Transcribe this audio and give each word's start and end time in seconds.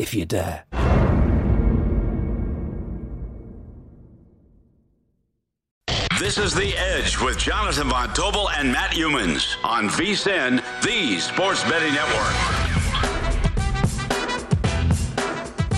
if 0.00 0.14
you 0.14 0.24
dare. 0.24 0.64
This 6.18 6.38
is 6.38 6.54
The 6.54 6.74
Edge 6.76 7.18
with 7.20 7.38
Jonathan 7.38 7.88
Von 7.88 8.08
Tobel 8.10 8.48
and 8.56 8.72
Matt 8.72 8.92
Youmans 8.92 9.56
on 9.64 9.88
VSIN, 9.88 10.62
the 10.82 11.18
Sports 11.18 11.62
Betting 11.64 11.92
Network. 11.94 12.69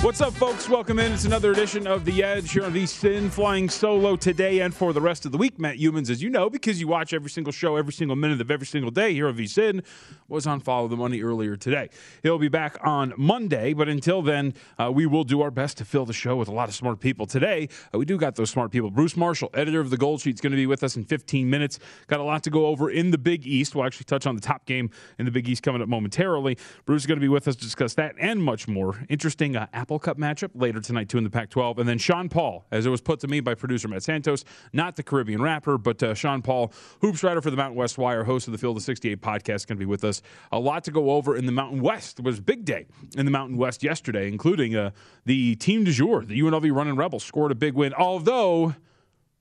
What's 0.02 0.20
up, 0.20 0.32
folks? 0.32 0.68
Welcome 0.68 0.98
in. 0.98 1.12
It's 1.12 1.26
another 1.26 1.52
edition 1.52 1.86
of 1.86 2.04
The 2.04 2.24
Edge 2.24 2.50
here 2.50 2.64
on 2.64 2.74
VSIN, 2.74 3.30
flying 3.30 3.68
solo 3.68 4.16
today 4.16 4.58
and 4.58 4.74
for 4.74 4.92
the 4.92 5.00
rest 5.00 5.24
of 5.26 5.30
the 5.30 5.38
week. 5.38 5.60
Matt 5.60 5.76
Youmans, 5.76 6.10
as 6.10 6.20
you 6.20 6.28
know, 6.28 6.50
because 6.50 6.80
you 6.80 6.88
watch 6.88 7.12
every 7.12 7.30
single 7.30 7.52
show, 7.52 7.76
every 7.76 7.92
single 7.92 8.16
minute 8.16 8.40
of 8.40 8.50
every 8.50 8.66
single 8.66 8.90
day 8.90 9.14
here 9.14 9.28
on 9.28 9.36
VSIN, 9.36 9.84
was 10.26 10.44
on 10.44 10.58
Follow 10.58 10.88
the 10.88 10.96
Money 10.96 11.22
earlier 11.22 11.54
today. 11.54 11.88
He'll 12.24 12.40
be 12.40 12.48
back 12.48 12.78
on 12.82 13.14
Monday, 13.16 13.74
but 13.74 13.88
until 13.88 14.22
then, 14.22 14.54
uh, 14.76 14.90
we 14.90 15.06
will 15.06 15.22
do 15.22 15.40
our 15.40 15.52
best 15.52 15.78
to 15.78 15.84
fill 15.84 16.04
the 16.04 16.12
show 16.12 16.34
with 16.34 16.48
a 16.48 16.52
lot 16.52 16.68
of 16.68 16.74
smart 16.74 16.98
people. 16.98 17.24
Today, 17.24 17.68
uh, 17.94 17.98
we 17.98 18.04
do 18.04 18.18
got 18.18 18.34
those 18.34 18.50
smart 18.50 18.72
people. 18.72 18.90
Bruce 18.90 19.16
Marshall, 19.16 19.50
editor 19.54 19.78
of 19.78 19.90
the 19.90 19.96
Gold 19.96 20.20
Sheet, 20.20 20.34
is 20.34 20.40
going 20.40 20.50
to 20.50 20.56
be 20.56 20.66
with 20.66 20.82
us 20.82 20.96
in 20.96 21.04
15 21.04 21.48
minutes. 21.48 21.78
Got 22.08 22.18
a 22.18 22.24
lot 22.24 22.42
to 22.42 22.50
go 22.50 22.66
over 22.66 22.90
in 22.90 23.12
the 23.12 23.18
Big 23.18 23.46
East. 23.46 23.76
We'll 23.76 23.84
actually 23.84 24.06
touch 24.06 24.26
on 24.26 24.34
the 24.34 24.40
top 24.40 24.66
game 24.66 24.90
in 25.20 25.26
the 25.26 25.30
Big 25.30 25.48
East 25.48 25.62
coming 25.62 25.80
up 25.80 25.86
momentarily. 25.88 26.58
Bruce 26.86 27.02
is 27.02 27.06
going 27.06 27.20
to 27.20 27.24
be 27.24 27.28
with 27.28 27.46
us 27.46 27.54
to 27.54 27.62
discuss 27.62 27.94
that 27.94 28.16
and 28.18 28.42
much 28.42 28.66
more. 28.66 29.06
Interesting 29.08 29.54
uh, 29.54 29.68
Apple 29.72 29.91
Cup 29.98 30.18
matchup 30.18 30.50
later 30.54 30.80
tonight, 30.80 31.08
too, 31.08 31.18
in 31.18 31.24
the 31.24 31.30
Pac 31.30 31.50
12. 31.50 31.78
And 31.78 31.88
then 31.88 31.98
Sean 31.98 32.28
Paul, 32.28 32.64
as 32.70 32.86
it 32.86 32.90
was 32.90 33.00
put 33.00 33.20
to 33.20 33.28
me 33.28 33.40
by 33.40 33.54
producer 33.54 33.88
Matt 33.88 34.02
Santos, 34.02 34.44
not 34.72 34.96
the 34.96 35.02
Caribbean 35.02 35.40
rapper, 35.40 35.78
but 35.78 36.02
uh, 36.02 36.14
Sean 36.14 36.42
Paul, 36.42 36.72
hoops 37.00 37.22
writer 37.22 37.40
for 37.40 37.50
the 37.50 37.56
Mountain 37.56 37.76
West 37.76 37.98
Wire, 37.98 38.24
host 38.24 38.48
of 38.48 38.52
the 38.52 38.58
Field 38.58 38.76
of 38.76 38.82
68 38.82 39.20
podcast, 39.20 39.66
going 39.66 39.76
to 39.76 39.76
be 39.76 39.84
with 39.84 40.04
us. 40.04 40.22
A 40.50 40.58
lot 40.58 40.84
to 40.84 40.90
go 40.90 41.10
over 41.12 41.36
in 41.36 41.46
the 41.46 41.52
Mountain 41.52 41.80
West. 41.80 42.18
It 42.18 42.24
was 42.24 42.40
big 42.40 42.64
day 42.64 42.86
in 43.16 43.24
the 43.24 43.30
Mountain 43.30 43.56
West 43.56 43.82
yesterday, 43.82 44.28
including 44.28 44.76
uh, 44.76 44.90
the 45.24 45.56
team 45.56 45.84
du 45.84 45.92
jour, 45.92 46.24
the 46.24 46.40
UNLV 46.40 46.74
running 46.74 46.96
Rebels, 46.96 47.24
scored 47.24 47.52
a 47.52 47.56
big 47.56 47.74
win, 47.74 47.94
although 47.94 48.74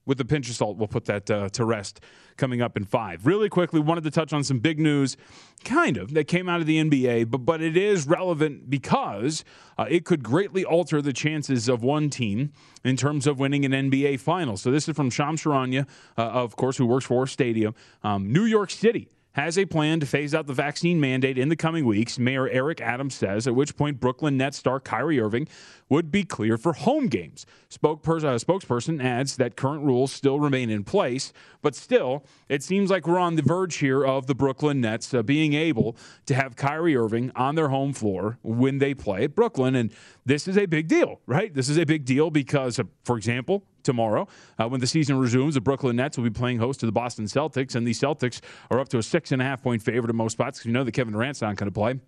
with 0.06 0.18
the 0.18 0.24
pinch 0.24 0.48
of 0.48 0.56
salt, 0.56 0.76
we'll 0.76 0.88
put 0.88 1.04
that 1.06 1.30
uh, 1.30 1.48
to 1.50 1.64
rest 1.64 2.00
coming 2.36 2.60
up 2.60 2.76
in 2.76 2.84
five. 2.84 3.26
Really 3.26 3.48
quickly, 3.48 3.80
wanted 3.80 4.04
to 4.04 4.10
touch 4.10 4.32
on 4.32 4.42
some 4.42 4.58
big 4.58 4.78
news, 4.78 5.16
kind 5.64 5.96
of, 5.96 6.14
that 6.14 6.24
came 6.24 6.48
out 6.48 6.60
of 6.60 6.66
the 6.66 6.82
NBA, 6.82 7.30
but, 7.30 7.38
but 7.38 7.60
it 7.60 7.76
is 7.76 8.06
relevant 8.06 8.70
because 8.70 9.44
uh, 9.78 9.86
it 9.88 10.04
could 10.04 10.22
greatly 10.22 10.64
alter 10.64 11.00
the 11.02 11.12
chances 11.12 11.68
of 11.68 11.82
one 11.82 12.10
team 12.10 12.52
in 12.84 12.96
terms 12.96 13.26
of 13.26 13.38
winning 13.38 13.64
an 13.64 13.72
NBA 13.72 14.20
final. 14.20 14.56
So 14.56 14.70
this 14.70 14.88
is 14.88 14.96
from 14.96 15.10
Shams 15.10 15.42
Charania, 15.42 15.86
uh, 16.16 16.22
of 16.22 16.56
course, 16.56 16.76
who 16.76 16.86
works 16.86 17.06
for 17.06 17.26
Stadium. 17.26 17.74
Um, 18.02 18.32
New 18.32 18.44
York 18.44 18.70
City 18.70 19.08
has 19.32 19.56
a 19.56 19.64
plan 19.64 20.00
to 20.00 20.06
phase 20.06 20.34
out 20.34 20.46
the 20.46 20.54
vaccine 20.54 21.00
mandate 21.00 21.38
in 21.38 21.48
the 21.48 21.56
coming 21.56 21.86
weeks, 21.86 22.18
Mayor 22.18 22.48
Eric 22.48 22.80
Adams 22.80 23.14
says, 23.14 23.46
at 23.46 23.54
which 23.54 23.76
point 23.76 24.00
Brooklyn 24.00 24.36
Nets 24.36 24.58
star 24.58 24.80
Kyrie 24.80 25.20
Irving 25.20 25.48
would 25.88 26.10
be 26.10 26.24
clear 26.24 26.56
for 26.56 26.72
home 26.72 27.06
games. 27.06 27.44
Spokesperson, 27.70 28.24
uh, 28.24 28.38
spokesperson 28.38 29.02
adds 29.02 29.36
that 29.36 29.56
current 29.56 29.84
rules 29.84 30.12
still 30.12 30.40
remain 30.40 30.70
in 30.70 30.84
place, 30.84 31.32
but 31.60 31.74
still, 31.74 32.24
it 32.48 32.62
seems 32.62 32.90
like 32.90 33.06
we're 33.06 33.18
on 33.18 33.36
the 33.36 33.42
verge 33.42 33.76
here 33.76 34.04
of 34.04 34.26
the 34.26 34.34
Brooklyn 34.34 34.80
Nets 34.80 35.12
uh, 35.12 35.22
being 35.22 35.54
able 35.54 35.96
to 36.26 36.34
have 36.34 36.56
Kyrie 36.56 36.96
Irving 36.96 37.30
on 37.36 37.54
their 37.54 37.68
home 37.68 37.92
floor 37.92 38.38
when 38.42 38.78
they 38.78 38.94
play 38.94 39.24
at 39.24 39.34
Brooklyn. 39.34 39.74
And 39.74 39.92
this 40.24 40.48
is 40.48 40.56
a 40.56 40.66
big 40.66 40.88
deal, 40.88 41.20
right? 41.26 41.52
This 41.52 41.68
is 41.68 41.78
a 41.78 41.84
big 41.84 42.04
deal 42.04 42.30
because, 42.30 42.78
uh, 42.78 42.84
for 43.04 43.16
example, 43.16 43.64
tomorrow. 43.82 44.28
Uh, 44.58 44.68
when 44.68 44.80
the 44.80 44.86
season 44.86 45.18
resumes, 45.18 45.54
the 45.54 45.60
Brooklyn 45.60 45.96
Nets 45.96 46.16
will 46.16 46.24
be 46.24 46.30
playing 46.30 46.58
host 46.58 46.80
to 46.80 46.86
the 46.86 46.92
Boston 46.92 47.26
Celtics, 47.26 47.74
and 47.74 47.86
the 47.86 47.92
Celtics 47.92 48.40
are 48.70 48.80
up 48.80 48.88
to 48.88 48.98
a 48.98 49.02
six 49.02 49.32
and 49.32 49.42
a 49.42 49.44
half 49.44 49.62
point 49.62 49.82
favorite 49.82 50.10
in 50.10 50.16
most 50.16 50.32
spots 50.32 50.58
because 50.58 50.66
you 50.66 50.72
know 50.72 50.84
that 50.84 50.92
Kevin 50.92 51.12
Durant's 51.12 51.42
not 51.42 51.56
going 51.56 51.70
to 51.70 51.74
play. 51.74 51.98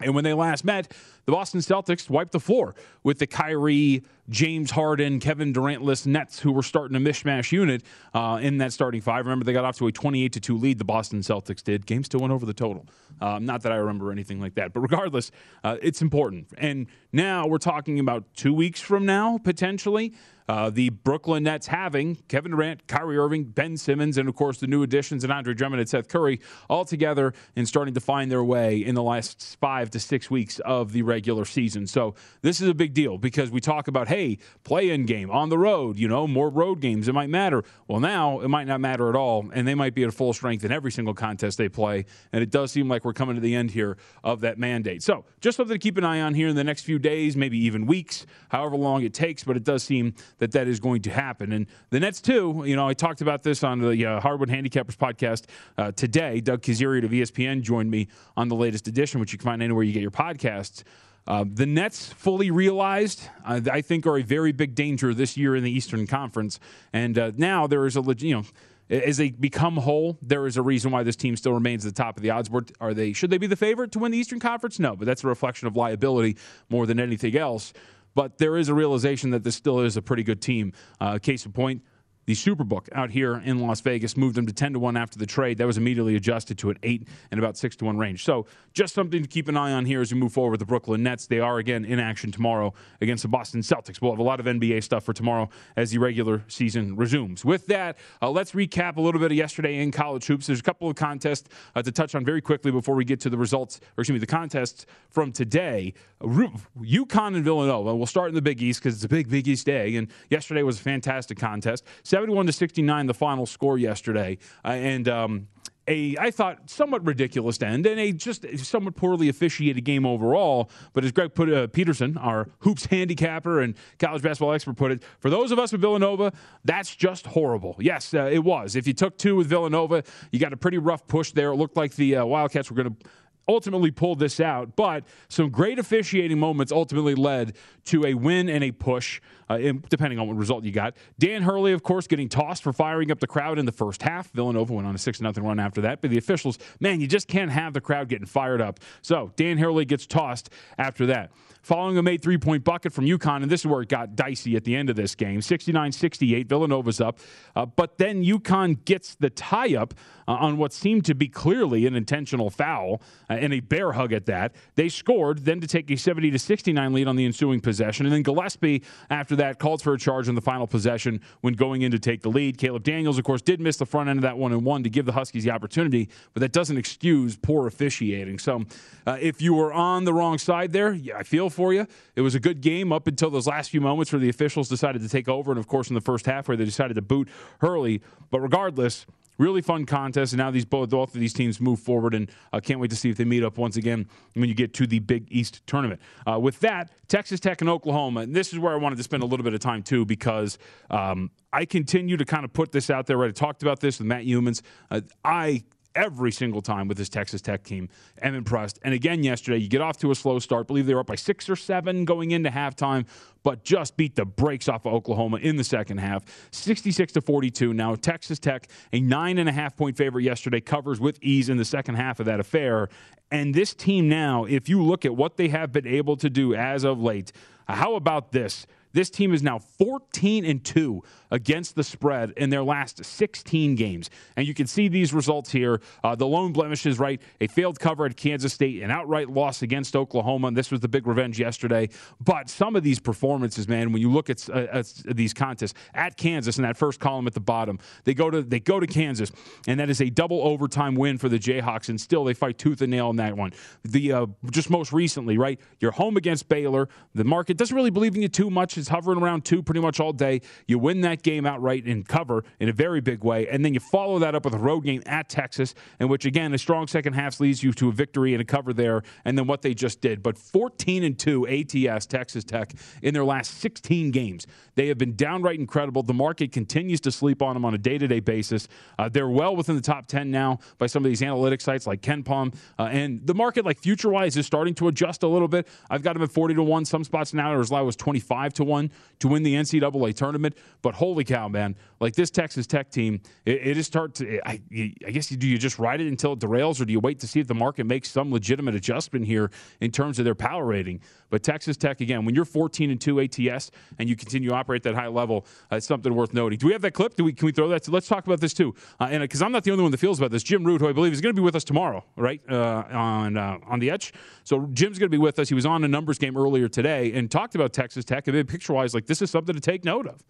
And 0.00 0.14
when 0.14 0.24
they 0.24 0.34
last 0.34 0.62
met, 0.62 0.92
the 1.24 1.32
Boston 1.32 1.60
Celtics 1.60 2.10
wiped 2.10 2.32
the 2.32 2.40
floor 2.40 2.74
with 3.02 3.18
the 3.18 3.26
Kyrie, 3.26 4.04
James 4.28 4.70
Harden, 4.70 5.20
Kevin 5.20 5.54
Durantless 5.54 6.06
Nets, 6.06 6.38
who 6.38 6.52
were 6.52 6.62
starting 6.62 6.96
a 6.96 7.00
mishmash 7.00 7.50
unit 7.50 7.82
uh, 8.12 8.38
in 8.42 8.58
that 8.58 8.74
starting 8.74 9.00
five. 9.00 9.24
Remember, 9.24 9.46
they 9.46 9.54
got 9.54 9.64
off 9.64 9.78
to 9.78 9.86
a 9.86 9.92
28 9.92 10.34
to 10.34 10.40
2 10.40 10.58
lead, 10.58 10.78
the 10.78 10.84
Boston 10.84 11.20
Celtics 11.20 11.62
did. 11.62 11.86
Game 11.86 12.04
still 12.04 12.20
went 12.20 12.32
over 12.32 12.44
the 12.44 12.52
total. 12.52 12.86
Um, 13.22 13.46
not 13.46 13.62
that 13.62 13.72
I 13.72 13.76
remember 13.76 14.12
anything 14.12 14.38
like 14.38 14.54
that. 14.56 14.74
But 14.74 14.80
regardless, 14.80 15.30
uh, 15.64 15.78
it's 15.80 16.02
important. 16.02 16.48
And 16.58 16.88
now 17.12 17.46
we're 17.46 17.56
talking 17.56 17.98
about 17.98 18.24
two 18.34 18.52
weeks 18.52 18.82
from 18.82 19.06
now, 19.06 19.38
potentially. 19.38 20.12
Uh, 20.48 20.70
the 20.70 20.90
Brooklyn 20.90 21.42
Nets 21.42 21.66
having 21.66 22.16
Kevin 22.28 22.52
Durant, 22.52 22.86
Kyrie 22.86 23.18
Irving, 23.18 23.44
Ben 23.44 23.76
Simmons, 23.76 24.16
and 24.16 24.28
of 24.28 24.36
course 24.36 24.58
the 24.58 24.66
new 24.66 24.82
additions 24.82 25.24
and 25.24 25.32
Andre 25.32 25.54
Drummond 25.54 25.80
and 25.80 25.88
Seth 25.88 26.08
Curry 26.08 26.40
all 26.68 26.84
together 26.84 27.32
and 27.56 27.66
starting 27.66 27.94
to 27.94 28.00
find 28.00 28.30
their 28.30 28.44
way 28.44 28.78
in 28.78 28.94
the 28.94 29.02
last 29.02 29.56
five 29.60 29.90
to 29.90 30.00
six 30.00 30.30
weeks 30.30 30.58
of 30.60 30.92
the 30.92 31.02
regular 31.02 31.44
season. 31.44 31.86
So 31.86 32.14
this 32.42 32.60
is 32.60 32.68
a 32.68 32.74
big 32.74 32.94
deal 32.94 33.18
because 33.18 33.50
we 33.50 33.60
talk 33.60 33.88
about, 33.88 34.08
hey, 34.08 34.38
play 34.62 34.90
in 34.90 35.04
game 35.06 35.30
on 35.30 35.48
the 35.48 35.58
road, 35.58 35.98
you 35.98 36.06
know, 36.08 36.26
more 36.26 36.48
road 36.48 36.80
games. 36.80 37.08
It 37.08 37.12
might 37.12 37.30
matter. 37.30 37.64
Well, 37.88 38.00
now 38.00 38.40
it 38.40 38.48
might 38.48 38.66
not 38.66 38.80
matter 38.80 39.08
at 39.08 39.16
all, 39.16 39.50
and 39.52 39.66
they 39.66 39.74
might 39.74 39.94
be 39.94 40.04
at 40.04 40.14
full 40.14 40.32
strength 40.32 40.64
in 40.64 40.70
every 40.70 40.92
single 40.92 41.14
contest 41.14 41.58
they 41.58 41.68
play. 41.68 42.04
And 42.32 42.42
it 42.42 42.50
does 42.50 42.70
seem 42.70 42.88
like 42.88 43.04
we're 43.04 43.12
coming 43.12 43.34
to 43.34 43.40
the 43.40 43.54
end 43.54 43.72
here 43.72 43.96
of 44.22 44.40
that 44.40 44.58
mandate. 44.58 45.02
So 45.02 45.24
just 45.40 45.56
something 45.56 45.74
to 45.74 45.78
keep 45.78 45.96
an 45.96 46.04
eye 46.04 46.20
on 46.20 46.34
here 46.34 46.48
in 46.48 46.56
the 46.56 46.64
next 46.64 46.82
few 46.82 46.98
days, 46.98 47.36
maybe 47.36 47.58
even 47.58 47.86
weeks, 47.86 48.26
however 48.50 48.76
long 48.76 49.02
it 49.02 49.14
takes. 49.14 49.42
But 49.42 49.56
it 49.56 49.64
does 49.64 49.82
seem 49.82 50.14
that 50.38 50.52
that 50.52 50.68
is 50.68 50.80
going 50.80 51.02
to 51.02 51.10
happen. 51.10 51.52
And 51.52 51.66
the 51.90 52.00
Nets, 52.00 52.20
too, 52.20 52.62
you 52.66 52.76
know, 52.76 52.88
I 52.88 52.94
talked 52.94 53.20
about 53.20 53.42
this 53.42 53.64
on 53.64 53.80
the 53.80 54.06
uh, 54.06 54.20
Hardwood 54.20 54.48
Handicappers 54.48 54.96
podcast 54.96 55.44
uh, 55.78 55.92
today. 55.92 56.40
Doug 56.40 56.62
Kezirian 56.62 57.04
of 57.04 57.10
ESPN 57.10 57.62
joined 57.62 57.90
me 57.90 58.08
on 58.36 58.48
the 58.48 58.56
latest 58.56 58.88
edition, 58.88 59.20
which 59.20 59.32
you 59.32 59.38
can 59.38 59.46
find 59.46 59.62
anywhere 59.62 59.82
you 59.82 59.92
get 59.92 60.02
your 60.02 60.10
podcasts. 60.10 60.82
Uh, 61.26 61.44
the 61.46 61.66
Nets 61.66 62.12
fully 62.12 62.50
realized, 62.50 63.28
uh, 63.44 63.60
I 63.70 63.80
think, 63.80 64.06
are 64.06 64.18
a 64.18 64.22
very 64.22 64.52
big 64.52 64.74
danger 64.74 65.12
this 65.12 65.36
year 65.36 65.56
in 65.56 65.64
the 65.64 65.70
Eastern 65.70 66.06
Conference. 66.06 66.60
And 66.92 67.18
uh, 67.18 67.32
now 67.36 67.66
there 67.66 67.84
is 67.86 67.96
a, 67.96 68.02
you 68.18 68.36
know, 68.36 68.44
as 68.88 69.16
they 69.16 69.30
become 69.30 69.76
whole, 69.78 70.16
there 70.22 70.46
is 70.46 70.56
a 70.56 70.62
reason 70.62 70.92
why 70.92 71.02
this 71.02 71.16
team 71.16 71.36
still 71.36 71.52
remains 71.52 71.84
at 71.84 71.94
the 71.94 72.02
top 72.02 72.16
of 72.16 72.22
the 72.22 72.30
odds 72.30 72.48
board. 72.48 72.70
Are 72.80 72.94
they? 72.94 73.12
Should 73.12 73.30
they 73.30 73.38
be 73.38 73.48
the 73.48 73.56
favorite 73.56 73.90
to 73.92 73.98
win 73.98 74.12
the 74.12 74.18
Eastern 74.18 74.38
Conference? 74.38 74.78
No, 74.78 74.94
but 74.94 75.06
that's 75.06 75.24
a 75.24 75.26
reflection 75.26 75.66
of 75.66 75.74
liability 75.74 76.36
more 76.68 76.86
than 76.86 77.00
anything 77.00 77.36
else. 77.36 77.72
But 78.16 78.38
there 78.38 78.56
is 78.56 78.70
a 78.70 78.74
realization 78.74 79.30
that 79.30 79.44
this 79.44 79.54
still 79.54 79.80
is 79.80 79.96
a 79.96 80.02
pretty 80.02 80.24
good 80.24 80.40
team. 80.40 80.72
Uh, 81.00 81.18
case 81.18 81.44
in 81.44 81.52
point, 81.52 81.82
the 82.26 82.34
Superbook 82.34 82.88
out 82.92 83.10
here 83.10 83.36
in 83.44 83.60
Las 83.60 83.80
Vegas 83.80 84.16
moved 84.16 84.34
them 84.34 84.46
to 84.46 84.52
10 84.52 84.74
to 84.74 84.78
1 84.78 84.96
after 84.96 85.18
the 85.18 85.26
trade. 85.26 85.58
That 85.58 85.66
was 85.66 85.78
immediately 85.78 86.16
adjusted 86.16 86.58
to 86.58 86.70
an 86.70 86.78
8 86.82 87.08
and 87.30 87.38
about 87.38 87.56
6 87.56 87.76
to 87.76 87.84
1 87.84 87.98
range. 87.98 88.24
So, 88.24 88.46
just 88.72 88.94
something 88.94 89.22
to 89.22 89.28
keep 89.28 89.48
an 89.48 89.56
eye 89.56 89.72
on 89.72 89.86
here 89.86 90.00
as 90.00 90.12
we 90.12 90.18
move 90.18 90.32
forward 90.32 90.50
with 90.50 90.60
the 90.60 90.66
Brooklyn 90.66 91.02
Nets. 91.02 91.26
They 91.26 91.40
are 91.40 91.58
again 91.58 91.84
in 91.84 91.98
action 91.98 92.30
tomorrow 92.30 92.74
against 93.00 93.22
the 93.22 93.28
Boston 93.28 93.60
Celtics. 93.60 94.02
We'll 94.02 94.10
have 94.10 94.18
a 94.18 94.24
lot 94.24 94.40
of 94.40 94.46
NBA 94.46 94.82
stuff 94.82 95.04
for 95.04 95.12
tomorrow 95.12 95.48
as 95.76 95.92
the 95.92 95.98
regular 95.98 96.44
season 96.48 96.96
resumes. 96.96 97.44
With 97.44 97.66
that, 97.68 97.96
uh, 98.20 98.30
let's 98.30 98.52
recap 98.52 98.96
a 98.96 99.00
little 99.00 99.20
bit 99.20 99.30
of 99.30 99.36
yesterday 99.36 99.78
in 99.78 99.92
college 99.92 100.26
hoops. 100.26 100.48
There's 100.48 100.60
a 100.60 100.64
couple 100.64 100.90
of 100.90 100.96
contests 100.96 101.48
uh, 101.74 101.82
to 101.82 101.92
touch 101.92 102.14
on 102.14 102.24
very 102.24 102.42
quickly 102.42 102.70
before 102.70 102.96
we 102.96 103.04
get 103.04 103.20
to 103.20 103.30
the 103.30 103.38
results, 103.38 103.80
or 103.96 104.02
excuse 104.02 104.14
me, 104.14 104.18
the 104.18 104.26
contests 104.26 104.84
from 105.08 105.32
today. 105.32 105.94
UConn 106.20 107.36
and 107.36 107.44
Villanova. 107.44 107.94
We'll 107.94 108.06
start 108.06 108.28
in 108.28 108.34
the 108.34 108.42
Big 108.42 108.60
East 108.60 108.80
because 108.80 108.94
it's 108.94 109.04
a 109.04 109.08
big 109.08 109.30
Big 109.30 109.48
East 109.48 109.64
day, 109.64 109.96
and 109.96 110.08
yesterday 110.28 110.62
was 110.62 110.78
a 110.78 110.82
fantastic 110.82 111.38
contest. 111.38 111.84
71 112.16 112.46
to 112.46 112.52
69, 112.52 113.06
the 113.08 113.12
final 113.12 113.44
score 113.44 113.76
yesterday. 113.76 114.38
Uh, 114.64 114.68
and 114.68 115.06
um, 115.06 115.48
a 115.86 116.16
I 116.18 116.30
thought 116.30 116.70
somewhat 116.70 117.04
ridiculous 117.04 117.60
end 117.60 117.84
and 117.84 118.00
a 118.00 118.10
just 118.10 118.46
somewhat 118.56 118.96
poorly 118.96 119.28
officiated 119.28 119.84
game 119.84 120.06
overall. 120.06 120.70
But 120.94 121.04
as 121.04 121.12
Greg 121.12 121.34
put 121.34 121.52
uh, 121.52 121.66
Peterson, 121.66 122.16
our 122.16 122.48
hoops 122.60 122.86
handicapper 122.86 123.60
and 123.60 123.74
college 123.98 124.22
basketball 124.22 124.54
expert, 124.54 124.78
put 124.78 124.92
it, 124.92 125.02
for 125.18 125.28
those 125.28 125.52
of 125.52 125.58
us 125.58 125.72
with 125.72 125.82
Villanova, 125.82 126.32
that's 126.64 126.96
just 126.96 127.26
horrible. 127.26 127.76
Yes, 127.80 128.14
uh, 128.14 128.30
it 128.32 128.42
was. 128.42 128.76
If 128.76 128.86
you 128.86 128.94
took 128.94 129.18
two 129.18 129.36
with 129.36 129.48
Villanova, 129.48 130.02
you 130.32 130.38
got 130.38 130.54
a 130.54 130.56
pretty 130.56 130.78
rough 130.78 131.06
push 131.06 131.32
there. 131.32 131.52
It 131.52 131.56
looked 131.56 131.76
like 131.76 131.96
the 131.96 132.16
uh, 132.16 132.24
Wildcats 132.24 132.70
were 132.70 132.76
going 132.82 132.94
to 132.94 133.08
ultimately 133.48 133.90
pulled 133.90 134.18
this 134.18 134.40
out, 134.40 134.74
but 134.76 135.04
some 135.28 135.50
great 135.50 135.78
officiating 135.78 136.38
moments 136.38 136.72
ultimately 136.72 137.14
led 137.14 137.56
to 137.84 138.04
a 138.04 138.14
win 138.14 138.48
and 138.48 138.64
a 138.64 138.72
push, 138.72 139.20
uh, 139.48 139.58
depending 139.88 140.18
on 140.18 140.26
what 140.26 140.36
result 140.36 140.64
you 140.64 140.72
got. 140.72 140.96
Dan 141.18 141.42
Hurley, 141.42 141.72
of 141.72 141.82
course, 141.82 142.06
getting 142.06 142.28
tossed 142.28 142.62
for 142.62 142.72
firing 142.72 143.10
up 143.10 143.20
the 143.20 143.26
crowd 143.26 143.58
in 143.58 143.66
the 143.66 143.72
first 143.72 144.02
half. 144.02 144.30
Villanova 144.32 144.72
went 144.72 144.86
on 144.86 144.94
a 144.94 144.98
6 144.98 145.18
0 145.18 145.32
run 145.36 145.58
after 145.58 145.80
that, 145.82 146.00
but 146.00 146.10
the 146.10 146.18
officials, 146.18 146.58
man, 146.80 147.00
you 147.00 147.06
just 147.06 147.28
can't 147.28 147.50
have 147.50 147.72
the 147.72 147.80
crowd 147.80 148.08
getting 148.08 148.26
fired 148.26 148.60
up. 148.60 148.80
So 149.02 149.32
Dan 149.36 149.58
Hurley 149.58 149.84
gets 149.84 150.06
tossed 150.06 150.50
after 150.78 151.06
that 151.06 151.30
following 151.66 151.98
a 151.98 152.02
made 152.02 152.22
three 152.22 152.38
point 152.38 152.62
bucket 152.62 152.92
from 152.92 153.04
UConn, 153.04 153.42
and 153.42 153.50
this 153.50 153.62
is 153.62 153.66
where 153.66 153.82
it 153.82 153.88
got 153.88 154.14
dicey 154.14 154.54
at 154.54 154.62
the 154.62 154.76
end 154.76 154.88
of 154.88 154.94
this 154.94 155.16
game 155.16 155.42
69 155.42 155.90
68. 155.90 156.48
Villanova's 156.48 157.00
up. 157.00 157.18
Uh, 157.56 157.66
but 157.66 157.98
then 157.98 158.24
UConn 158.24 158.84
gets 158.84 159.16
the 159.16 159.30
tie 159.30 159.74
up 159.74 159.92
uh, 160.28 160.32
on 160.32 160.58
what 160.58 160.72
seemed 160.72 161.04
to 161.06 161.14
be 161.14 161.28
clearly 161.28 161.86
an 161.86 161.96
intentional 161.96 162.50
foul 162.50 163.02
uh, 163.28 163.34
and 163.34 163.52
a 163.52 163.60
bear 163.60 163.92
hug 163.92 164.12
at 164.12 164.26
that. 164.26 164.54
They 164.76 164.88
scored, 164.88 165.44
then 165.44 165.60
to 165.60 165.66
take 165.66 165.90
a 165.90 165.96
70 165.96 166.30
to 166.30 166.38
69 166.38 166.92
lead 166.92 167.08
on 167.08 167.16
the 167.16 167.24
ensuing 167.24 167.60
possession. 167.60 168.06
And 168.06 168.14
then 168.14 168.22
Gillespie, 168.22 168.82
after 169.10 169.34
that, 169.36 169.58
called 169.58 169.82
for 169.82 169.94
a 169.94 169.98
charge 169.98 170.28
on 170.28 170.34
the 170.34 170.40
final 170.40 170.66
possession 170.66 171.20
when 171.40 171.54
going 171.54 171.82
in 171.82 171.92
to 171.92 171.98
take 171.98 172.22
the 172.22 172.28
lead. 172.28 172.58
Caleb 172.58 172.82
Daniels, 172.82 173.18
of 173.18 173.24
course, 173.24 173.42
did 173.42 173.60
miss 173.60 173.76
the 173.76 173.86
front 173.86 174.08
end 174.08 174.18
of 174.18 174.22
that 174.22 174.38
one 174.38 174.52
and 174.52 174.64
one 174.64 174.82
to 174.82 174.90
give 174.90 175.06
the 175.06 175.12
Huskies 175.12 175.44
the 175.44 175.50
opportunity, 175.50 176.08
but 176.34 176.40
that 176.40 176.52
doesn't 176.52 176.76
excuse 176.76 177.36
poor 177.36 177.66
officiating. 177.66 178.38
So 178.38 178.64
uh, 179.06 179.18
if 179.20 179.40
you 179.40 179.54
were 179.54 179.72
on 179.72 180.04
the 180.04 180.12
wrong 180.12 180.38
side 180.38 180.72
there, 180.72 180.92
yeah, 180.92 181.16
I 181.16 181.22
feel 181.22 181.50
for 181.50 181.72
you. 181.72 181.86
It 182.14 182.20
was 182.20 182.34
a 182.34 182.40
good 182.40 182.60
game 182.60 182.92
up 182.92 183.06
until 183.06 183.30
those 183.30 183.46
last 183.46 183.70
few 183.70 183.80
moments 183.80 184.12
where 184.12 184.20
the 184.20 184.28
officials 184.28 184.68
decided 184.68 185.02
to 185.02 185.08
take 185.08 185.28
over, 185.28 185.50
and 185.50 185.58
of 185.58 185.66
course 185.66 185.88
in 185.88 185.94
the 185.94 186.00
first 186.00 186.26
half 186.26 186.48
where 186.48 186.56
they 186.56 186.64
decided 186.64 186.94
to 186.94 187.02
boot 187.02 187.28
Hurley. 187.60 188.02
But 188.30 188.40
regardless, 188.40 189.06
really 189.38 189.62
fun 189.62 189.84
contest. 189.84 190.32
And 190.32 190.38
now 190.38 190.50
these 190.50 190.64
both 190.64 190.90
both 190.90 191.14
of 191.14 191.20
these 191.20 191.32
teams 191.32 191.60
move 191.60 191.80
forward, 191.80 192.14
and 192.14 192.30
I 192.52 192.58
uh, 192.58 192.60
can't 192.60 192.80
wait 192.80 192.90
to 192.90 192.96
see 192.96 193.10
if 193.10 193.16
they 193.16 193.24
meet 193.24 193.42
up 193.42 193.58
once 193.58 193.76
again 193.76 194.08
when 194.34 194.48
you 194.48 194.54
get 194.54 194.74
to 194.74 194.86
the 194.86 194.98
Big 194.98 195.26
East 195.30 195.66
tournament. 195.66 196.00
Uh, 196.26 196.38
with 196.38 196.60
that, 196.60 196.90
Texas 197.08 197.40
Tech 197.40 197.60
and 197.60 197.70
Oklahoma. 197.70 198.20
And 198.20 198.34
this 198.34 198.52
is 198.52 198.58
where 198.58 198.72
I 198.72 198.76
wanted 198.76 198.96
to 198.96 199.02
spend 199.02 199.22
a 199.22 199.26
little 199.26 199.44
bit 199.44 199.54
of 199.54 199.60
time 199.60 199.82
too, 199.82 200.04
because 200.04 200.58
um, 200.90 201.30
I 201.52 201.64
continue 201.64 202.16
to 202.16 202.24
kind 202.24 202.44
of 202.44 202.52
put 202.52 202.72
this 202.72 202.90
out 202.90 203.06
there. 203.06 203.16
Right, 203.16 203.28
I 203.28 203.32
talked 203.32 203.62
about 203.62 203.80
this 203.80 203.98
with 203.98 204.06
Matt 204.06 204.24
Youmans. 204.24 204.62
Uh, 204.90 205.00
I 205.24 205.64
every 205.96 206.30
single 206.30 206.62
time 206.62 206.86
with 206.86 206.96
this 206.96 207.08
Texas 207.08 207.40
Tech 207.40 207.64
team. 207.64 207.88
am 208.22 208.34
impressed. 208.34 208.78
And 208.82 208.94
again, 208.94 209.24
yesterday, 209.24 209.58
you 209.58 209.68
get 209.68 209.80
off 209.80 209.96
to 209.98 210.10
a 210.12 210.14
slow 210.14 210.38
start. 210.38 210.68
Believe 210.68 210.86
they 210.86 210.94
were 210.94 211.00
up 211.00 211.06
by 211.06 211.16
six 211.16 211.48
or 211.48 211.56
seven 211.56 212.04
going 212.04 212.30
into 212.30 212.50
halftime, 212.50 213.06
but 213.42 213.64
just 213.64 213.96
beat 213.96 214.14
the 214.14 214.24
brakes 214.24 214.68
off 214.68 214.86
of 214.86 214.92
Oklahoma 214.92 215.38
in 215.38 215.56
the 215.56 215.64
second 215.64 215.98
half. 215.98 216.24
66 216.52 217.14
to 217.14 217.20
42. 217.20 217.72
Now, 217.72 217.94
Texas 217.96 218.38
Tech, 218.38 218.68
a 218.92 219.00
nine 219.00 219.38
and 219.38 219.48
a 219.48 219.52
half 219.52 219.76
point 219.76 219.96
favorite 219.96 220.22
yesterday, 220.22 220.60
covers 220.60 221.00
with 221.00 221.18
ease 221.22 221.48
in 221.48 221.56
the 221.56 221.64
second 221.64 221.96
half 221.96 222.20
of 222.20 222.26
that 222.26 222.38
affair. 222.38 222.88
And 223.30 223.54
this 223.54 223.74
team 223.74 224.08
now, 224.08 224.44
if 224.44 224.68
you 224.68 224.82
look 224.82 225.04
at 225.04 225.16
what 225.16 225.36
they 225.36 225.48
have 225.48 225.72
been 225.72 225.86
able 225.86 226.16
to 226.18 226.30
do 226.30 226.54
as 226.54 226.84
of 226.84 227.00
late, 227.00 227.32
how 227.68 227.96
about 227.96 228.30
this? 228.30 228.66
This 228.96 229.10
team 229.10 229.34
is 229.34 229.42
now 229.42 229.58
14 229.58 230.46
and 230.46 230.64
2 230.64 231.02
against 231.30 231.74
the 231.74 231.84
spread 231.84 232.32
in 232.38 232.48
their 232.48 232.62
last 232.62 233.04
16 233.04 233.74
games. 233.74 234.08
And 234.36 234.46
you 234.46 234.54
can 234.54 234.66
see 234.66 234.88
these 234.88 235.12
results 235.12 235.52
here. 235.52 235.82
Uh, 236.02 236.14
the 236.14 236.26
lone 236.26 236.54
blemishes, 236.54 236.98
right? 236.98 237.20
A 237.42 237.46
failed 237.46 237.78
cover 237.78 238.06
at 238.06 238.16
Kansas 238.16 238.54
State, 238.54 238.82
an 238.82 238.90
outright 238.90 239.28
loss 239.28 239.60
against 239.60 239.94
Oklahoma. 239.96 240.48
And 240.48 240.56
this 240.56 240.70
was 240.70 240.80
the 240.80 240.88
big 240.88 241.06
revenge 241.06 241.38
yesterday. 241.38 241.90
But 242.24 242.48
some 242.48 242.74
of 242.74 242.84
these 242.84 242.98
performances, 242.98 243.68
man, 243.68 243.92
when 243.92 244.00
you 244.00 244.10
look 244.10 244.30
at, 244.30 244.48
uh, 244.48 244.66
at 244.72 244.90
these 245.04 245.34
contests 245.34 245.74
at 245.92 246.16
Kansas 246.16 246.56
in 246.56 246.62
that 246.62 246.78
first 246.78 246.98
column 246.98 247.26
at 247.26 247.34
the 247.34 247.40
bottom, 247.40 247.78
they 248.04 248.14
go 248.14 248.30
to 248.30 248.40
they 248.40 248.60
go 248.60 248.80
to 248.80 248.86
Kansas, 248.86 249.30
and 249.68 249.78
that 249.78 249.90
is 249.90 250.00
a 250.00 250.08
double 250.08 250.40
overtime 250.40 250.94
win 250.94 251.18
for 251.18 251.28
the 251.28 251.38
Jayhawks. 251.38 251.90
And 251.90 252.00
still, 252.00 252.24
they 252.24 252.32
fight 252.32 252.56
tooth 252.56 252.80
and 252.80 252.90
nail 252.90 253.10
in 253.10 253.16
that 253.16 253.36
one. 253.36 253.52
The 253.84 254.12
uh, 254.12 254.26
just 254.50 254.70
most 254.70 254.94
recently, 254.94 255.36
right? 255.36 255.60
You're 255.80 255.92
home 255.92 256.16
against 256.16 256.48
Baylor. 256.48 256.88
The 257.14 257.24
market 257.24 257.58
doesn't 257.58 257.76
really 257.76 257.90
believe 257.90 258.14
in 258.14 258.22
you 258.22 258.28
too 258.28 258.48
much. 258.48 258.78
Hovering 258.88 259.20
around 259.20 259.44
two 259.44 259.62
pretty 259.62 259.80
much 259.80 260.00
all 260.00 260.12
day. 260.12 260.40
You 260.66 260.78
win 260.78 261.00
that 261.02 261.22
game 261.22 261.46
outright 261.46 261.86
in 261.86 262.04
cover 262.04 262.44
in 262.60 262.68
a 262.68 262.72
very 262.72 263.00
big 263.00 263.24
way. 263.24 263.48
And 263.48 263.64
then 263.64 263.74
you 263.74 263.80
follow 263.80 264.18
that 264.18 264.34
up 264.34 264.44
with 264.44 264.54
a 264.54 264.58
road 264.58 264.80
game 264.80 265.02
at 265.06 265.28
Texas, 265.28 265.74
in 266.00 266.08
which, 266.08 266.24
again, 266.24 266.54
a 266.54 266.58
strong 266.58 266.86
second 266.86 267.14
half 267.14 267.40
leads 267.40 267.62
you 267.62 267.72
to 267.74 267.88
a 267.88 267.92
victory 267.92 268.34
and 268.34 268.40
a 268.40 268.44
cover 268.44 268.72
there, 268.72 269.02
and 269.24 269.36
then 269.36 269.46
what 269.46 269.62
they 269.62 269.74
just 269.74 270.00
did. 270.00 270.22
But 270.22 270.38
14 270.38 271.04
and 271.04 271.18
2 271.18 271.46
ATS, 271.46 272.06
Texas 272.06 272.44
Tech, 272.44 272.72
in 273.02 273.14
their 273.14 273.24
last 273.24 273.58
16 273.60 274.10
games. 274.10 274.46
They 274.74 274.88
have 274.88 274.98
been 274.98 275.16
downright 275.16 275.58
incredible. 275.58 276.02
The 276.02 276.14
market 276.14 276.52
continues 276.52 277.00
to 277.02 277.10
sleep 277.10 277.42
on 277.42 277.54
them 277.54 277.64
on 277.64 277.74
a 277.74 277.78
day 277.78 277.98
to 277.98 278.06
day 278.06 278.20
basis. 278.20 278.68
Uh, 278.98 279.08
they're 279.08 279.28
well 279.28 279.56
within 279.56 279.74
the 279.74 279.82
top 279.82 280.06
10 280.06 280.30
now 280.30 280.58
by 280.78 280.86
some 280.86 281.04
of 281.04 281.10
these 281.10 281.22
analytic 281.22 281.60
sites 281.60 281.86
like 281.86 282.02
KenPom. 282.02 282.54
Uh, 282.78 282.82
and 282.84 283.26
the 283.26 283.34
market, 283.34 283.64
like 283.64 283.80
FutureWise, 283.80 284.36
is 284.36 284.46
starting 284.46 284.74
to 284.74 284.88
adjust 284.88 285.22
a 285.22 285.28
little 285.28 285.48
bit. 285.48 285.66
I've 285.90 286.02
got 286.02 286.14
them 286.14 286.22
at 286.22 286.30
40 286.30 286.54
to 286.54 286.62
1. 286.62 286.84
Some 286.84 287.04
spots 287.04 287.32
now 287.32 287.52
are 287.52 287.60
as 287.60 287.70
low 287.70 287.88
as 287.88 287.96
25 287.96 288.52
to 288.54 288.64
1 288.66 288.90
to 289.20 289.28
win 289.28 289.42
the 289.42 289.54
NCAA 289.54 290.14
tournament. 290.14 290.56
But 290.82 290.94
holy 290.94 291.24
cow, 291.24 291.48
man! 291.48 291.76
Like 292.00 292.14
this 292.14 292.30
Texas 292.30 292.66
Tech 292.66 292.90
team, 292.90 293.20
it, 293.44 293.66
it 293.66 293.76
is 293.76 293.86
start 293.86 294.14
to. 294.16 294.40
I, 294.46 294.60
I 295.06 295.10
guess 295.10 295.28
do 295.28 295.46
you 295.46 295.58
just 295.58 295.78
ride 295.78 296.00
it 296.00 296.08
until 296.08 296.34
it 296.34 296.40
derails, 296.40 296.80
or 296.80 296.84
do 296.84 296.92
you 296.92 297.00
wait 297.00 297.20
to 297.20 297.26
see 297.26 297.40
if 297.40 297.46
the 297.46 297.54
market 297.54 297.84
makes 297.84 298.10
some 298.10 298.32
legitimate 298.32 298.74
adjustment 298.74 299.26
here 299.26 299.50
in 299.80 299.90
terms 299.90 300.18
of 300.18 300.24
their 300.24 300.34
power 300.34 300.64
rating? 300.64 301.00
But 301.30 301.42
Texas 301.42 301.76
Tech, 301.76 302.00
again, 302.00 302.24
when 302.24 302.34
you're 302.34 302.44
14 302.44 302.90
and 302.90 303.00
two 303.00 303.20
ATS 303.20 303.70
and 303.98 304.08
you 304.08 304.16
continue 304.16 304.50
to 304.50 304.54
operate 304.54 304.82
that 304.84 304.94
high 304.94 305.08
level, 305.08 305.46
uh, 305.72 305.76
it's 305.76 305.86
something 305.86 306.14
worth 306.14 306.34
noting. 306.34 306.58
Do 306.58 306.66
we 306.66 306.72
have 306.72 306.82
that 306.82 306.92
clip? 306.92 307.16
Do 307.16 307.24
we 307.24 307.32
can 307.32 307.46
we 307.46 307.52
throw 307.52 307.68
that? 307.68 307.84
To, 307.84 307.90
let's 307.90 308.08
talk 308.08 308.26
about 308.26 308.40
this 308.40 308.54
too. 308.54 308.74
Uh, 309.00 309.08
and 309.10 309.22
because 309.22 309.42
I'm 309.42 309.52
not 309.52 309.64
the 309.64 309.70
only 309.70 309.82
one 309.82 309.90
that 309.92 309.98
feels 309.98 310.18
about 310.18 310.30
this, 310.30 310.42
Jim 310.42 310.64
Root, 310.64 310.80
who 310.80 310.88
I 310.88 310.92
believe 310.92 311.12
is 311.12 311.20
going 311.20 311.34
to 311.34 311.40
be 311.40 311.44
with 311.44 311.56
us 311.56 311.64
tomorrow, 311.64 312.04
right 312.16 312.40
uh, 312.50 312.84
on 312.90 313.36
uh, 313.36 313.58
on 313.66 313.78
the 313.78 313.90
Edge. 313.90 314.12
So 314.44 314.68
Jim's 314.72 314.98
going 314.98 315.06
to 315.06 315.16
be 315.16 315.18
with 315.18 315.38
us. 315.38 315.48
He 315.48 315.54
was 315.54 315.66
on 315.66 315.82
a 315.84 315.88
numbers 315.88 316.18
game 316.18 316.36
earlier 316.36 316.68
today 316.68 317.12
and 317.12 317.30
talked 317.30 317.54
about 317.54 317.72
Texas 317.72 318.04
Tech. 318.04 318.26
Picture 318.56 318.72
wise, 318.72 318.94
like 318.94 319.06
this 319.06 319.20
is 319.20 319.30
something 319.30 319.54
to 319.54 319.60
take 319.60 319.84
note 319.84 320.06
of 320.06 320.22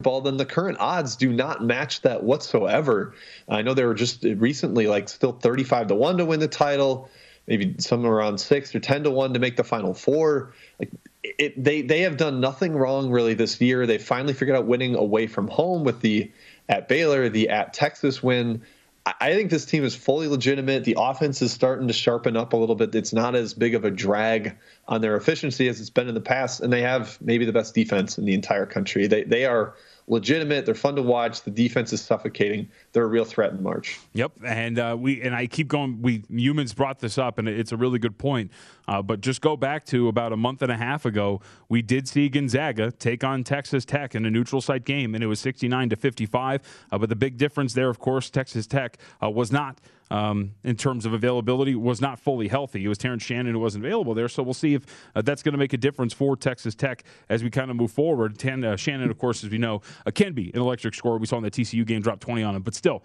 ball, 0.00 0.20
then 0.20 0.36
the 0.36 0.46
current 0.46 0.78
odds 0.78 1.16
do 1.16 1.32
not 1.32 1.62
match 1.62 2.02
that 2.02 2.22
whatsoever. 2.22 3.14
I 3.48 3.62
know 3.62 3.74
they 3.74 3.84
were 3.84 3.94
just 3.94 4.22
recently 4.22 4.86
like 4.86 5.08
still 5.08 5.32
35 5.32 5.88
to 5.88 5.94
1 5.94 6.18
to 6.18 6.24
win 6.24 6.38
the 6.38 6.48
title, 6.48 7.10
maybe 7.48 7.74
somewhere 7.78 8.12
around 8.12 8.38
6 8.38 8.74
or 8.74 8.80
10 8.80 9.04
to 9.04 9.10
1 9.10 9.34
to 9.34 9.40
make 9.40 9.56
the 9.56 9.64
final 9.64 9.94
four. 9.94 10.54
Like 10.78 10.92
it, 11.24 11.62
they 11.62 11.82
they 11.82 12.00
have 12.02 12.16
done 12.16 12.40
nothing 12.40 12.76
wrong 12.76 13.10
really 13.10 13.34
this 13.34 13.60
year. 13.60 13.86
They 13.86 13.98
finally 13.98 14.34
figured 14.34 14.56
out 14.56 14.66
winning 14.66 14.94
away 14.94 15.26
from 15.26 15.48
home 15.48 15.82
with 15.82 16.00
the 16.00 16.30
at 16.68 16.88
Baylor, 16.88 17.28
the 17.28 17.48
at 17.48 17.74
Texas 17.74 18.22
win. 18.22 18.62
I 19.20 19.34
think 19.34 19.50
this 19.50 19.64
team 19.64 19.84
is 19.84 19.94
fully 19.94 20.26
legitimate. 20.26 20.84
The 20.84 20.96
offense 20.98 21.42
is 21.42 21.52
starting 21.52 21.86
to 21.88 21.92
sharpen 21.92 22.36
up 22.36 22.52
a 22.52 22.56
little 22.56 22.74
bit. 22.74 22.94
It's 22.94 23.12
not 23.12 23.34
as 23.34 23.54
big 23.54 23.74
of 23.74 23.84
a 23.84 23.90
drag 23.90 24.56
on 24.86 25.00
their 25.00 25.16
efficiency 25.16 25.68
as 25.68 25.80
it's 25.80 25.90
been 25.90 26.08
in 26.08 26.14
the 26.14 26.20
past, 26.20 26.60
and 26.60 26.72
they 26.72 26.82
have 26.82 27.18
maybe 27.20 27.44
the 27.44 27.52
best 27.52 27.74
defense 27.74 28.18
in 28.18 28.24
the 28.24 28.34
entire 28.34 28.66
country. 28.66 29.06
They 29.06 29.24
they 29.24 29.44
are 29.44 29.74
legitimate. 30.08 30.66
They're 30.66 30.74
fun 30.74 30.96
to 30.96 31.02
watch. 31.02 31.42
The 31.42 31.50
defense 31.50 31.92
is 31.92 32.00
suffocating. 32.00 32.68
They're 32.92 33.04
a 33.04 33.08
real 33.08 33.24
threat 33.24 33.52
in 33.52 33.62
March. 33.62 33.98
Yep, 34.14 34.32
and 34.44 34.78
uh, 34.78 34.96
we 34.98 35.20
and 35.22 35.34
I 35.34 35.46
keep 35.46 35.68
going. 35.68 36.00
We 36.02 36.24
humans 36.28 36.74
brought 36.74 36.98
this 36.98 37.18
up, 37.18 37.38
and 37.38 37.48
it's 37.48 37.72
a 37.72 37.76
really 37.76 37.98
good 37.98 38.18
point. 38.18 38.50
Uh, 38.86 39.02
but 39.02 39.20
just 39.20 39.40
go 39.40 39.56
back 39.56 39.84
to 39.86 40.08
about 40.08 40.32
a 40.32 40.36
month 40.36 40.62
and 40.62 40.72
a 40.72 40.76
half 40.76 41.04
ago, 41.04 41.40
we 41.68 41.82
did 41.82 42.08
see 42.08 42.28
Gonzaga 42.28 42.90
take 42.90 43.22
on 43.22 43.44
Texas 43.44 43.84
Tech 43.84 44.14
in 44.14 44.24
a 44.24 44.30
neutral 44.30 44.60
site 44.60 44.84
game, 44.84 45.14
and 45.14 45.22
it 45.22 45.26
was 45.26 45.40
69 45.40 45.90
to 45.90 45.96
55. 45.96 46.62
Uh, 46.90 46.98
but 46.98 47.08
the 47.08 47.16
big 47.16 47.36
difference 47.36 47.74
there, 47.74 47.90
of 47.90 47.98
course, 47.98 48.30
Texas 48.30 48.66
Tech 48.66 48.96
uh, 49.22 49.28
was 49.28 49.52
not 49.52 49.78
um, 50.10 50.52
in 50.64 50.76
terms 50.76 51.06
of 51.06 51.12
availability 51.12 51.74
was 51.74 52.00
not 52.00 52.18
fully 52.18 52.48
healthy. 52.48 52.84
It 52.84 52.88
was 52.88 52.98
Terrence 52.98 53.22
Shannon 53.22 53.52
who 53.52 53.60
wasn't 53.60 53.84
available 53.84 54.14
there. 54.14 54.28
So 54.28 54.42
we'll 54.42 54.54
see 54.54 54.74
if 54.74 54.84
uh, 55.14 55.22
that's 55.22 55.42
going 55.42 55.52
to 55.52 55.58
make 55.58 55.72
a 55.72 55.76
difference 55.78 56.12
for 56.12 56.36
Texas 56.36 56.74
Tech 56.74 57.04
as 57.28 57.42
we 57.42 57.50
kind 57.50 57.70
of 57.70 57.76
move 57.76 57.90
forward. 57.90 58.38
Ten, 58.38 58.64
uh, 58.64 58.76
Shannon, 58.76 59.10
of 59.10 59.18
course, 59.18 59.44
as 59.44 59.50
we 59.50 59.58
know, 59.58 59.82
uh, 60.06 60.10
can 60.10 60.32
be 60.32 60.50
an 60.54 60.60
electric 60.60 60.94
scorer. 60.94 61.18
We 61.18 61.26
saw 61.26 61.38
in 61.38 61.44
the 61.44 61.50
TCU 61.50 61.86
game 61.86 62.02
drop 62.02 62.20
20 62.20 62.42
on 62.42 62.56
him, 62.56 62.62
but 62.62 62.74
still 62.74 63.02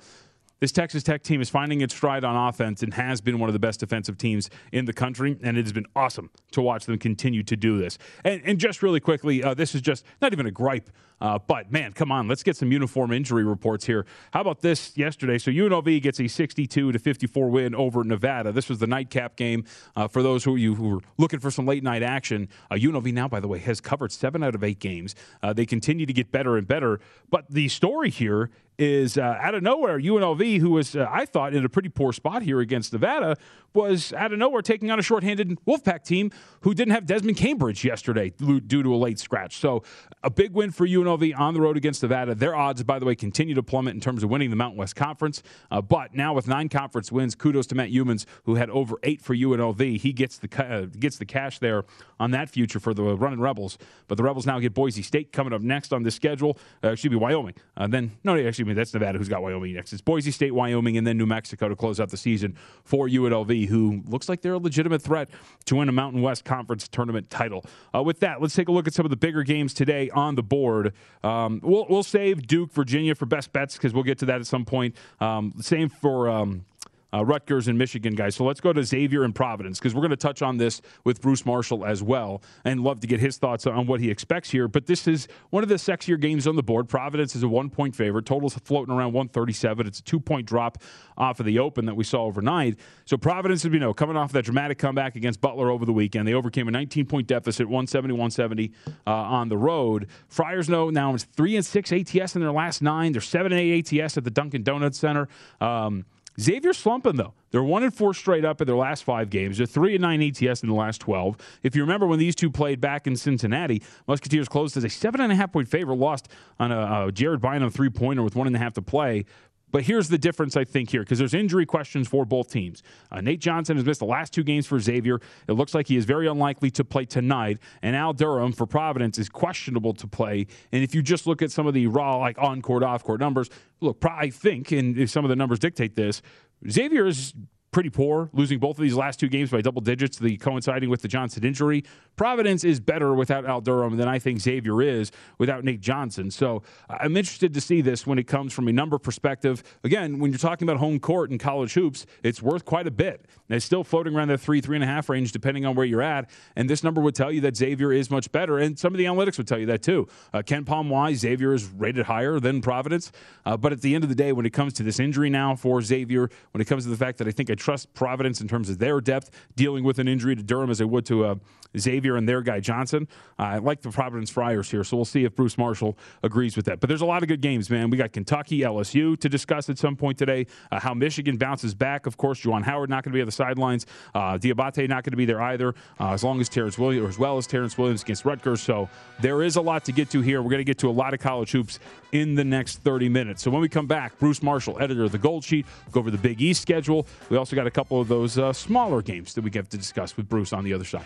this 0.63 0.72
Texas 0.72 1.03
Tech 1.03 1.24
team 1.24 1.41
is 1.41 1.50
finding 1.50 1.82
its 1.82 1.93
stride 1.93 2.24
on 2.24 2.38
offense 2.48 2.84
and 2.84 2.93
has 2.93 3.20
been 3.20 3.38
one 3.38 3.50
of 3.50 3.53
the 3.53 3.60
best 3.60 3.82
defensive 3.82 4.17
teams 4.17 4.50
in 4.72 4.86
the 4.86 4.93
country. 4.93 5.38
And 5.43 5.58
it 5.58 5.65
has 5.65 5.74
been 5.74 5.88
awesome 5.93 6.29
to 6.51 6.62
watch 6.62 6.86
them 6.86 6.98
continue 6.98 7.43
to 7.43 7.58
do 7.58 7.77
this. 7.77 7.98
And, 8.24 8.41
and 8.46 8.58
just 8.58 8.82
really 8.82 9.01
quickly, 9.01 9.43
uh, 9.43 9.55
this 9.55 9.75
is 9.75 9.82
just 9.82 10.05
not 10.22 10.32
even 10.32 10.46
a 10.46 10.51
gripe, 10.51 10.89
uh, 11.20 11.38
but 11.38 11.70
man, 11.70 11.91
come 11.91 12.13
on, 12.13 12.29
let's 12.29 12.43
get 12.43 12.55
some 12.55 12.72
uniform 12.72 13.12
injury 13.12 13.43
reports 13.43 13.86
here. 13.86 14.05
How 14.32 14.39
about 14.39 14.62
this 14.62 14.96
yesterday? 14.96 15.38
So 15.38 15.51
UNLV 15.51 16.01
gets 16.01 16.22
a 16.22 16.29
62 16.29 16.93
to 16.93 16.98
54 16.98 17.50
win 17.50 17.75
over 17.75 18.05
Nevada. 18.05 18.53
This 18.53 18.70
was 18.70 18.79
the 18.79 18.88
nightcap 18.88 19.36
game 19.36 19.65
uh, 19.98 20.08
for 20.08 20.24
those 20.24 20.46
who 20.46 20.55
you 20.55 20.75
who 20.75 20.88
were 20.88 21.01
looking 21.17 21.41
for 21.41 21.51
some 21.51 21.65
late 21.65 21.84
night 21.84 22.03
action. 22.03 22.48
UNLV 22.72 23.10
uh, 23.10 23.12
now, 23.12 23.27
by 23.27 23.41
the 23.41 23.50
way, 23.50 23.60
has 23.60 23.82
covered 23.82 24.13
seven 24.13 24.41
out 24.41 24.55
of 24.55 24.63
eight 24.63 24.79
games. 24.79 25.13
Uh, 25.41 25.51
they 25.51 25.65
continue 25.65 26.05
to 26.05 26.13
get 26.13 26.32
better 26.32 26.55
and 26.55 26.70
better. 26.70 27.01
But 27.29 27.50
the 27.50 27.67
story 27.67 28.10
here 28.10 28.50
is 28.77 29.17
uh, 29.17 29.37
out 29.39 29.55
of 29.55 29.63
nowhere, 29.63 29.99
UNLV 29.99 30.59
who 30.59 30.71
was, 30.71 30.95
uh, 30.95 31.07
I 31.09 31.25
thought, 31.25 31.53
in 31.53 31.63
a 31.63 31.69
pretty 31.69 31.89
poor 31.89 32.13
spot 32.13 32.41
here 32.41 32.59
against 32.59 32.93
Nevada, 32.93 33.37
was 33.73 34.13
out 34.13 34.31
of 34.31 34.39
nowhere 34.39 34.61
taking 34.61 34.91
on 34.91 34.99
a 34.99 35.01
shorthanded 35.01 35.57
Wolfpack 35.65 36.03
team 36.03 36.31
who 36.61 36.73
didn't 36.73 36.93
have 36.93 37.05
Desmond 37.05 37.37
Cambridge 37.37 37.83
yesterday 37.83 38.29
due 38.29 38.83
to 38.83 38.93
a 38.93 38.97
late 38.97 39.19
scratch. 39.19 39.57
So 39.57 39.83
a 40.21 40.29
big 40.29 40.53
win 40.53 40.71
for 40.71 40.87
UNLV 40.87 41.37
on 41.37 41.53
the 41.53 41.61
road 41.61 41.77
against 41.77 42.03
Nevada. 42.03 42.35
Their 42.35 42.55
odds, 42.55 42.83
by 42.83 42.99
the 42.99 43.05
way, 43.05 43.15
continue 43.15 43.55
to 43.55 43.63
plummet 43.63 43.95
in 43.95 43.99
terms 43.99 44.23
of 44.23 44.29
winning 44.29 44.49
the 44.49 44.55
Mountain 44.55 44.77
West 44.77 44.95
Conference. 44.95 45.41
Uh, 45.71 45.81
but 45.81 46.13
now 46.13 46.33
with 46.33 46.47
nine 46.47 46.69
conference 46.69 47.11
wins, 47.11 47.35
kudos 47.35 47.67
to 47.67 47.75
Matt 47.75 47.89
Youmans, 47.89 48.25
who 48.43 48.55
had 48.55 48.69
over 48.69 48.95
eight 49.03 49.21
for 49.21 49.35
UNLV. 49.35 49.97
He 49.99 50.13
gets 50.13 50.37
the 50.37 50.63
uh, 50.63 50.85
gets 50.85 51.17
the 51.17 51.25
cash 51.25 51.59
there 51.59 51.83
on 52.19 52.31
that 52.31 52.49
future 52.49 52.79
for 52.79 52.93
the 52.93 53.03
running 53.03 53.39
Rebels. 53.39 53.77
But 54.07 54.17
the 54.17 54.23
Rebels 54.23 54.45
now 54.45 54.59
get 54.59 54.73
Boise 54.73 55.01
State 55.01 55.31
coming 55.31 55.53
up 55.53 55.61
next 55.61 55.91
on 55.93 56.03
this 56.03 56.15
schedule. 56.15 56.57
Uh, 56.83 56.89
excuse 56.89 57.11
me, 57.11 57.17
Wyoming. 57.17 57.55
Uh, 57.75 57.87
then 57.87 58.11
no, 58.23 58.37
actually, 58.37 58.62
that's 58.72 58.93
Nevada 58.93 59.17
who's 59.17 59.29
got 59.29 59.43
Wyoming 59.43 59.74
next. 59.74 59.91
It's 59.91 60.01
Boise 60.01 60.32
State, 60.32 60.55
Wyoming, 60.55 60.98
and 60.98 61.05
then 61.05 61.17
New 61.17 61.25
Mexico 61.25 61.67
to 61.67 61.75
close 61.75 62.00
out 62.00 62.10
the 62.10 62.17
season 62.17 62.55
for 62.84 63.08
UNLV, 63.08 63.67
who 63.67 64.01
looks 64.08 64.29
like 64.29 64.41
they're 64.41 64.53
a 64.53 64.58
legitimate 64.58 65.01
threat 65.01 65.29
to 65.65 65.75
win 65.75 65.89
a 65.89 65.91
Mountain 65.91 66.22
West 66.22 66.46
Conference 66.46 66.88
tournament 66.88 67.29
title. 67.29 67.65
Uh, 67.93 68.01
with 68.01 68.22
that, 68.22 68.41
let's 68.41 68.55
take 68.55 68.70
a 68.70 68.72
look 68.72 68.88
at 68.88 68.93
some 68.93 69.05
of 69.05 69.10
the 69.10 69.17
bigger 69.17 69.43
games 69.43 69.74
today 69.74 70.10
on 70.12 70.36
the 70.36 70.43
board. 70.43 70.93
Um, 71.24 71.60
we'll, 71.62 71.86
we'll 71.89 72.03
save 72.03 72.48
Duke, 72.48 72.72
Virginia 72.72 73.15
for 73.15 73.25
best 73.25 73.51
bets 73.51 73.75
because 73.75 73.93
we'll 73.93 74.03
get 74.03 74.20
to 74.20 74.25
that 74.25 74.39
at 74.39 74.48
some 74.48 74.63
point. 74.65 74.96
Um, 75.20 75.53
same 75.60 75.89
for. 75.89 76.29
Um, 76.29 76.65
uh, 77.13 77.24
Rutgers 77.24 77.67
and 77.67 77.77
Michigan 77.77 78.15
guys. 78.15 78.36
So 78.36 78.43
let's 78.43 78.62
go 78.62 78.74
to 78.74 78.84
Xavier 78.84 79.24
and 79.24 79.36
Providence 79.36 79.79
because 79.79 79.93
we're 79.93 80.01
going 80.01 80.12
to 80.12 80.17
touch 80.17 80.41
on 80.41 80.58
this 80.58 80.82
with 81.03 81.22
Bruce 81.22 81.46
Marshall 81.46 81.86
as 81.86 82.01
well 82.01 82.41
and 82.65 82.82
love 82.82 83.00
to 83.01 83.08
get 83.08 83.20
his 83.20 83.38
thoughts 83.38 83.67
on 83.67 83.86
what 83.86 84.00
he 84.00 84.10
expects 84.10 84.50
here. 84.50 84.67
But 84.67 84.88
this 84.88 85.08
is 85.08 85.27
one 85.50 85.63
of 85.63 85.70
the 85.70 85.75
sexier 85.75 86.20
games 86.20 86.48
on 86.48 86.55
the 86.55 86.63
board. 86.63 86.89
Providence 86.89 87.36
is 87.36 87.43
a 87.43 87.48
one 87.48 87.70
point 87.70 87.96
favorite. 87.96 88.25
Totals 88.25 88.55
floating 88.63 88.93
around 88.93 89.13
137. 89.13 89.88
It's 89.88 90.00
a 90.00 90.03
two 90.03 90.20
point 90.20 90.48
drop 90.48 90.77
off 91.17 91.39
of 91.39 91.46
the 91.46 91.60
open 91.60 91.86
that 91.86 91.96
we 91.96 92.03
saw 92.03 92.24
overnight. 92.24 92.77
So 93.05 93.17
Providence, 93.17 93.65
as 93.65 93.72
we 93.72 93.79
know, 93.79 93.93
coming 93.93 94.17
off 94.17 94.32
that 94.32 94.46
dramatic 94.46 94.77
comeback 94.77 95.15
against 95.15 95.41
Butler 95.41 95.70
over 95.70 95.86
the 95.86 95.93
weekend, 95.93 96.27
they 96.27 96.34
overcame 96.34 96.67
a 96.67 96.72
19 96.72 97.05
point 97.05 97.27
deficit, 97.27 97.67
170 97.67 98.13
170 98.13 98.72
uh, 99.05 99.12
on 99.12 99.50
the 99.50 99.58
road. 99.58 100.08
Friars 100.27 100.70
know 100.70 100.89
now 100.89 101.13
it's 101.13 101.24
3 101.24 101.58
and 101.58 101.65
6 101.65 101.91
ATS 101.91 102.36
in 102.36 102.41
their 102.41 102.51
last 102.51 102.82
nine. 102.82 103.12
They're 103.12 103.22
7 103.22 103.51
and 103.51 103.62
8 103.62 103.93
ATS 103.93 104.17
at 104.17 104.24
the 104.24 104.32
Dunkin' 104.32 104.63
Donuts 104.63 104.98
Center. 104.98 105.27
Um, 105.62 106.05
Xavier's 106.39 106.77
slumping 106.77 107.15
though. 107.15 107.33
They're 107.51 107.63
one 107.63 107.83
and 107.83 107.93
four 107.93 108.13
straight 108.13 108.45
up 108.45 108.61
in 108.61 108.67
their 108.67 108.75
last 108.75 109.03
five 109.03 109.29
games. 109.29 109.57
They're 109.57 109.67
three 109.67 109.95
and 109.95 110.01
nine 110.01 110.21
ATS 110.21 110.63
in 110.63 110.69
the 110.69 110.75
last 110.75 110.99
twelve. 111.01 111.37
If 111.61 111.75
you 111.75 111.83
remember 111.83 112.07
when 112.07 112.19
these 112.19 112.35
two 112.35 112.49
played 112.49 112.81
back 112.81 113.05
in 113.05 113.15
Cincinnati, 113.15 113.83
Musketeers 114.07 114.49
closed 114.49 114.75
as 114.77 114.83
a 114.83 114.89
seven 114.89 115.21
and 115.21 115.31
a 115.31 115.35
half 115.35 115.51
point 115.51 115.67
favorite, 115.67 115.95
lost 115.95 116.29
on 116.59 116.71
a, 116.71 117.07
a 117.07 117.11
Jared 117.11 117.41
Bynum 117.41 117.69
three 117.69 117.89
pointer 117.89 118.23
with 118.23 118.35
one 118.35 118.47
and 118.47 118.55
a 118.55 118.59
half 118.59 118.73
to 118.73 118.81
play. 118.81 119.25
But 119.73 119.81
here's 119.81 120.07
the 120.07 120.19
difference, 120.19 120.55
I 120.55 120.65
think, 120.65 120.91
here, 120.91 121.01
because 121.01 121.17
there's 121.17 121.33
injury 121.33 121.65
questions 121.65 122.07
for 122.07 122.25
both 122.25 122.51
teams. 122.51 122.83
Uh, 123.11 123.21
Nate 123.21 123.39
Johnson 123.39 123.75
has 123.75 123.83
missed 123.83 124.01
the 124.01 124.05
last 124.05 124.31
two 124.31 124.43
games 124.43 124.67
for 124.67 124.79
Xavier. 124.79 125.19
It 125.47 125.53
looks 125.53 125.73
like 125.73 125.87
he 125.87 125.97
is 125.97 126.05
very 126.05 126.27
unlikely 126.27 126.69
to 126.71 126.85
play 126.85 127.05
tonight. 127.05 127.57
And 127.81 127.95
Al 127.95 128.13
Durham 128.13 128.51
for 128.53 128.67
Providence 128.67 129.17
is 129.17 129.29
questionable 129.29 129.93
to 129.95 130.05
play. 130.05 130.45
And 130.71 130.83
if 130.83 130.93
you 130.93 131.01
just 131.01 131.25
look 131.25 131.41
at 131.41 131.49
some 131.49 131.65
of 131.65 131.73
the 131.73 131.87
raw, 131.87 132.17
like 132.17 132.37
on 132.37 132.61
court, 132.61 132.83
off 132.83 133.03
court 133.03 133.19
numbers, 133.19 133.49
look, 133.81 133.97
I 134.05 134.29
think, 134.29 134.71
and 134.71 134.95
if 134.95 135.09
some 135.09 135.25
of 135.25 135.29
the 135.29 135.35
numbers 135.35 135.57
dictate 135.57 135.95
this, 135.95 136.21
Xavier 136.69 137.07
is 137.07 137.33
pretty 137.73 137.89
poor, 137.89 138.29
losing 138.31 138.59
both 138.59 138.77
of 138.77 138.81
these 138.83 138.93
last 138.93 139.19
two 139.19 139.27
games 139.27 139.49
by 139.49 139.59
double 139.59 139.81
digits, 139.81 140.17
the 140.17 140.37
coinciding 140.37 140.89
with 140.89 141.01
the 141.01 141.07
Johnson 141.07 141.43
injury. 141.43 141.83
Providence 142.15 142.63
is 142.63 142.79
better 142.79 143.13
without 143.13 143.45
Al 143.45 143.59
Durham 143.59 143.97
than 143.97 144.07
I 144.07 144.19
think 144.19 144.39
Xavier 144.39 144.81
is 144.81 145.11
without 145.39 145.63
Nate 145.63 145.81
Johnson. 145.81 146.29
So 146.31 146.61
I'm 146.89 147.17
interested 147.17 147.53
to 147.55 147.61
see 147.61 147.81
this 147.81 148.05
when 148.05 148.19
it 148.19 148.27
comes 148.27 148.53
from 148.53 148.67
a 148.67 148.71
number 148.71 148.97
perspective. 148.99 149.63
Again, 149.83 150.19
when 150.19 150.31
you're 150.31 150.37
talking 150.37 150.67
about 150.67 150.79
home 150.79 150.99
court 150.99 151.31
and 151.31 151.39
college 151.39 151.73
hoops, 151.73 152.05
it's 152.21 152.41
worth 152.41 152.63
quite 152.63 152.87
a 152.87 152.91
bit. 152.91 153.25
And 153.49 153.57
it's 153.57 153.65
still 153.65 153.83
floating 153.83 154.15
around 154.15 154.27
the 154.27 154.37
three, 154.37 154.61
three 154.61 154.77
and 154.77 154.83
a 154.83 154.87
half 154.87 155.09
range, 155.09 155.31
depending 155.31 155.65
on 155.65 155.75
where 155.75 155.85
you're 155.85 156.01
at. 156.01 156.29
And 156.55 156.69
this 156.69 156.83
number 156.83 157.01
would 157.01 157.15
tell 157.15 157.31
you 157.31 157.41
that 157.41 157.57
Xavier 157.57 157.91
is 157.91 158.11
much 158.11 158.31
better. 158.31 158.59
And 158.59 158.77
some 158.77 158.93
of 158.93 158.99
the 158.99 159.05
analytics 159.05 159.37
would 159.39 159.47
tell 159.47 159.59
you 159.59 159.65
that 159.65 159.81
too. 159.81 160.07
Uh, 160.31 160.43
KenPom 160.43 160.89
wise, 160.89 161.19
Xavier 161.19 161.53
is 161.53 161.65
rated 161.65 162.05
higher 162.05 162.39
than 162.39 162.61
Providence. 162.61 163.11
Uh, 163.45 163.57
but 163.57 163.71
at 163.71 163.81
the 163.81 163.95
end 163.95 164.03
of 164.03 164.09
the 164.09 164.15
day, 164.15 164.31
when 164.31 164.45
it 164.45 164.53
comes 164.53 164.73
to 164.73 164.83
this 164.83 164.99
injury 164.99 165.31
now 165.31 165.55
for 165.55 165.81
Xavier, 165.81 166.29
when 166.51 166.61
it 166.61 166.65
comes 166.65 166.83
to 166.83 166.89
the 166.89 166.97
fact 166.97 167.17
that 167.17 167.27
I 167.27 167.31
think 167.31 167.49
I 167.49 167.55
trust 167.63 167.93
Providence 167.93 168.41
in 168.41 168.48
terms 168.48 168.70
of 168.70 168.77
their 168.77 169.00
depth 169.00 169.32
dealing 169.55 169.84
with 169.84 169.98
an 169.98 170.08
injury 170.08 170.36
to 170.36 170.43
Durham 170.43 170.70
as 170.70 170.82
I 170.82 170.86
would 170.86 171.05
to 171.05 171.25
uh, 171.25 171.36
Xavier 171.77 172.17
and 172.17 172.27
their 172.27 172.41
guy 172.41 172.60
Johnson. 172.60 173.08
Uh, 173.39 173.43
I 173.43 173.58
like 173.58 173.82
the 173.82 173.89
Providence 173.89 174.29
Friars 174.29 174.70
here, 174.70 174.84
so 174.84 174.98
we'll 174.98 175.05
see 175.05 175.24
if 175.24 175.36
Bruce 175.36 175.58
Marshall 175.58 175.98
agrees 176.22 176.55
with 176.55 176.65
that. 176.65 176.79
But 176.79 176.88
there's 176.88 177.01
a 177.01 177.05
lot 177.05 177.24
of 177.24 177.29
good 177.29 177.41
games, 177.41 177.70
man. 177.70 177.89
We 177.89 177.98
got 177.98 178.12
Kentucky, 178.12 178.60
LSU 178.60 179.17
to 179.20 179.29
discuss 179.29 179.70
at 179.70 179.77
some 179.77 179.96
point 179.96 180.17
today. 180.17 180.46
Uh, 180.72 180.79
how 180.79 180.93
Michigan 180.93 181.38
bounces 181.38 181.74
back. 181.74 182.05
Of 182.05 182.17
course, 182.17 182.41
Juwan 182.41 182.63
Howard 182.63 182.89
not 182.89 183.03
going 183.03 183.12
to 183.12 183.17
be 183.17 183.22
on 183.22 183.25
the 183.25 183.32
sidelines. 183.32 183.86
Uh, 184.13 184.38
Diabate 184.38 184.88
not 184.88 185.03
going 185.03 185.12
to 185.12 185.17
be 185.17 185.25
there 185.25 185.41
either, 185.41 185.74
uh, 186.00 186.12
as 186.12 186.24
long 186.24 186.39
as 186.41 186.50
Terrence 186.50 186.77
Williams, 186.77 187.05
or 187.05 187.10
as 187.10 187.17
well 187.17 187.38
as 187.38 187.48
Terrence 187.48 187.77
Williams 187.77 188.03
against 188.03 188.25
Rutgers. 188.25 188.62
So 188.62 188.89
there 189.22 189.41
is 189.41 189.55
a 189.55 189.62
lot 189.62 189.86
to 189.86 189.91
get 189.91 190.10
to 190.12 190.22
here. 190.22 190.41
We're 190.41 190.50
going 190.50 190.60
to 190.60 190.63
get 190.65 190.77
to 190.79 190.89
a 190.89 190.91
lot 190.91 191.13
of 191.13 191.20
college 191.20 191.51
hoops 191.51 191.79
in 192.12 192.36
the 192.36 192.43
next 192.43 192.77
30 192.79 193.10
minutes. 193.10 193.41
So 193.41 193.50
when 193.50 193.62
we 193.62 193.70
come 193.70 193.88
back, 193.88 194.17
Bruce 194.20 194.43
Marshall, 194.43 194.77
editor 194.79 195.03
of 195.03 195.12
the 195.12 195.17
Gold 195.17 195.43
Sheet, 195.43 195.65
go 195.91 196.00
over 196.00 196.12
the 196.12 196.17
Big 196.17 196.41
East 196.41 196.62
schedule. 196.62 197.08
We 197.29 197.38
also 197.38 197.52
got 197.55 197.67
a 197.67 197.72
couple 197.72 198.00
of 198.00 198.07
those 198.07 198.38
uh, 198.38 198.53
smaller 198.53 199.01
games 199.01 199.33
that 199.33 199.43
we 199.43 199.50
get 199.50 199.69
to 199.69 199.77
discuss 199.77 200.15
with 200.17 200.29
Bruce 200.29 200.53
on 200.53 200.63
the 200.63 200.74
other 200.74 200.86
side. 200.86 201.05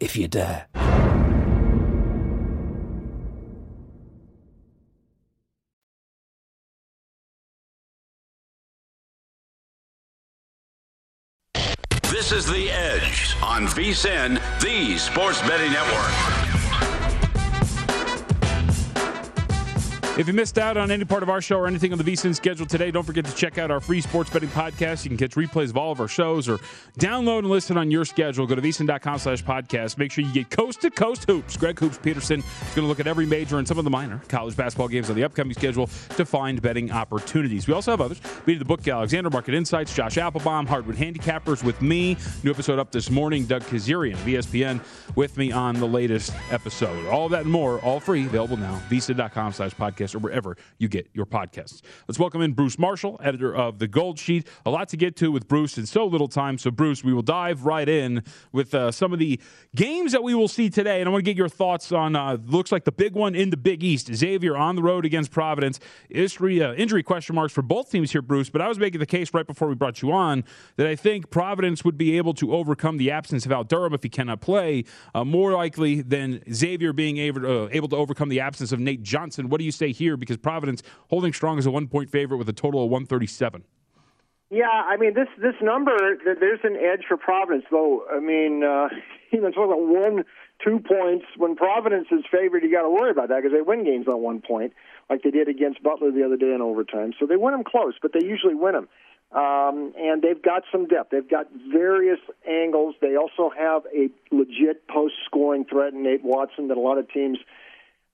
if 0.00 0.16
you 0.16 0.26
dare. 0.26 0.66
This 12.10 12.32
is 12.32 12.46
The 12.46 12.70
Edge 12.70 13.36
on 13.42 13.66
VSIN, 13.66 14.40
the 14.60 14.98
sports 14.98 15.40
betting 15.42 15.72
network. 15.72 16.59
If 20.20 20.28
you 20.28 20.34
missed 20.34 20.58
out 20.58 20.76
on 20.76 20.90
any 20.90 21.06
part 21.06 21.22
of 21.22 21.30
our 21.30 21.40
show 21.40 21.56
or 21.56 21.66
anything 21.66 21.92
on 21.92 21.98
the 21.98 22.04
VSIN 22.04 22.36
schedule 22.36 22.66
today, 22.66 22.90
don't 22.90 23.04
forget 23.04 23.24
to 23.24 23.34
check 23.34 23.56
out 23.56 23.70
our 23.70 23.80
free 23.80 24.02
sports 24.02 24.28
betting 24.28 24.50
podcast. 24.50 25.02
You 25.02 25.08
can 25.08 25.16
catch 25.16 25.30
replays 25.30 25.70
of 25.70 25.78
all 25.78 25.92
of 25.92 25.98
our 25.98 26.08
shows 26.08 26.46
or 26.46 26.58
download 26.98 27.38
and 27.38 27.48
listen 27.48 27.78
on 27.78 27.90
your 27.90 28.04
schedule. 28.04 28.46
Go 28.46 28.54
to 28.54 28.60
VSIN.com 28.60 29.18
slash 29.18 29.42
podcast. 29.42 29.96
Make 29.96 30.12
sure 30.12 30.22
you 30.22 30.30
get 30.30 30.50
coast 30.50 30.82
to 30.82 30.90
coast 30.90 31.24
hoops. 31.24 31.56
Greg 31.56 31.78
Hoops 31.78 31.96
Peterson 31.96 32.40
is 32.40 32.74
going 32.74 32.82
to 32.82 32.86
look 32.86 33.00
at 33.00 33.06
every 33.06 33.24
major 33.24 33.56
and 33.56 33.66
some 33.66 33.78
of 33.78 33.84
the 33.84 33.90
minor 33.90 34.20
college 34.28 34.54
basketball 34.54 34.88
games 34.88 35.08
on 35.08 35.16
the 35.16 35.24
upcoming 35.24 35.54
schedule 35.54 35.86
to 35.86 36.26
find 36.26 36.60
betting 36.60 36.92
opportunities. 36.92 37.66
We 37.66 37.72
also 37.72 37.90
have 37.90 38.02
others. 38.02 38.20
Beat 38.44 38.58
the 38.58 38.66
book, 38.66 38.86
Alexander 38.86 39.30
Market 39.30 39.54
Insights, 39.54 39.94
Josh 39.94 40.16
Appelbaum, 40.16 40.68
Hardwood 40.68 40.96
Handicappers 40.96 41.64
with 41.64 41.80
me. 41.80 42.18
New 42.44 42.50
episode 42.50 42.78
up 42.78 42.92
this 42.92 43.08
morning. 43.08 43.46
Doug 43.46 43.62
Kezirian 43.62 44.12
of 44.12 44.26
ESPN 44.26 44.84
with 45.16 45.38
me 45.38 45.50
on 45.50 45.76
the 45.76 45.88
latest 45.88 46.34
episode. 46.50 47.06
All 47.06 47.30
that 47.30 47.44
and 47.44 47.50
more, 47.50 47.78
all 47.78 48.00
free, 48.00 48.26
available 48.26 48.58
now. 48.58 48.82
VSIN.com 48.90 49.54
slash 49.54 49.74
podcast. 49.76 50.09
Podcast 50.10 50.14
or 50.14 50.18
wherever 50.18 50.56
you 50.78 50.88
get 50.88 51.08
your 51.12 51.26
podcasts. 51.26 51.82
Let's 52.08 52.18
welcome 52.18 52.42
in 52.42 52.52
Bruce 52.52 52.78
Marshall, 52.78 53.20
editor 53.22 53.54
of 53.54 53.78
The 53.78 53.88
Gold 53.88 54.18
Sheet. 54.18 54.46
A 54.66 54.70
lot 54.70 54.88
to 54.90 54.96
get 54.96 55.16
to 55.16 55.30
with 55.30 55.48
Bruce 55.48 55.78
in 55.78 55.86
so 55.86 56.06
little 56.06 56.28
time. 56.28 56.58
So, 56.58 56.70
Bruce, 56.70 57.04
we 57.04 57.12
will 57.12 57.22
dive 57.22 57.64
right 57.64 57.88
in 57.88 58.22
with 58.52 58.74
uh, 58.74 58.90
some 58.90 59.12
of 59.12 59.18
the 59.18 59.40
games 59.74 60.12
that 60.12 60.22
we 60.22 60.34
will 60.34 60.48
see 60.48 60.70
today. 60.70 61.00
And 61.00 61.08
I 61.08 61.12
want 61.12 61.24
to 61.24 61.30
get 61.30 61.36
your 61.36 61.48
thoughts 61.48 61.92
on 61.92 62.16
uh, 62.16 62.38
looks 62.46 62.72
like 62.72 62.84
the 62.84 62.92
big 62.92 63.14
one 63.14 63.34
in 63.34 63.50
the 63.50 63.56
Big 63.56 63.82
East. 63.82 64.12
Xavier 64.14 64.56
on 64.56 64.76
the 64.76 64.82
road 64.82 65.04
against 65.04 65.30
Providence. 65.30 65.80
Injury, 66.08 66.62
uh, 66.62 66.74
injury 66.74 67.02
question 67.02 67.34
marks 67.34 67.52
for 67.52 67.62
both 67.62 67.90
teams 67.90 68.12
here, 68.12 68.22
Bruce. 68.22 68.50
But 68.50 68.60
I 68.60 68.68
was 68.68 68.78
making 68.78 69.00
the 69.00 69.06
case 69.06 69.32
right 69.34 69.46
before 69.46 69.68
we 69.68 69.74
brought 69.74 70.02
you 70.02 70.12
on 70.12 70.44
that 70.76 70.86
I 70.86 70.96
think 70.96 71.30
Providence 71.30 71.84
would 71.84 71.96
be 71.96 72.16
able 72.16 72.34
to 72.34 72.54
overcome 72.54 72.96
the 72.96 73.10
absence 73.10 73.46
of 73.46 73.52
Al 73.52 73.64
Durham 73.64 73.94
if 73.94 74.02
he 74.02 74.08
cannot 74.08 74.40
play, 74.40 74.84
uh, 75.14 75.24
more 75.24 75.52
likely 75.52 76.02
than 76.02 76.42
Xavier 76.52 76.92
being 76.92 77.18
able 77.18 77.46
uh, 77.46 77.68
able 77.72 77.88
to 77.88 77.96
overcome 77.96 78.28
the 78.28 78.40
absence 78.40 78.72
of 78.72 78.80
Nate 78.80 79.02
Johnson. 79.02 79.48
What 79.48 79.58
do 79.58 79.64
you 79.64 79.72
say 79.72 79.92
here? 80.00 80.16
Because 80.16 80.36
Providence 80.36 80.82
holding 81.08 81.32
strong 81.32 81.58
as 81.58 81.66
a 81.66 81.70
one 81.70 81.86
point 81.86 82.10
favorite 82.10 82.38
with 82.38 82.48
a 82.48 82.52
total 82.52 82.82
of 82.82 82.90
137. 82.90 83.62
Yeah, 84.50 84.66
I 84.66 84.96
mean 84.96 85.14
this 85.14 85.28
this 85.38 85.54
number. 85.62 85.92
There's 86.24 86.58
an 86.64 86.74
edge 86.76 87.04
for 87.06 87.16
Providence, 87.16 87.64
though. 87.70 88.04
I 88.12 88.18
mean, 88.18 88.64
uh, 88.64 88.88
you 89.30 89.46
it's 89.46 89.56
about 89.56 89.86
one, 89.86 90.24
two 90.64 90.80
points. 90.80 91.24
When 91.36 91.54
Providence 91.54 92.08
is 92.10 92.24
favored, 92.30 92.64
you 92.64 92.72
got 92.72 92.82
to 92.82 92.90
worry 92.90 93.12
about 93.12 93.28
that 93.28 93.42
because 93.42 93.56
they 93.56 93.62
win 93.62 93.84
games 93.84 94.08
on 94.08 94.20
one 94.20 94.42
point, 94.42 94.72
like 95.08 95.22
they 95.22 95.30
did 95.30 95.48
against 95.48 95.82
Butler 95.84 96.10
the 96.10 96.24
other 96.24 96.36
day 96.36 96.52
in 96.52 96.60
overtime. 96.60 97.12
So 97.20 97.26
they 97.26 97.36
win 97.36 97.52
them 97.52 97.62
close, 97.62 97.94
but 98.02 98.12
they 98.12 98.26
usually 98.26 98.56
win 98.56 98.72
them. 98.72 98.88
Um, 99.32 99.92
and 99.96 100.22
they've 100.22 100.42
got 100.42 100.64
some 100.72 100.88
depth. 100.88 101.10
They've 101.12 101.28
got 101.28 101.46
various 101.70 102.18
angles. 102.48 102.96
They 103.00 103.14
also 103.14 103.52
have 103.56 103.82
a 103.94 104.10
legit 104.34 104.88
post-scoring 104.88 105.66
threat 105.66 105.92
in 105.92 106.02
Nate 106.02 106.24
Watson 106.24 106.66
that 106.66 106.76
a 106.76 106.80
lot 106.80 106.98
of 106.98 107.08
teams 107.12 107.38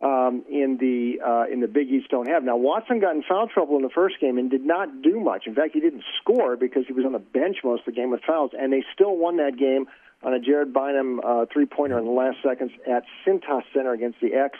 um, 0.00 0.44
in 0.50 0.76
the 0.78 1.24
uh, 1.24 1.52
in 1.52 1.60
the 1.60 1.68
Big 1.68 1.90
East 1.90 2.08
don't 2.10 2.28
have. 2.28 2.44
Now 2.44 2.56
Watson 2.56 3.00
got 3.00 3.14
in 3.14 3.22
foul 3.22 3.48
trouble 3.48 3.76
in 3.76 3.82
the 3.82 3.90
first 3.90 4.20
game 4.20 4.38
and 4.38 4.50
did 4.50 4.64
not 4.64 5.02
do 5.02 5.20
much. 5.20 5.46
In 5.46 5.54
fact, 5.54 5.74
he 5.74 5.80
didn't 5.80 6.04
score 6.20 6.56
because 6.56 6.84
he 6.86 6.92
was 6.92 7.04
on 7.04 7.12
the 7.12 7.18
bench 7.18 7.58
most 7.64 7.80
of 7.80 7.86
the 7.86 7.92
game 7.92 8.10
with 8.10 8.20
fouls, 8.26 8.50
and 8.58 8.72
they 8.72 8.84
still 8.92 9.16
won 9.16 9.38
that 9.38 9.56
game 9.56 9.86
on 10.22 10.34
a 10.34 10.40
Jared 10.40 10.72
Bynum 10.72 11.20
uh, 11.24 11.46
three-pointer 11.52 11.98
in 11.98 12.04
the 12.04 12.10
last 12.10 12.38
seconds 12.42 12.72
at 12.86 13.04
Cintas 13.24 13.62
Center 13.72 13.92
against 13.92 14.20
the 14.20 14.34
X 14.34 14.58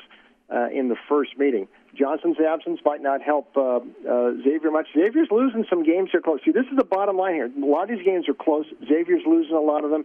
uh, 0.50 0.68
in 0.72 0.88
the 0.88 0.96
first 1.08 1.36
meeting. 1.38 1.66
Johnson's 1.94 2.36
absence 2.38 2.80
might 2.84 3.02
not 3.02 3.22
help 3.22 3.56
uh, 3.56 3.76
uh, 3.76 4.32
Xavier 4.44 4.70
much. 4.70 4.88
Xavier's 4.94 5.28
losing 5.30 5.64
some 5.68 5.82
games 5.82 6.10
here 6.12 6.20
close. 6.20 6.40
See, 6.44 6.52
this 6.52 6.66
is 6.70 6.76
the 6.76 6.84
bottom 6.84 7.16
line 7.16 7.34
here. 7.34 7.46
A 7.50 7.66
lot 7.66 7.90
of 7.90 7.96
these 7.96 8.04
games 8.04 8.28
are 8.28 8.34
close. 8.34 8.66
Xavier's 8.86 9.22
losing 9.26 9.56
a 9.56 9.60
lot 9.60 9.82
of 9.84 9.90
them. 9.90 10.04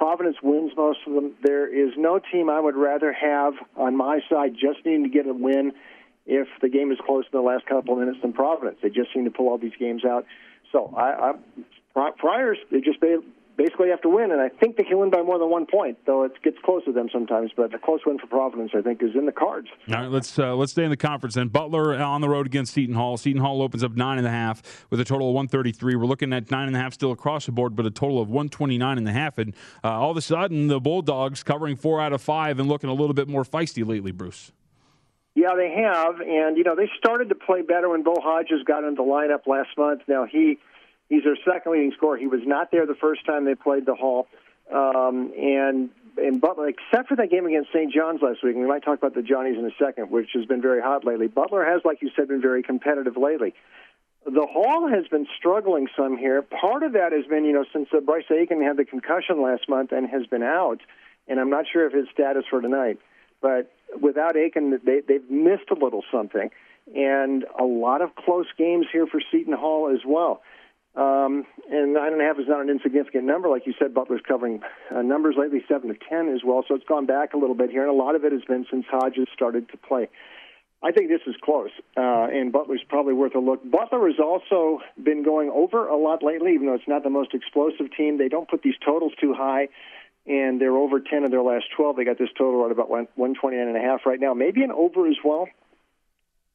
Providence 0.00 0.38
wins 0.42 0.72
most 0.78 1.00
of 1.06 1.12
them. 1.12 1.34
There 1.42 1.68
is 1.68 1.92
no 1.98 2.18
team 2.32 2.48
I 2.48 2.58
would 2.58 2.74
rather 2.74 3.12
have 3.12 3.52
on 3.76 3.98
my 3.98 4.20
side 4.30 4.54
just 4.54 4.86
needing 4.86 5.02
to 5.02 5.10
get 5.10 5.26
a 5.26 5.34
win 5.34 5.72
if 6.24 6.48
the 6.62 6.70
game 6.70 6.90
is 6.90 6.96
close 7.04 7.26
in 7.30 7.36
the 7.38 7.42
last 7.42 7.66
couple 7.66 7.92
of 7.92 8.00
minutes 8.00 8.16
than 8.22 8.32
Providence. 8.32 8.78
They 8.82 8.88
just 8.88 9.12
seem 9.12 9.26
to 9.26 9.30
pull 9.30 9.48
all 9.48 9.58
these 9.58 9.76
games 9.78 10.02
out. 10.02 10.24
So 10.72 10.94
I, 10.96 11.34
I 11.96 12.10
Friars, 12.18 12.56
they 12.70 12.80
just 12.80 12.98
basically 13.60 13.90
have 13.90 14.00
to 14.00 14.08
win, 14.08 14.30
and 14.32 14.40
I 14.40 14.48
think 14.48 14.76
they 14.76 14.84
can 14.84 14.98
win 14.98 15.10
by 15.10 15.22
more 15.22 15.38
than 15.38 15.50
one 15.50 15.66
point, 15.66 15.98
though 16.06 16.24
it 16.24 16.32
gets 16.42 16.56
close 16.64 16.84
to 16.84 16.92
them 16.92 17.08
sometimes. 17.12 17.50
But 17.54 17.74
a 17.74 17.78
close 17.78 18.00
win 18.06 18.18
for 18.18 18.26
Providence, 18.26 18.72
I 18.74 18.80
think, 18.80 19.02
is 19.02 19.10
in 19.14 19.26
the 19.26 19.32
cards. 19.32 19.68
All 19.88 19.94
right, 19.94 20.10
let's 20.10 20.38
uh, 20.38 20.54
let's 20.56 20.72
stay 20.72 20.84
in 20.84 20.90
the 20.90 20.96
conference 20.96 21.34
then. 21.34 21.48
Butler 21.48 21.94
on 21.96 22.20
the 22.20 22.28
road 22.28 22.46
against 22.46 22.72
Seton 22.72 22.94
Hall. 22.94 23.16
Seton 23.16 23.42
Hall 23.42 23.60
opens 23.60 23.84
up 23.84 23.92
nine 23.92 24.18
and 24.18 24.26
a 24.26 24.30
half 24.30 24.86
with 24.88 25.00
a 25.00 25.04
total 25.04 25.28
of 25.28 25.34
133. 25.34 25.94
We're 25.96 26.06
looking 26.06 26.32
at 26.32 26.50
nine 26.50 26.68
and 26.68 26.76
a 26.76 26.80
half 26.80 26.94
still 26.94 27.12
across 27.12 27.46
the 27.46 27.52
board, 27.52 27.76
but 27.76 27.84
a 27.84 27.90
total 27.90 28.20
of 28.20 28.28
129 28.28 28.98
and 28.98 29.08
a 29.08 29.12
half. 29.12 29.36
And 29.36 29.54
uh, 29.84 29.88
all 29.88 30.10
of 30.10 30.16
a 30.16 30.22
sudden, 30.22 30.68
the 30.68 30.80
Bulldogs 30.80 31.42
covering 31.42 31.76
four 31.76 32.00
out 32.00 32.12
of 32.12 32.22
five 32.22 32.58
and 32.58 32.68
looking 32.68 32.88
a 32.88 32.94
little 32.94 33.14
bit 33.14 33.28
more 33.28 33.44
feisty 33.44 33.86
lately, 33.86 34.12
Bruce. 34.12 34.52
Yeah, 35.34 35.54
they 35.56 35.70
have, 35.70 36.20
and 36.20 36.56
you 36.56 36.64
know 36.64 36.74
they 36.74 36.90
started 36.98 37.28
to 37.28 37.34
play 37.34 37.62
better 37.62 37.90
when 37.90 38.02
Bo 38.02 38.16
Hodges 38.20 38.62
got 38.64 38.84
into 38.84 39.02
the 39.02 39.08
lineup 39.08 39.46
last 39.46 39.70
month. 39.76 40.02
Now 40.08 40.24
he 40.24 40.58
He's 41.10 41.24
their 41.24 41.36
second 41.44 41.72
leading 41.72 41.92
scorer. 41.96 42.16
He 42.16 42.28
was 42.28 42.40
not 42.46 42.70
there 42.70 42.86
the 42.86 42.94
first 42.94 43.26
time 43.26 43.44
they 43.44 43.56
played 43.56 43.84
the 43.84 43.96
Hall. 43.96 44.28
Um, 44.72 45.32
and 45.36 45.90
and 46.16 46.40
Butler, 46.40 46.68
except 46.68 47.08
for 47.08 47.16
that 47.16 47.30
game 47.30 47.46
against 47.46 47.70
St. 47.70 47.92
John's 47.92 48.20
last 48.22 48.42
week, 48.42 48.54
and 48.54 48.62
we 48.62 48.68
might 48.68 48.84
talk 48.84 48.98
about 48.98 49.14
the 49.14 49.22
Johnnies 49.22 49.58
in 49.58 49.64
a 49.64 49.70
second, 49.78 50.10
which 50.10 50.30
has 50.34 50.44
been 50.44 50.60
very 50.60 50.80
hot 50.80 51.04
lately. 51.04 51.28
Butler 51.28 51.64
has, 51.64 51.82
like 51.84 52.02
you 52.02 52.10
said, 52.14 52.28
been 52.28 52.40
very 52.40 52.62
competitive 52.62 53.16
lately. 53.16 53.54
The 54.26 54.46
Hall 54.46 54.88
has 54.88 55.08
been 55.08 55.26
struggling 55.38 55.88
some 55.96 56.16
here. 56.16 56.42
Part 56.42 56.82
of 56.82 56.92
that 56.92 57.12
has 57.12 57.26
been, 57.26 57.44
you 57.44 57.52
know, 57.52 57.64
since 57.72 57.88
uh, 57.92 58.00
Bryce 58.00 58.30
Aiken 58.30 58.62
had 58.62 58.76
the 58.76 58.84
concussion 58.84 59.42
last 59.42 59.68
month 59.68 59.92
and 59.92 60.08
has 60.08 60.26
been 60.26 60.42
out, 60.42 60.80
and 61.26 61.40
I'm 61.40 61.50
not 61.50 61.64
sure 61.72 61.86
of 61.86 61.92
his 61.92 62.06
status 62.12 62.44
for 62.50 62.60
tonight. 62.60 62.98
But 63.40 63.72
without 63.98 64.36
Aiken, 64.36 64.78
they, 64.84 65.00
they've 65.06 65.30
missed 65.30 65.70
a 65.70 65.74
little 65.74 66.04
something, 66.12 66.50
and 66.94 67.46
a 67.58 67.64
lot 67.64 68.02
of 68.02 68.14
close 68.14 68.46
games 68.58 68.86
here 68.92 69.06
for 69.06 69.20
Seton 69.32 69.54
Hall 69.54 69.90
as 69.92 70.00
well. 70.06 70.42
Um, 70.96 71.46
and 71.70 71.94
nine 71.94 72.12
and 72.12 72.20
a 72.20 72.24
half 72.24 72.38
is 72.38 72.46
not 72.48 72.60
an 72.60 72.68
insignificant 72.68 73.24
number, 73.24 73.48
like 73.48 73.66
you 73.66 73.74
said. 73.78 73.94
Butler's 73.94 74.22
covering 74.26 74.60
uh, 74.94 75.02
numbers 75.02 75.36
lately, 75.38 75.62
seven 75.68 75.88
to 75.88 75.94
ten 76.08 76.28
as 76.34 76.40
well. 76.44 76.64
So 76.66 76.74
it's 76.74 76.84
gone 76.84 77.06
back 77.06 77.32
a 77.32 77.36
little 77.36 77.54
bit 77.54 77.70
here, 77.70 77.82
and 77.82 77.90
a 77.90 77.94
lot 77.94 78.16
of 78.16 78.24
it 78.24 78.32
has 78.32 78.42
been 78.42 78.66
since 78.70 78.84
Hodges 78.90 79.28
started 79.32 79.68
to 79.70 79.76
play. 79.76 80.08
I 80.82 80.92
think 80.92 81.10
this 81.10 81.20
is 81.26 81.36
close, 81.42 81.70
uh, 81.96 82.28
and 82.32 82.50
Butler's 82.50 82.82
probably 82.88 83.12
worth 83.12 83.34
a 83.34 83.38
look. 83.38 83.60
Butler 83.70 84.08
has 84.08 84.18
also 84.18 84.80
been 85.00 85.22
going 85.22 85.50
over 85.50 85.86
a 85.86 85.96
lot 85.96 86.22
lately, 86.22 86.54
even 86.54 86.66
though 86.66 86.74
it's 86.74 86.88
not 86.88 87.02
the 87.04 87.10
most 87.10 87.34
explosive 87.34 87.94
team. 87.94 88.16
They 88.16 88.28
don't 88.28 88.48
put 88.48 88.62
these 88.62 88.76
totals 88.84 89.12
too 89.20 89.34
high, 89.34 89.68
and 90.26 90.58
they're 90.58 90.76
over 90.76 90.98
10 90.98 91.24
of 91.24 91.30
their 91.30 91.42
last 91.42 91.66
12. 91.76 91.96
They 91.96 92.04
got 92.04 92.18
this 92.18 92.30
total 92.36 92.64
at 92.64 92.72
about 92.72 92.88
129 92.88 93.68
and 93.68 93.76
a 93.76 93.80
half 93.80 94.06
right 94.06 94.18
now. 94.18 94.32
Maybe 94.32 94.64
an 94.64 94.72
over 94.72 95.06
as 95.06 95.16
well. 95.22 95.48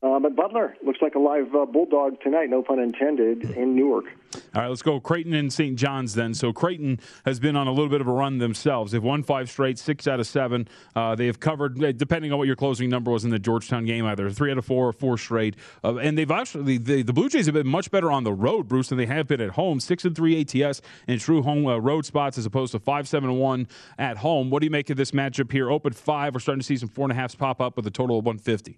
Uh, 0.06 0.20
but 0.20 0.36
Butler 0.36 0.76
looks 0.86 1.00
like 1.02 1.16
a 1.16 1.20
live 1.20 1.56
uh, 1.56 1.66
bulldog 1.66 2.22
tonight, 2.22 2.48
no 2.48 2.62
pun 2.62 2.78
intended, 2.78 3.44
in 3.58 3.76
Newark. 3.76 4.06
All 4.54 4.62
right, 4.62 4.68
let's 4.68 4.84
go 4.84 5.00
Creighton 5.00 5.34
and 5.34 5.52
St. 5.52 5.76
John's 5.76 6.14
then. 6.14 6.36
So 6.36 6.54
Creighton 6.54 7.00
has 7.26 7.40
been 7.40 7.56
on 7.56 7.66
a 7.66 7.72
little 7.72 7.90
bit 7.90 8.02
of 8.02 8.08
a 8.08 8.12
run 8.12 8.38
themselves. 8.38 8.92
They've 8.92 9.02
won 9.02 9.24
five 9.24 9.50
straight, 9.50 9.80
six 9.80 10.08
out 10.08 10.20
of 10.20 10.28
seven. 10.28 10.68
Uh, 10.96 11.16
they 11.16 11.26
have 11.26 11.40
covered, 11.40 11.84
uh, 11.84 11.92
depending 11.92 12.32
on 12.32 12.38
what 12.38 12.46
your 12.46 12.56
closing 12.56 12.88
number 12.88 13.10
was 13.10 13.26
in 13.26 13.32
the 13.32 13.40
Georgetown 13.40 13.86
game, 13.86 14.06
either 14.06 14.30
three 14.30 14.52
out 14.52 14.60
of 14.60 14.66
four 14.66 14.88
or 14.88 14.94
four 14.94 15.18
straight. 15.18 15.56
Uh, 15.84 15.96
and 15.96 16.16
they've 16.16 16.30
actually 16.30 16.78
the, 16.78 17.02
the 17.02 17.14
Blue 17.14 17.28
Jays 17.28 17.48
have 17.48 17.56
been 17.56 17.68
much 17.68 17.90
better 17.90 18.12
on 18.12 18.24
the 18.24 18.34
road, 18.34 18.68
Bruce, 18.68 18.90
than 18.90 19.00
they 19.00 19.08
have 19.08 19.28
been 19.28 19.42
at 19.42 19.52
home. 19.52 19.80
Six 19.80 20.06
and 20.06 20.16
three 20.16 20.40
ATS 20.40 20.82
in 21.08 21.18
true 21.18 21.42
home 21.42 21.66
uh, 21.66 21.78
road 21.78 22.06
spots 22.06 22.38
as 22.38 22.46
opposed 22.46 22.74
to 22.74 22.80
five 22.80 23.08
seven 23.08 23.32
and 23.32 23.40
one 23.40 23.68
at 23.98 24.18
home. 24.18 24.52
What 24.52 24.60
do 24.60 24.68
you 24.68 24.72
make 24.72 24.92
of 24.92 24.98
this 24.98 25.12
matchup 25.12 25.52
here? 25.52 25.72
Open 25.72 25.94
five. 25.94 26.36
We're 26.36 26.42
starting 26.42 26.60
to 26.60 26.66
see 26.66 26.78
some 26.78 26.90
four 26.90 27.06
and 27.06 27.12
a 27.12 27.16
halfs 27.16 27.34
pop 27.34 27.60
up 27.60 27.76
with 27.76 27.88
a 27.88 27.92
total 27.92 28.20
of 28.20 28.26
one 28.26 28.38
fifty. 28.38 28.78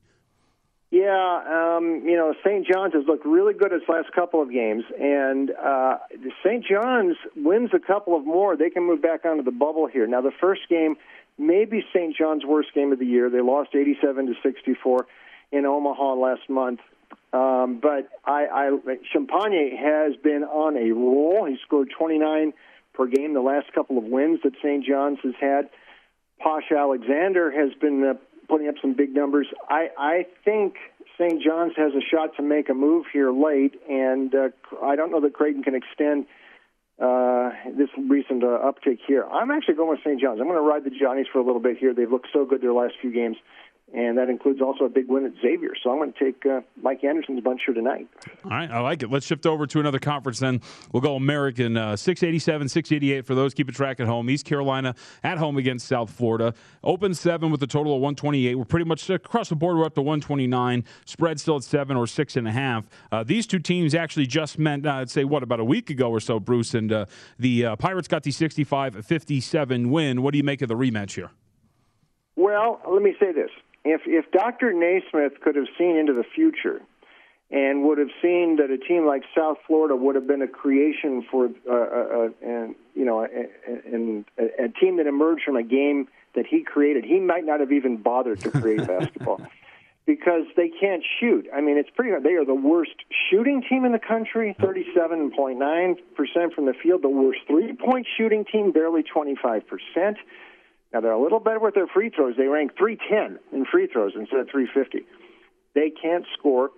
Yeah, 0.90 1.76
um, 1.76 2.04
you 2.06 2.16
know, 2.16 2.34
St. 2.46 2.66
John's 2.66 2.94
has 2.94 3.04
looked 3.06 3.26
really 3.26 3.54
good 3.54 3.74
its 3.74 3.84
last 3.90 4.10
couple 4.14 4.42
of 4.42 4.50
games, 4.50 4.86
and 4.98 5.52
uh, 5.52 5.98
St. 6.46 6.64
John's 6.66 7.18
wins 7.36 7.72
a 7.74 7.80
couple 7.80 8.16
of 8.16 8.26
more. 8.26 8.56
They 8.56 8.70
can 8.70 8.88
move 8.88 9.02
back 9.02 9.26
onto 9.26 9.44
the 9.44 9.52
bubble 9.52 9.88
here. 9.88 10.08
Now, 10.08 10.22
the 10.22 10.32
first 10.40 10.62
game 10.70 10.96
may 11.38 11.66
be 11.66 11.84
St. 11.94 12.16
John's 12.16 12.46
worst 12.46 12.74
game 12.74 12.94
of 12.94 13.00
the 13.00 13.06
year. 13.06 13.30
They 13.30 13.42
lost 13.42 13.76
87 13.76 14.28
to 14.28 14.34
64 14.42 15.08
in 15.52 15.66
Omaha 15.66 16.14
last 16.14 16.50
month. 16.50 16.80
Um, 17.34 17.80
but 17.82 18.10
I, 18.26 18.46
I, 18.46 18.98
Champagnie 19.14 19.78
has 19.78 20.16
been 20.24 20.44
on 20.44 20.78
a 20.78 20.92
roll. 20.94 21.46
He 21.46 21.58
scored 21.66 21.92
29 21.98 22.54
per 22.94 23.08
game 23.08 23.34
the 23.34 23.42
last 23.42 23.74
couple 23.74 23.98
of 23.98 24.06
wins 24.06 24.40
that 24.44 24.54
St. 24.64 24.86
John's 24.86 25.20
has 25.24 25.34
had. 25.40 25.70
Posh 26.40 26.72
Alexander 26.72 27.52
has 27.52 27.74
been 27.80 28.18
putting 28.48 28.68
up 28.68 28.76
some 28.82 28.94
big 28.94 29.14
numbers. 29.14 29.48
I, 29.70 29.90
I 29.98 30.26
think 30.46 30.76
St. 31.20 31.42
John's 31.42 31.74
has 31.78 31.94
a 31.94 32.02
shot 32.02 32.36
to 32.38 32.44
make 32.44 32.70
a 32.70 32.74
move 32.74 33.06
here 33.12 33.32
late, 33.32 33.76
and 33.90 34.34
uh, 34.34 34.50
I 34.84 34.96
don't 34.96 35.12
know 35.12 35.22
that 35.22 35.34
Creighton 35.34 35.64
can 35.64 35.76
extend 35.76 36.26
uh, 37.02 37.52
this 37.78 37.90
recent 38.10 38.44
uh, 38.44 38.48
uptick 38.48 39.00
here. 39.08 39.26
I'm 39.26 39.52
actually 39.52 39.76
going 39.76 39.90
with 39.90 40.00
St. 40.00 40.20
John's. 40.20 40.40
I'm 40.40 40.48
going 40.48 40.58
to 40.58 40.68
ride 40.68 40.84
the 40.84 40.90
Johnnies 40.90 41.28
for 41.32 41.40
a 41.40 41.46
little 41.46 41.62
bit 41.62 41.78
here. 41.78 41.94
They've 41.94 42.12
looked 42.12 42.30
so 42.34 42.46
good 42.46 42.62
their 42.62 42.74
last 42.74 42.96
few 43.02 43.12
games 43.12 43.38
and 43.94 44.18
that 44.18 44.30
includes 44.30 44.62
also 44.62 44.84
a 44.84 44.90
big 44.90 45.08
win 45.08 45.26
at 45.26 45.32
Xavier. 45.42 45.72
So 45.82 45.92
I'm 45.92 45.98
going 45.98 46.12
to 46.12 46.20
take 46.20 46.46
uh, 46.46 46.60
Mike 46.82 47.06
Anderson's 47.06 47.42
bunch 47.42 47.62
here 47.66 47.74
tonight. 47.74 48.08
All 48.44 48.52
right, 48.52 48.70
I 48.70 48.82
like 48.82 49.02
it. 49.02 49.10
Let's 49.10 49.26
shift 49.26 49.46
over 49.46 49.66
to 49.66 49.80
another 49.80 50.00
conference 50.00 50.40
then. 50.40 50.62
We'll 50.92 51.02
go 51.02 51.16
American 51.16 51.78
uh, 51.78 51.96
687, 51.96 52.68
688 52.68 53.26
for 53.26 53.34
those 53.34 53.54
keeping 53.54 53.74
track 53.74 54.02
at 54.02 54.08
home. 54.08 54.30
East 54.30 54.46
Carolina 54.46 54.94
at 55.24 55.38
home 55.38 55.58
against 55.58 55.88
South 55.88 56.10
Florida. 56.10 56.54
Open 56.84 57.14
seven 57.14 57.50
with 57.50 57.64
a 57.64 57.68
total 57.68 57.94
of 57.94 58.02
128. 58.02 58.56
We're 58.56 58.66
pretty 58.66 58.86
much 58.86 59.10
across 59.10 59.50
the 59.50 59.56
board. 59.56 59.78
We're 59.78 59.86
up 59.86 59.96
to 59.96 60.02
129. 60.02 60.84
Spread 61.06 61.40
still 61.40 61.56
at 61.56 61.64
seven 61.64 61.96
or 61.96 62.08
six 62.08 62.36
and 62.36 62.48
a 62.48 62.52
half. 62.52 62.86
Uh, 63.12 63.24
these 63.24 63.48
two 63.48 63.60
teams 63.60 63.96
actually 63.96 64.28
just 64.28 64.60
met, 64.60 64.86
uh, 64.86 64.96
I'd 64.96 65.10
say, 65.10 65.24
what, 65.24 65.44
about 65.44 65.62
a 65.62 65.66
week 65.66 65.90
ago 65.90 66.10
or 66.10 66.20
so, 66.20 66.42
Bruce? 66.42 66.74
And 66.74 66.92
uh, 66.92 67.06
the 67.40 67.66
uh, 67.66 67.76
Pirates 67.78 68.10
got 68.10 68.24
the 68.24 68.32
65 68.32 69.06
57 69.06 69.90
win. 69.90 70.22
What 70.22 70.32
do 70.34 70.38
you 70.38 70.44
make 70.44 70.62
of 70.62 70.68
the 70.68 70.76
rematch 70.76 71.16
here? 71.16 71.32
Well, 72.36 72.80
let 72.88 73.02
me 73.02 73.16
say 73.20 73.32
this 73.32 73.50
if 73.90 74.02
if 74.06 74.32
Dr. 74.32 74.74
Naismith 74.74 75.42
could 75.42 75.56
have 75.56 75.68
seen 75.78 75.98
into 75.98 76.14
the 76.14 76.24
future 76.24 76.82
and 77.50 77.84
would 77.84 77.98
have 77.98 78.10
seen 78.22 78.58
that 78.58 78.70
a 78.70 78.78
team 78.78 79.06
like 79.06 79.24
South 79.36 79.58
Florida 79.66 79.96
would 79.96 80.16
have 80.16 80.28
been 80.28 80.42
a 80.42 80.48
creation 80.48 81.26
for 81.32 81.50
uh, 81.70 81.74
uh, 81.74 81.76
uh 81.76 82.30
and 82.42 82.76
you 82.94 83.06
know 83.06 83.22
a, 83.22 83.28
a, 83.28 84.66
a 84.66 84.70
team 84.70 84.98
that 84.98 85.08
emerged 85.08 85.44
from 85.44 85.56
a 85.56 85.64
game 85.64 86.08
that 86.36 86.46
he 86.46 86.64
created, 86.64 87.04
he 87.04 87.20
might 87.20 87.46
not 87.46 87.60
have 87.60 87.72
even 87.72 87.98
bothered 87.98 88.40
to 88.42 88.52
create 88.52 88.86
basketball. 88.88 89.42
because 90.06 90.44
they 90.56 90.70
can't 90.70 91.04
shoot. 91.20 91.48
I 91.54 91.60
mean, 91.60 91.78
it's 91.78 91.90
pretty. 91.90 92.12
Hard. 92.12 92.24
They 92.24 92.36
are 92.36 92.46
the 92.46 92.56
worst 92.56 92.96
shooting 93.30 93.62
team 93.68 93.84
in 93.84 93.92
the 93.92 94.00
country, 94.00 94.56
37.9 94.60 95.96
percent 96.16 96.54
from 96.54 96.66
the 96.66 96.74
field. 96.74 97.02
The 97.02 97.10
worst 97.10 97.40
three-point 97.48 98.08
shooting 98.18 98.46
team, 98.46 98.72
barely 98.72 99.04
25 99.04 99.64
percent. 99.68 100.18
Now 100.94 101.02
they're 101.02 101.12
a 101.12 101.22
little 101.22 101.40
better 101.40 101.60
with 101.60 101.76
their 101.76 101.88
free 101.88 102.10
throws. 102.10 102.36
They 102.38 102.48
rank 102.48 102.72
310 102.78 103.40
in 103.58 103.66
free 103.66 103.88
throws 103.88 104.14
instead 104.16 104.40
of 104.40 104.50
350. 104.50 105.06
They 105.76 105.90
can't 105.90 106.26
score. 106.38 106.72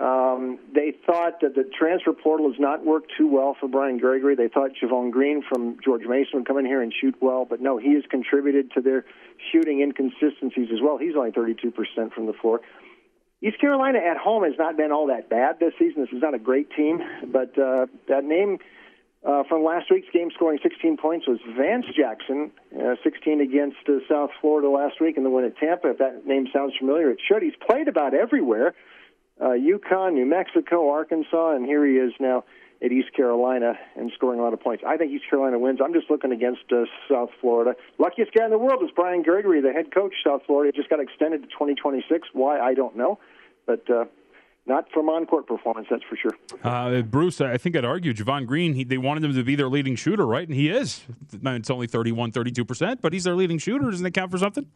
Um, 0.00 0.58
they 0.74 0.94
thought 1.06 1.40
that 1.42 1.54
the 1.54 1.64
transfer 1.78 2.12
portal 2.12 2.50
has 2.50 2.58
not 2.58 2.84
worked 2.84 3.12
too 3.16 3.28
well 3.28 3.54
for 3.58 3.68
Brian 3.68 3.98
Gregory. 3.98 4.34
They 4.34 4.48
thought 4.48 4.70
Javon 4.82 5.10
Greene 5.10 5.42
from 5.46 5.76
George 5.84 6.02
Mason 6.06 6.40
would 6.40 6.46
come 6.46 6.58
in 6.58 6.64
here 6.64 6.80
and 6.80 6.92
shoot 6.98 7.14
well, 7.20 7.44
but 7.44 7.60
no, 7.60 7.76
he 7.76 7.94
has 7.94 8.04
contributed 8.10 8.72
to 8.72 8.80
their 8.80 9.04
shooting 9.52 9.80
inconsistencies 9.80 10.68
as 10.72 10.80
well. 10.82 10.96
He's 10.96 11.14
only 11.14 11.30
32% 11.30 12.12
from 12.12 12.26
the 12.26 12.32
floor. 12.32 12.60
East 13.42 13.60
Carolina 13.60 13.98
at 13.98 14.16
home 14.16 14.44
has 14.44 14.54
not 14.58 14.76
been 14.76 14.92
all 14.92 15.08
that 15.08 15.28
bad 15.28 15.58
this 15.58 15.74
season. 15.78 16.02
This 16.02 16.12
is 16.12 16.22
not 16.22 16.32
a 16.32 16.38
great 16.38 16.70
team, 16.70 17.00
but 17.26 17.58
uh, 17.58 17.86
that 18.08 18.24
name 18.24 18.58
uh, 19.24 19.44
from 19.48 19.64
last 19.64 19.90
week's 19.90 20.08
game 20.12 20.30
scoring 20.34 20.58
16 20.62 20.96
points 20.96 21.26
was 21.28 21.38
Vance 21.56 21.86
Jackson, 21.96 22.50
uh, 22.76 22.96
16 23.04 23.40
against 23.40 23.78
uh, 23.88 23.98
South 24.08 24.30
Florida 24.40 24.68
last 24.68 25.00
week 25.00 25.16
in 25.16 25.22
the 25.22 25.30
win 25.30 25.44
at 25.44 25.56
Tampa. 25.56 25.90
If 25.90 25.98
that 25.98 26.26
name 26.26 26.48
sounds 26.52 26.74
familiar, 26.78 27.10
it 27.10 27.20
should. 27.26 27.42
He's 27.42 27.54
played 27.66 27.88
about 27.88 28.14
everywhere 28.14 28.74
uh, 29.40 29.54
UConn, 29.58 30.14
New 30.14 30.26
Mexico, 30.26 30.90
Arkansas, 30.90 31.54
and 31.54 31.64
here 31.64 31.86
he 31.86 31.94
is 31.94 32.12
now 32.20 32.44
at 32.84 32.90
East 32.90 33.12
Carolina 33.14 33.74
and 33.96 34.10
scoring 34.14 34.40
a 34.40 34.42
lot 34.42 34.52
of 34.52 34.60
points. 34.60 34.82
I 34.86 34.96
think 34.96 35.12
East 35.12 35.24
Carolina 35.30 35.58
wins. 35.58 35.78
I'm 35.82 35.92
just 35.92 36.10
looking 36.10 36.32
against 36.32 36.62
uh, 36.72 36.84
South 37.08 37.30
Florida. 37.40 37.74
Luckiest 37.98 38.32
guy 38.34 38.44
in 38.44 38.50
the 38.50 38.58
world 38.58 38.82
is 38.82 38.90
Brian 38.94 39.22
Gregory, 39.22 39.60
the 39.60 39.72
head 39.72 39.94
coach. 39.94 40.14
South 40.26 40.42
Florida 40.46 40.72
just 40.72 40.90
got 40.90 41.00
extended 41.00 41.42
to 41.42 41.48
2026. 41.48 42.28
Why 42.32 42.58
I 42.58 42.74
don't 42.74 42.96
know, 42.96 43.18
but 43.66 43.88
uh, 43.88 44.04
not 44.66 44.90
from 44.92 45.08
on-court 45.08 45.46
performance, 45.46 45.88
that's 45.90 46.04
for 46.04 46.16
sure. 46.16 46.32
Uh, 46.62 47.02
Bruce, 47.02 47.40
I 47.40 47.58
think 47.58 47.76
I'd 47.76 47.84
argue 47.84 48.14
Javon 48.14 48.46
Greene. 48.46 48.74
He, 48.74 48.84
they 48.84 48.98
wanted 48.98 49.24
him 49.24 49.34
to 49.34 49.42
be 49.42 49.56
their 49.56 49.68
leading 49.68 49.96
shooter, 49.96 50.24
right? 50.26 50.46
And 50.46 50.56
he 50.56 50.68
is. 50.70 51.02
It's 51.32 51.70
only 51.70 51.86
31, 51.86 52.32
32 52.32 52.64
percent, 52.64 53.02
but 53.02 53.12
he's 53.12 53.24
their 53.24 53.34
leading 53.34 53.58
shooter. 53.58 53.90
Doesn't 53.90 54.04
that 54.04 54.14
count 54.14 54.30
for 54.30 54.38
something? 54.38 54.66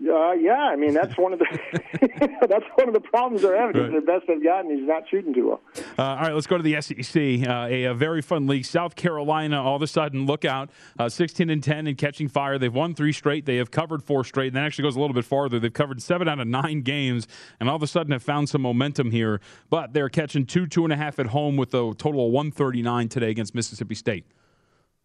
Uh, 0.00 0.32
yeah, 0.32 0.54
I 0.54 0.76
mean 0.76 0.94
that's 0.94 1.16
one 1.18 1.34
of 1.34 1.38
the 1.38 1.46
that's 2.48 2.64
one 2.74 2.88
of 2.88 2.94
the 2.94 3.00
problems 3.00 3.42
they're 3.42 3.60
having. 3.60 3.80
Right. 3.80 3.92
The 3.92 4.00
best 4.00 4.24
they've 4.26 4.42
gotten, 4.42 4.74
he's 4.74 4.88
not 4.88 5.02
shooting 5.08 5.34
too 5.34 5.48
well. 5.48 5.60
Uh, 5.98 6.02
all 6.02 6.16
right, 6.16 6.34
let's 6.34 6.46
go 6.46 6.56
to 6.56 6.62
the 6.62 6.80
SEC. 6.80 7.46
Uh, 7.46 7.66
a, 7.70 7.84
a, 7.84 7.94
very 7.94 8.22
fun 8.22 8.46
league. 8.46 8.64
South 8.64 8.96
Carolina, 8.96 9.62
all 9.62 9.76
of 9.76 9.82
a 9.82 9.86
sudden, 9.86 10.24
look 10.24 10.46
out, 10.46 10.70
uh, 10.98 11.10
sixteen 11.10 11.50
and 11.50 11.62
ten 11.62 11.86
and 11.86 11.98
catching 11.98 12.26
fire. 12.26 12.58
They've 12.58 12.72
won 12.72 12.94
three 12.94 13.12
straight. 13.12 13.44
They 13.44 13.56
have 13.56 13.70
covered 13.70 14.02
four 14.02 14.24
straight. 14.24 14.48
And 14.48 14.56
that 14.56 14.64
actually 14.64 14.84
goes 14.84 14.96
a 14.96 15.00
little 15.00 15.14
bit 15.14 15.26
farther. 15.26 15.60
They've 15.60 15.72
covered 15.72 16.00
seven 16.00 16.26
out 16.26 16.40
of 16.40 16.48
nine 16.48 16.80
games, 16.80 17.28
and 17.60 17.68
all 17.68 17.76
of 17.76 17.82
a 17.82 17.86
sudden 17.86 18.12
have 18.12 18.22
found 18.22 18.48
some 18.48 18.62
momentum 18.62 19.10
here. 19.10 19.40
But 19.68 19.92
they're 19.92 20.08
catching 20.08 20.46
two, 20.46 20.66
two 20.66 20.84
and 20.84 20.92
a 20.92 20.96
half 20.96 21.18
at 21.18 21.26
home 21.26 21.56
with 21.56 21.74
a 21.74 21.92
total 21.96 22.26
of 22.26 22.32
one 22.32 22.50
thirty 22.50 22.80
nine 22.80 23.08
today 23.08 23.30
against 23.30 23.54
Mississippi 23.54 23.94
State. 23.94 24.24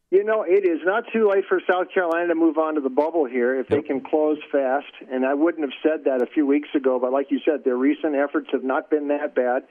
You 0.10 0.24
know, 0.24 0.46
it 0.48 0.64
is 0.64 0.80
not 0.86 1.04
too 1.12 1.30
late 1.30 1.44
for 1.50 1.60
South 1.70 1.88
Carolina 1.94 2.30
to 2.30 2.36
move 2.36 2.58
on 2.58 2.76
to 2.76 2.82
the 2.82 2.90
bubble 2.90 3.26
here 3.26 3.60
if 3.60 3.68
they 3.68 3.82
can 3.82 4.00
close 4.00 4.38
fast. 4.50 4.94
And 5.12 5.26
I 5.26 5.34
wouldn't 5.34 5.64
have 5.64 5.78
said 5.84 6.06
that 6.06 6.22
a 6.22 6.26
few 6.28 6.48
weeks 6.48 6.70
ago, 6.74 6.98
but 6.98 7.12
like 7.12 7.30
you 7.30 7.42
said, 7.44 7.66
their 7.66 7.76
recent 7.76 8.16
efforts 8.16 8.48
have 8.54 8.64
not 8.64 8.90
been 8.90 9.10
that 9.10 9.36
bad. 9.36 9.64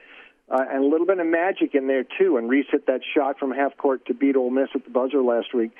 Uh, 0.49 0.63
and 0.71 0.83
a 0.83 0.87
little 0.87 1.07
bit 1.07 1.19
of 1.19 1.25
magic 1.25 1.73
in 1.73 1.87
there, 1.87 2.03
too. 2.03 2.37
And 2.37 2.47
Reese 2.49 2.67
hit 2.71 2.85
that 2.85 3.01
shot 3.15 3.39
from 3.39 3.51
half 3.51 3.75
court 3.77 4.05
to 4.05 4.13
beat 4.13 4.35
Ole 4.35 4.51
Miss 4.51 4.69
at 4.75 4.83
the 4.83 4.91
buzzer 4.91 5.23
last 5.23 5.55
week. 5.55 5.71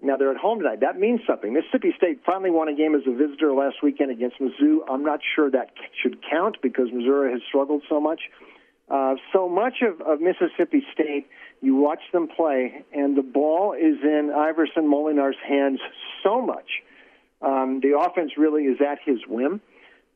Now 0.00 0.16
they're 0.16 0.30
at 0.30 0.38
home 0.38 0.60
tonight. 0.60 0.80
That 0.80 0.98
means 0.98 1.20
something. 1.26 1.52
Mississippi 1.52 1.92
State 1.96 2.20
finally 2.24 2.50
won 2.50 2.68
a 2.68 2.74
game 2.74 2.94
as 2.94 3.02
a 3.06 3.12
visitor 3.12 3.52
last 3.52 3.82
weekend 3.82 4.10
against 4.10 4.40
Mizzou. 4.40 4.78
I'm 4.88 5.04
not 5.04 5.20
sure 5.36 5.50
that 5.50 5.72
should 6.02 6.18
count 6.28 6.56
because 6.62 6.86
Missouri 6.92 7.32
has 7.32 7.42
struggled 7.46 7.82
so 7.88 8.00
much. 8.00 8.20
Uh, 8.88 9.16
so 9.34 9.48
much 9.48 9.82
of, 9.82 10.00
of 10.00 10.20
Mississippi 10.20 10.82
State 10.94 11.26
you 11.60 11.76
watch 11.76 12.00
them 12.12 12.28
play, 12.28 12.84
and 12.92 13.16
the 13.16 13.22
ball 13.22 13.72
is 13.72 13.96
in 14.02 14.32
Iverson 14.34 14.84
Molinar's 14.84 15.36
hands 15.46 15.80
so 16.22 16.40
much. 16.40 16.82
Um, 17.40 17.80
the 17.80 17.98
offense 17.98 18.32
really 18.36 18.64
is 18.64 18.78
at 18.80 18.98
his 19.04 19.18
whim. 19.26 19.60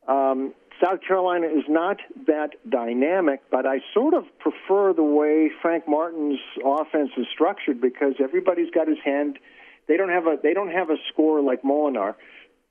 Um, 0.08 0.54
South 0.82 1.00
Carolina 1.06 1.46
is 1.46 1.64
not 1.68 1.98
that 2.26 2.50
dynamic, 2.68 3.42
but 3.50 3.66
I 3.66 3.80
sort 3.94 4.14
of 4.14 4.24
prefer 4.38 4.92
the 4.92 5.02
way 5.02 5.50
Frank 5.60 5.86
Martin's 5.86 6.40
offense 6.64 7.10
is 7.16 7.26
structured 7.32 7.80
because 7.80 8.14
everybody's 8.20 8.70
got 8.70 8.88
his 8.88 8.98
hand. 9.04 9.38
They 9.86 9.96
don't 9.96 10.08
have 10.08 10.26
a 10.26 10.38
they 10.42 10.54
don't 10.54 10.72
have 10.72 10.90
a 10.90 10.96
score 11.12 11.40
like 11.40 11.62
Molinar, 11.62 12.14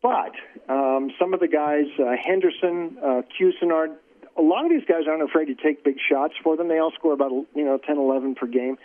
but 0.01 0.34
um, 0.67 1.12
some 1.19 1.34
of 1.34 1.39
the 1.39 1.47
guys, 1.47 1.86
uh, 1.99 2.15
Henderson, 2.21 2.97
uh, 3.01 3.21
Couisnard, 3.39 3.95
a 4.38 4.41
lot 4.41 4.65
of 4.65 4.72
these 4.72 4.86
guys 4.88 5.04
aren't 5.08 5.24
afraid 5.24 5.46
to 5.46 5.56
take 5.56 5.84
big 5.84 5.98
shots 6.10 6.34
for 6.44 6.56
them. 6.58 6.67
They 6.67 6.80
all 6.80 6.91
score 6.91 7.13
about 7.13 7.32
you 7.32 7.65
know 7.65 7.78
10, 7.78 7.98
11 7.98 8.36
per 8.36 8.48
game. 8.48 8.78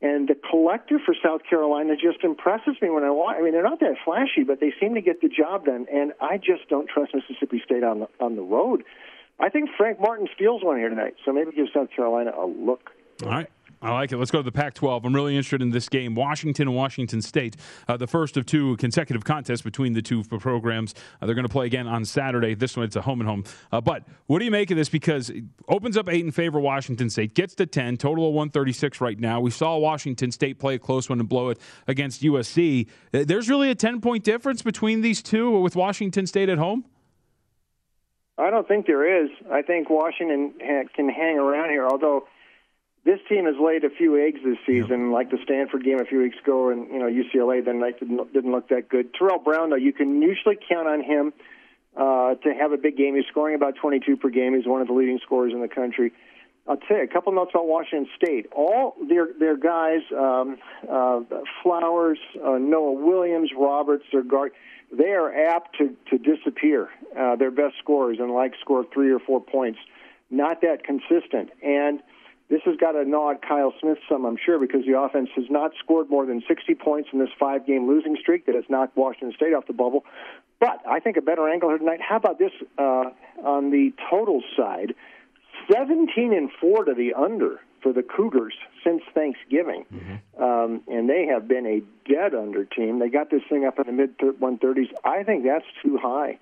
And 0.00 0.28
the 0.28 0.36
collector 0.48 1.00
for 1.04 1.12
South 1.24 1.40
Carolina 1.48 1.94
just 1.96 2.22
impresses 2.22 2.76
me 2.80 2.88
when 2.88 3.02
I 3.02 3.10
watch. 3.10 3.36
I 3.36 3.42
mean, 3.42 3.52
they're 3.52 3.64
not 3.64 3.80
that 3.80 3.96
flashy, 4.04 4.44
but 4.46 4.60
they 4.60 4.72
seem 4.80 4.94
to 4.94 5.00
get 5.00 5.20
the 5.20 5.28
job 5.28 5.64
done. 5.64 5.86
And 5.92 6.12
I 6.20 6.36
just 6.36 6.68
don't 6.70 6.88
trust 6.88 7.12
Mississippi 7.14 7.60
State 7.64 7.82
on 7.82 8.00
the 8.00 8.08
on 8.20 8.36
the 8.36 8.42
road. 8.42 8.84
I 9.40 9.48
think 9.48 9.70
Frank 9.76 10.00
Martin 10.00 10.28
steals 10.34 10.62
one 10.62 10.78
here 10.78 10.88
tonight, 10.88 11.14
so 11.24 11.32
maybe 11.32 11.52
give 11.52 11.66
South 11.74 11.88
Carolina 11.94 12.32
a 12.36 12.46
look. 12.46 12.90
All 13.22 13.28
right. 13.28 13.50
I 13.80 13.92
like 13.92 14.10
it. 14.10 14.16
Let's 14.16 14.32
go 14.32 14.38
to 14.38 14.42
the 14.42 14.52
Pac 14.52 14.74
12. 14.74 15.04
I'm 15.04 15.14
really 15.14 15.36
interested 15.36 15.62
in 15.62 15.70
this 15.70 15.88
game. 15.88 16.16
Washington 16.16 16.66
and 16.66 16.76
Washington 16.76 17.22
State, 17.22 17.56
uh, 17.86 17.96
the 17.96 18.08
first 18.08 18.36
of 18.36 18.44
two 18.44 18.76
consecutive 18.76 19.24
contests 19.24 19.62
between 19.62 19.92
the 19.92 20.02
two 20.02 20.24
programs. 20.24 20.94
Uh, 21.20 21.26
they're 21.26 21.34
going 21.34 21.46
to 21.46 21.52
play 21.52 21.66
again 21.66 21.86
on 21.86 22.04
Saturday. 22.04 22.54
This 22.54 22.76
one, 22.76 22.84
it's 22.86 22.96
a 22.96 23.02
home 23.02 23.20
and 23.20 23.28
home. 23.28 23.44
Uh, 23.70 23.80
but 23.80 24.02
what 24.26 24.40
do 24.40 24.44
you 24.44 24.50
make 24.50 24.72
of 24.72 24.76
this? 24.76 24.88
Because 24.88 25.30
it 25.30 25.44
opens 25.68 25.96
up 25.96 26.08
eight 26.08 26.24
in 26.24 26.32
favor 26.32 26.58
of 26.58 26.64
Washington 26.64 27.08
State, 27.08 27.34
gets 27.34 27.54
to 27.56 27.66
10, 27.66 27.98
total 27.98 28.26
of 28.26 28.34
136 28.34 29.00
right 29.00 29.18
now. 29.18 29.40
We 29.40 29.52
saw 29.52 29.76
Washington 29.76 30.32
State 30.32 30.58
play 30.58 30.74
a 30.74 30.78
close 30.78 31.08
one 31.08 31.20
and 31.20 31.28
blow 31.28 31.50
it 31.50 31.58
against 31.86 32.22
USC. 32.22 32.88
Uh, 33.14 33.22
there's 33.24 33.48
really 33.48 33.70
a 33.70 33.76
10 33.76 34.00
point 34.00 34.24
difference 34.24 34.62
between 34.62 35.02
these 35.02 35.22
two 35.22 35.60
with 35.60 35.76
Washington 35.76 36.26
State 36.26 36.48
at 36.48 36.58
home? 36.58 36.84
I 38.38 38.50
don't 38.50 38.66
think 38.68 38.86
there 38.86 39.24
is. 39.24 39.30
I 39.50 39.62
think 39.62 39.90
Washington 39.90 40.54
can 40.94 41.08
hang 41.08 41.38
around 41.38 41.70
here, 41.70 41.86
although 41.86 42.28
this 43.04 43.20
team 43.28 43.46
has 43.46 43.54
laid 43.60 43.84
a 43.84 43.90
few 43.90 44.18
eggs 44.20 44.40
this 44.44 44.58
season, 44.66 45.06
yep. 45.06 45.12
like 45.12 45.30
the 45.30 45.38
Stanford 45.44 45.84
game 45.84 46.00
a 46.00 46.04
few 46.04 46.20
weeks 46.20 46.36
ago, 46.42 46.70
and 46.70 46.88
you 46.88 46.98
know 46.98 47.06
UCLA 47.06 47.64
then 47.64 47.80
night 47.80 47.98
didn't, 48.00 48.32
didn't 48.32 48.52
look 48.52 48.68
that 48.68 48.88
good. 48.88 49.14
Terrell 49.14 49.38
Brown, 49.38 49.70
though, 49.70 49.76
you 49.76 49.92
can 49.92 50.20
usually 50.20 50.58
count 50.68 50.88
on 50.88 51.02
him 51.02 51.32
uh, 51.96 52.34
to 52.34 52.54
have 52.54 52.72
a 52.72 52.76
big 52.76 52.96
game. 52.96 53.16
He's 53.16 53.26
scoring 53.30 53.54
about 53.54 53.76
22 53.76 54.16
per 54.16 54.28
game. 54.28 54.54
He's 54.54 54.66
one 54.66 54.80
of 54.80 54.88
the 54.88 54.94
leading 54.94 55.18
scorers 55.24 55.52
in 55.52 55.60
the 55.60 55.68
country. 55.68 56.12
I'll 56.68 56.76
tell 56.76 56.98
you 56.98 57.02
a 57.02 57.08
couple 57.08 57.32
notes 57.32 57.52
about 57.54 57.66
Washington 57.66 58.08
State. 58.14 58.46
All 58.54 58.94
their 59.08 59.28
their 59.38 59.56
guys, 59.56 60.00
um, 60.16 60.58
uh, 60.88 61.20
Flowers, 61.62 62.18
uh, 62.44 62.58
Noah 62.58 62.92
Williams, 62.92 63.50
Roberts, 63.56 64.04
their 64.12 64.22
guard, 64.22 64.52
they 64.92 65.12
are 65.12 65.32
apt 65.32 65.78
to 65.78 65.96
to 66.10 66.18
disappear. 66.18 66.90
Uh, 67.18 67.36
their 67.36 67.50
best 67.50 67.76
scorers 67.78 68.18
and 68.20 68.30
like 68.32 68.52
score 68.60 68.84
three 68.92 69.10
or 69.10 69.18
four 69.18 69.40
points. 69.40 69.78
Not 70.30 70.60
that 70.60 70.84
consistent 70.84 71.50
and 71.62 72.02
this 72.48 72.62
has 72.64 72.76
got 72.76 72.92
to 72.92 73.04
gnaw 73.04 73.32
at 73.32 73.42
Kyle 73.42 73.74
Smith 73.80 73.98
some, 74.08 74.24
I'm 74.24 74.38
sure, 74.42 74.58
because 74.58 74.84
the 74.86 74.98
offense 74.98 75.28
has 75.36 75.44
not 75.50 75.72
scored 75.82 76.08
more 76.08 76.24
than 76.24 76.42
60 76.48 76.74
points 76.76 77.10
in 77.12 77.18
this 77.18 77.28
five 77.38 77.66
game 77.66 77.86
losing 77.86 78.16
streak 78.18 78.46
that 78.46 78.54
has 78.54 78.64
knocked 78.70 78.96
Washington 78.96 79.32
State 79.36 79.52
off 79.52 79.66
the 79.66 79.74
bubble. 79.74 80.04
But 80.58 80.80
I 80.88 81.00
think 81.00 81.16
a 81.18 81.22
better 81.22 81.48
angle 81.48 81.68
here 81.68 81.78
tonight. 81.78 82.00
How 82.00 82.16
about 82.16 82.38
this 82.38 82.52
uh, 82.78 83.10
on 83.44 83.70
the 83.70 83.92
total 84.10 84.42
side? 84.56 84.94
17 85.70 86.32
and 86.32 86.50
4 86.58 86.84
to 86.84 86.94
the 86.94 87.12
under 87.14 87.60
for 87.82 87.92
the 87.92 88.02
Cougars 88.02 88.54
since 88.82 89.02
Thanksgiving. 89.14 89.84
Mm-hmm. 89.92 90.42
Um, 90.42 90.82
and 90.88 91.08
they 91.08 91.26
have 91.26 91.46
been 91.46 91.66
a 91.66 91.82
dead 92.10 92.34
under 92.34 92.64
team. 92.64 92.98
They 92.98 93.10
got 93.10 93.30
this 93.30 93.42
thing 93.48 93.66
up 93.66 93.78
in 93.78 93.86
the 93.86 93.92
mid 93.92 94.18
130s. 94.18 94.88
I 95.04 95.22
think 95.22 95.44
that's 95.44 95.66
too 95.82 95.98
high. 96.00 96.38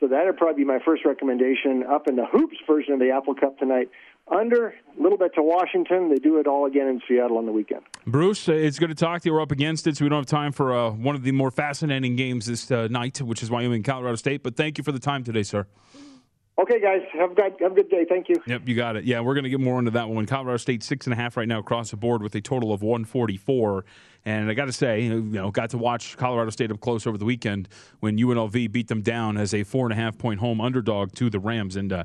So 0.00 0.08
that 0.08 0.24
would 0.24 0.36
probably 0.36 0.64
be 0.64 0.66
my 0.66 0.80
first 0.84 1.04
recommendation 1.04 1.84
up 1.84 2.08
in 2.08 2.16
the 2.16 2.26
hoops 2.26 2.56
version 2.66 2.94
of 2.94 2.98
the 2.98 3.10
Apple 3.10 3.34
Cup 3.36 3.58
tonight 3.58 3.88
under, 4.32 4.68
a 4.68 5.02
little 5.02 5.18
bit 5.18 5.34
to 5.34 5.42
Washington. 5.42 6.08
They 6.08 6.18
do 6.18 6.38
it 6.38 6.46
all 6.46 6.66
again 6.66 6.88
in 6.88 7.00
Seattle 7.06 7.38
on 7.38 7.46
the 7.46 7.52
weekend. 7.52 7.82
Bruce, 8.06 8.48
uh, 8.48 8.52
it's 8.52 8.78
good 8.78 8.88
to 8.88 8.94
talk 8.94 9.22
to 9.22 9.28
you. 9.28 9.34
We're 9.34 9.42
up 9.42 9.52
against 9.52 9.86
it, 9.86 9.96
so 9.96 10.04
we 10.04 10.08
don't 10.08 10.18
have 10.18 10.26
time 10.26 10.52
for 10.52 10.74
uh, 10.74 10.90
one 10.90 11.14
of 11.14 11.22
the 11.22 11.32
more 11.32 11.50
fascinating 11.50 12.16
games 12.16 12.46
this 12.46 12.70
uh, 12.70 12.88
night, 12.88 13.20
which 13.20 13.42
is 13.42 13.50
Wyoming 13.50 13.82
Colorado 13.82 14.16
State. 14.16 14.42
But 14.42 14.56
thank 14.56 14.78
you 14.78 14.84
for 14.84 14.92
the 14.92 14.98
time 14.98 15.22
today, 15.24 15.42
sir. 15.42 15.66
Okay, 16.58 16.80
guys. 16.80 17.00
Have 17.14 17.32
a 17.32 17.34
good, 17.34 17.54
have 17.60 17.72
a 17.72 17.74
good 17.74 17.88
day. 17.88 18.04
Thank 18.06 18.28
you. 18.28 18.36
Yep, 18.46 18.68
you 18.68 18.74
got 18.74 18.96
it. 18.96 19.04
Yeah, 19.04 19.20
we're 19.20 19.34
going 19.34 19.44
to 19.44 19.50
get 19.50 19.60
more 19.60 19.78
into 19.78 19.90
that 19.92 20.08
one. 20.08 20.26
Colorado 20.26 20.58
State 20.58 20.82
six 20.82 21.06
and 21.06 21.14
a 21.14 21.16
half 21.16 21.36
right 21.36 21.48
now 21.48 21.58
across 21.58 21.90
the 21.90 21.96
board 21.96 22.22
with 22.22 22.34
a 22.34 22.40
total 22.40 22.72
of 22.72 22.82
144. 22.82 23.84
And 24.24 24.50
I 24.50 24.54
got 24.54 24.66
to 24.66 24.72
say, 24.72 25.02
you 25.02 25.18
know, 25.18 25.50
got 25.50 25.70
to 25.70 25.78
watch 25.78 26.16
Colorado 26.16 26.50
State 26.50 26.70
up 26.70 26.80
close 26.80 27.06
over 27.06 27.16
the 27.16 27.24
weekend 27.24 27.68
when 28.00 28.18
UNLV 28.18 28.70
beat 28.70 28.88
them 28.88 29.00
down 29.00 29.38
as 29.38 29.54
a 29.54 29.64
four 29.64 29.86
and 29.86 29.92
a 29.92 29.96
half 29.96 30.18
point 30.18 30.40
home 30.40 30.60
underdog 30.60 31.12
to 31.14 31.30
the 31.30 31.40
Rams. 31.40 31.76
And 31.76 31.92
uh, 31.92 32.04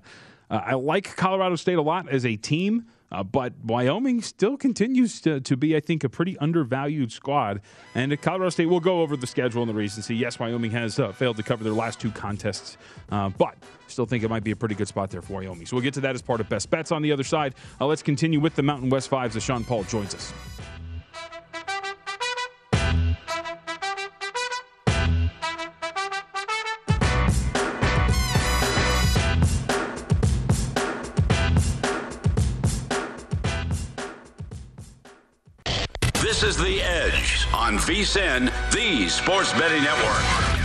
uh, 0.50 0.62
I 0.66 0.74
like 0.74 1.16
Colorado 1.16 1.56
State 1.56 1.78
a 1.78 1.82
lot 1.82 2.08
as 2.10 2.26
a 2.26 2.36
team, 2.36 2.86
Uh, 3.10 3.24
but 3.24 3.54
Wyoming 3.64 4.22
still 4.22 4.58
continues 4.58 5.22
to, 5.22 5.40
to 5.40 5.56
be, 5.56 5.78
I 5.78 5.80
think, 5.80 6.04
a 6.04 6.10
pretty 6.10 6.38
undervalued 6.40 7.10
squad. 7.10 7.62
And 7.96 8.12
Colorado 8.22 8.50
State 8.50 8.68
will 8.68 8.82
go 8.82 9.00
over 9.02 9.16
the 9.16 9.28
schedule 9.28 9.62
and 9.64 9.70
the 9.70 9.74
recency. 9.74 10.14
Yes, 10.14 10.38
Wyoming 10.40 10.72
has 10.72 11.00
uh, 11.00 11.14
failed 11.14 11.38
to 11.38 11.44
cover 11.44 11.64
their 11.64 11.72
last 11.72 12.02
two 12.02 12.12
contests, 12.12 12.78
uh, 13.10 13.30
but 13.30 13.56
still 13.88 14.06
think 14.06 14.26
it 14.26 14.30
might 14.30 14.44
be 14.44 14.52
a 14.52 14.58
pretty 14.58 14.76
good 14.76 14.90
spot 14.90 15.10
there 15.10 15.22
for 15.22 15.40
Wyoming. 15.40 15.66
So 15.66 15.78
we'll 15.78 15.84
get 15.84 15.94
to 15.94 16.02
that 16.02 16.16
as 16.16 16.22
part 16.22 16.42
of 16.42 16.50
best 16.50 16.70
bets 16.70 16.92
on 16.92 17.02
the 17.02 17.14
other 17.14 17.24
side. 17.24 17.56
Uh, 17.80 17.88
let's 17.88 18.04
continue 18.04 18.42
with 18.42 18.56
the 18.56 18.64
Mountain 18.64 18.90
West 18.90 19.08
Fives 19.08 19.38
as 19.38 19.44
Sean 19.44 19.64
Paul 19.64 19.84
joins 19.86 20.14
us. 20.14 20.34
On 37.68 37.78
VSIN, 37.80 38.50
the 38.72 39.10
Sports 39.10 39.52
Betting 39.52 39.84
Network. 39.84 40.57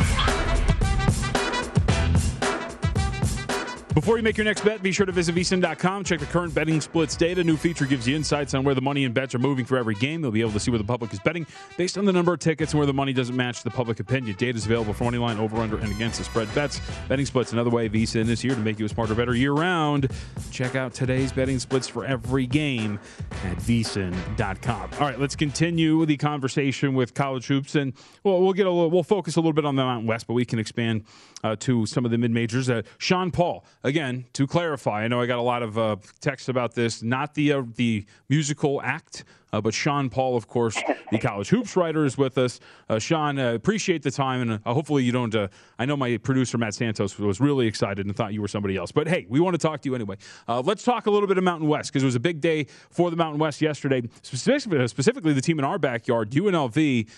Before 3.95 4.17
you 4.17 4.23
make 4.23 4.39
your 4.39 4.47
next 4.47 4.65
bet, 4.65 4.83
be 4.83 4.91
sure 4.91 5.05
to 5.05 5.13
visit 5.13 5.35
vsin.com. 5.35 6.05
Check 6.05 6.21
the 6.21 6.27
current 6.27 6.55
betting 6.55 6.81
splits 6.81 7.15
data. 7.15 7.45
New 7.45 7.59
feature 7.59 7.85
gives 7.85 8.09
you 8.09 8.17
insights 8.17 8.55
on 8.55 8.65
where 8.65 8.75
the 8.75 8.81
money 8.81 9.05
and 9.05 9.13
bets 9.13 9.35
are 9.35 9.39
moving 9.39 9.67
for 9.67 9.77
every 9.77 9.95
game. 9.95 10.23
You'll 10.23 10.31
be 10.31 10.41
able 10.41 10.53
to 10.53 10.61
see 10.61 10.71
where 10.71 10.79
the 10.79 10.85
public 10.85 11.13
is 11.13 11.21
betting 11.21 11.47
based 11.77 11.99
on 11.99 12.07
the 12.07 12.13
number 12.13 12.33
of 12.33 12.41
tickets 12.41 12.73
and 12.73 12.79
where 12.79 12.87
the 12.87 12.95
money 12.95 13.13
doesn't 13.13 13.37
match 13.37 13.63
the 13.63 13.71
public 13.71 14.01
opinion. 14.01 14.35
Data 14.37 14.57
is 14.57 14.65
available 14.65 14.95
for 14.95 15.05
money 15.05 15.19
line, 15.19 15.39
over, 15.39 15.59
under, 15.59 15.77
and 15.77 15.93
against 15.93 16.17
the 16.19 16.25
spread 16.25 16.53
bets. 16.55 16.81
Betting 17.07 17.27
splits 17.27 17.53
another 17.53 17.69
way 17.69 17.87
vsin 17.91 18.31
is 18.31 18.41
here 18.41 18.55
to 18.55 18.61
make 18.61 18.79
you 18.79 18.87
a 18.87 18.89
smarter, 18.89 19.15
better 19.15 19.35
year 19.35 19.53
round. 19.53 20.11
Check 20.51 20.75
out 20.75 20.95
today's 20.95 21.31
betting 21.31 21.59
splits 21.59 21.87
for 21.87 22.07
every 22.07 22.47
game 22.47 22.99
at 23.45 23.59
vsin.com. 23.59 24.91
All 24.95 25.01
right, 25.01 25.21
let's 25.21 25.37
continue 25.37 26.07
the 26.07 26.17
conversation 26.17 26.95
with 26.95 27.13
college 27.13 27.47
hoops, 27.47 27.75
and 27.75 27.93
well, 28.25 28.41
we'll 28.41 28.55
get 28.55 28.67
a 28.67 28.71
little, 28.71 28.91
we'll 28.91 29.03
focus 29.03 29.37
a 29.37 29.41
little 29.41 29.53
bit 29.53 29.67
on 29.67 29.77
the 29.77 29.85
Mountain 29.85 30.07
West, 30.07 30.27
but 30.27 30.33
we 30.33 30.47
can 30.47 30.59
expand 30.59 31.05
uh, 31.45 31.57
to 31.61 31.85
some 31.85 32.07
of 32.07 32.11
the 32.11 32.17
mid 32.17 32.31
majors. 32.31 32.71
Uh, 32.71 32.81
Sean 32.97 33.31
Paul 33.31 33.67
again, 33.85 34.27
to 34.35 34.47
clarify, 34.47 35.05
I 35.05 35.09
know 35.09 35.21
I 35.21 35.27
got 35.27 35.39
a 35.39 35.43
lot 35.43 35.63
of 35.63 35.79
uh, 35.79 35.97
texts 36.21 36.49
about 36.49 36.75
this. 36.75 37.03
Not 37.03 37.35
the 37.35 37.53
uh, 37.53 37.63
the 37.77 38.07
musical 38.29 38.81
act 38.83 39.25
but 39.61 39.75
Sean 39.75 40.09
Paul, 40.09 40.37
of 40.37 40.49
course, 40.49 40.81
the 41.11 41.19
college 41.19 41.49
hoops 41.49 41.77
writer, 41.77 42.05
is 42.05 42.17
with 42.17 42.39
us. 42.39 42.61
Uh, 42.89 42.99
Sean, 42.99 43.39
uh, 43.39 43.53
appreciate 43.53 44.03
the 44.03 44.11
time, 44.11 44.41
and 44.41 44.61
uh, 44.65 44.73
hopefully 44.73 45.05
you 45.05 45.13
don't. 45.13 45.35
Uh, 45.35 45.49
I 45.79 45.85
know 45.85 45.97
my 45.97 46.17
producer 46.17 46.57
Matt 46.59 46.75
Santos 46.75 47.19
was 47.19 47.41
really 47.41 47.67
excited 47.67 48.07
and 48.07 48.17
thought 48.17 48.33
you 48.33 48.41
were 48.41 48.49
somebody 48.49 48.77
else, 48.77 48.93
but 48.93 49.07
hey, 49.07 49.27
we 49.29 49.41
want 49.41 49.55
to 49.55 49.59
talk 49.59 49.83
to 49.83 49.89
you 49.89 49.95
anyway. 49.95 50.17
Uh, 50.49 50.61
let's 50.61 50.83
talk 50.83 51.07
a 51.07 51.11
little 51.11 51.29
bit 51.29 51.39
of 51.39 51.45
Mountain 51.45 51.69
West 51.69 51.91
because 51.93 52.03
it 52.03 52.07
was 52.07 52.15
a 52.15 52.21
big 52.21 52.41
day 52.41 52.67
for 52.91 53.11
the 53.11 53.17
Mountain 53.17 53.39
West 53.39 53.61
yesterday. 53.61 54.03
Specifically, 54.23 54.89
specifically 54.89 55.33
the 55.33 55.41
team 55.41 55.59
in 55.59 55.65
our 55.65 55.79
backyard, 55.79 56.31
UNLV. 56.31 57.09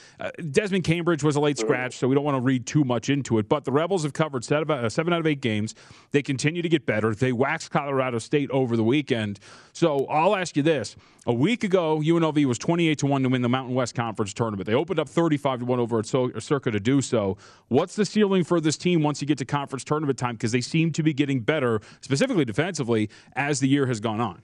Desmond 0.50 0.84
Cambridge 0.84 1.22
was 1.22 1.36
a 1.36 1.40
late 1.40 1.58
scratch, 1.58 1.96
so 1.96 2.08
we 2.08 2.14
don't 2.14 2.24
want 2.24 2.36
to 2.36 2.40
read 2.40 2.66
too 2.66 2.84
much 2.84 3.10
into 3.10 3.38
it. 3.38 3.48
But 3.48 3.64
the 3.64 3.72
Rebels 3.72 4.02
have 4.02 4.12
covered 4.12 4.44
seven 4.44 5.12
out 5.12 5.20
of 5.20 5.26
eight 5.26 5.40
games. 5.40 5.74
They 6.10 6.22
continue 6.22 6.62
to 6.62 6.68
get 6.68 6.86
better. 6.86 7.14
They 7.14 7.32
waxed 7.32 7.70
Colorado 7.70 8.18
State 8.18 8.50
over 8.50 8.76
the 8.76 8.84
weekend. 8.84 9.38
So 9.72 10.06
I'll 10.06 10.36
ask 10.36 10.56
you 10.56 10.62
this: 10.62 10.96
A 11.26 11.32
week 11.32 11.64
ago, 11.64 12.00
UNLV 12.00 12.44
was 12.44 12.58
28 12.58 12.98
to 12.98 13.06
1 13.06 13.22
to 13.22 13.30
win 13.30 13.40
the 13.40 13.48
Mountain 13.48 13.74
West 13.74 13.94
Conference 13.94 14.34
tournament. 14.34 14.66
They 14.66 14.74
opened 14.74 14.98
up 14.98 15.08
35 15.08 15.60
to 15.60 15.64
1 15.64 15.80
over 15.80 15.98
at 16.00 16.06
Circa 16.06 16.70
to 16.70 16.80
do 16.80 17.00
so. 17.00 17.38
What's 17.68 17.96
the 17.96 18.04
ceiling 18.04 18.44
for 18.44 18.60
this 18.60 18.76
team 18.76 19.02
once 19.02 19.22
you 19.22 19.26
get 19.26 19.38
to 19.38 19.46
conference 19.46 19.84
tournament 19.84 20.18
time? 20.18 20.34
Because 20.34 20.52
they 20.52 20.60
seem 20.60 20.92
to 20.92 21.02
be 21.02 21.14
getting 21.14 21.40
better, 21.40 21.80
specifically 22.02 22.44
defensively, 22.44 23.08
as 23.34 23.60
the 23.60 23.68
year 23.68 23.86
has 23.86 24.00
gone 24.00 24.20
on. 24.20 24.42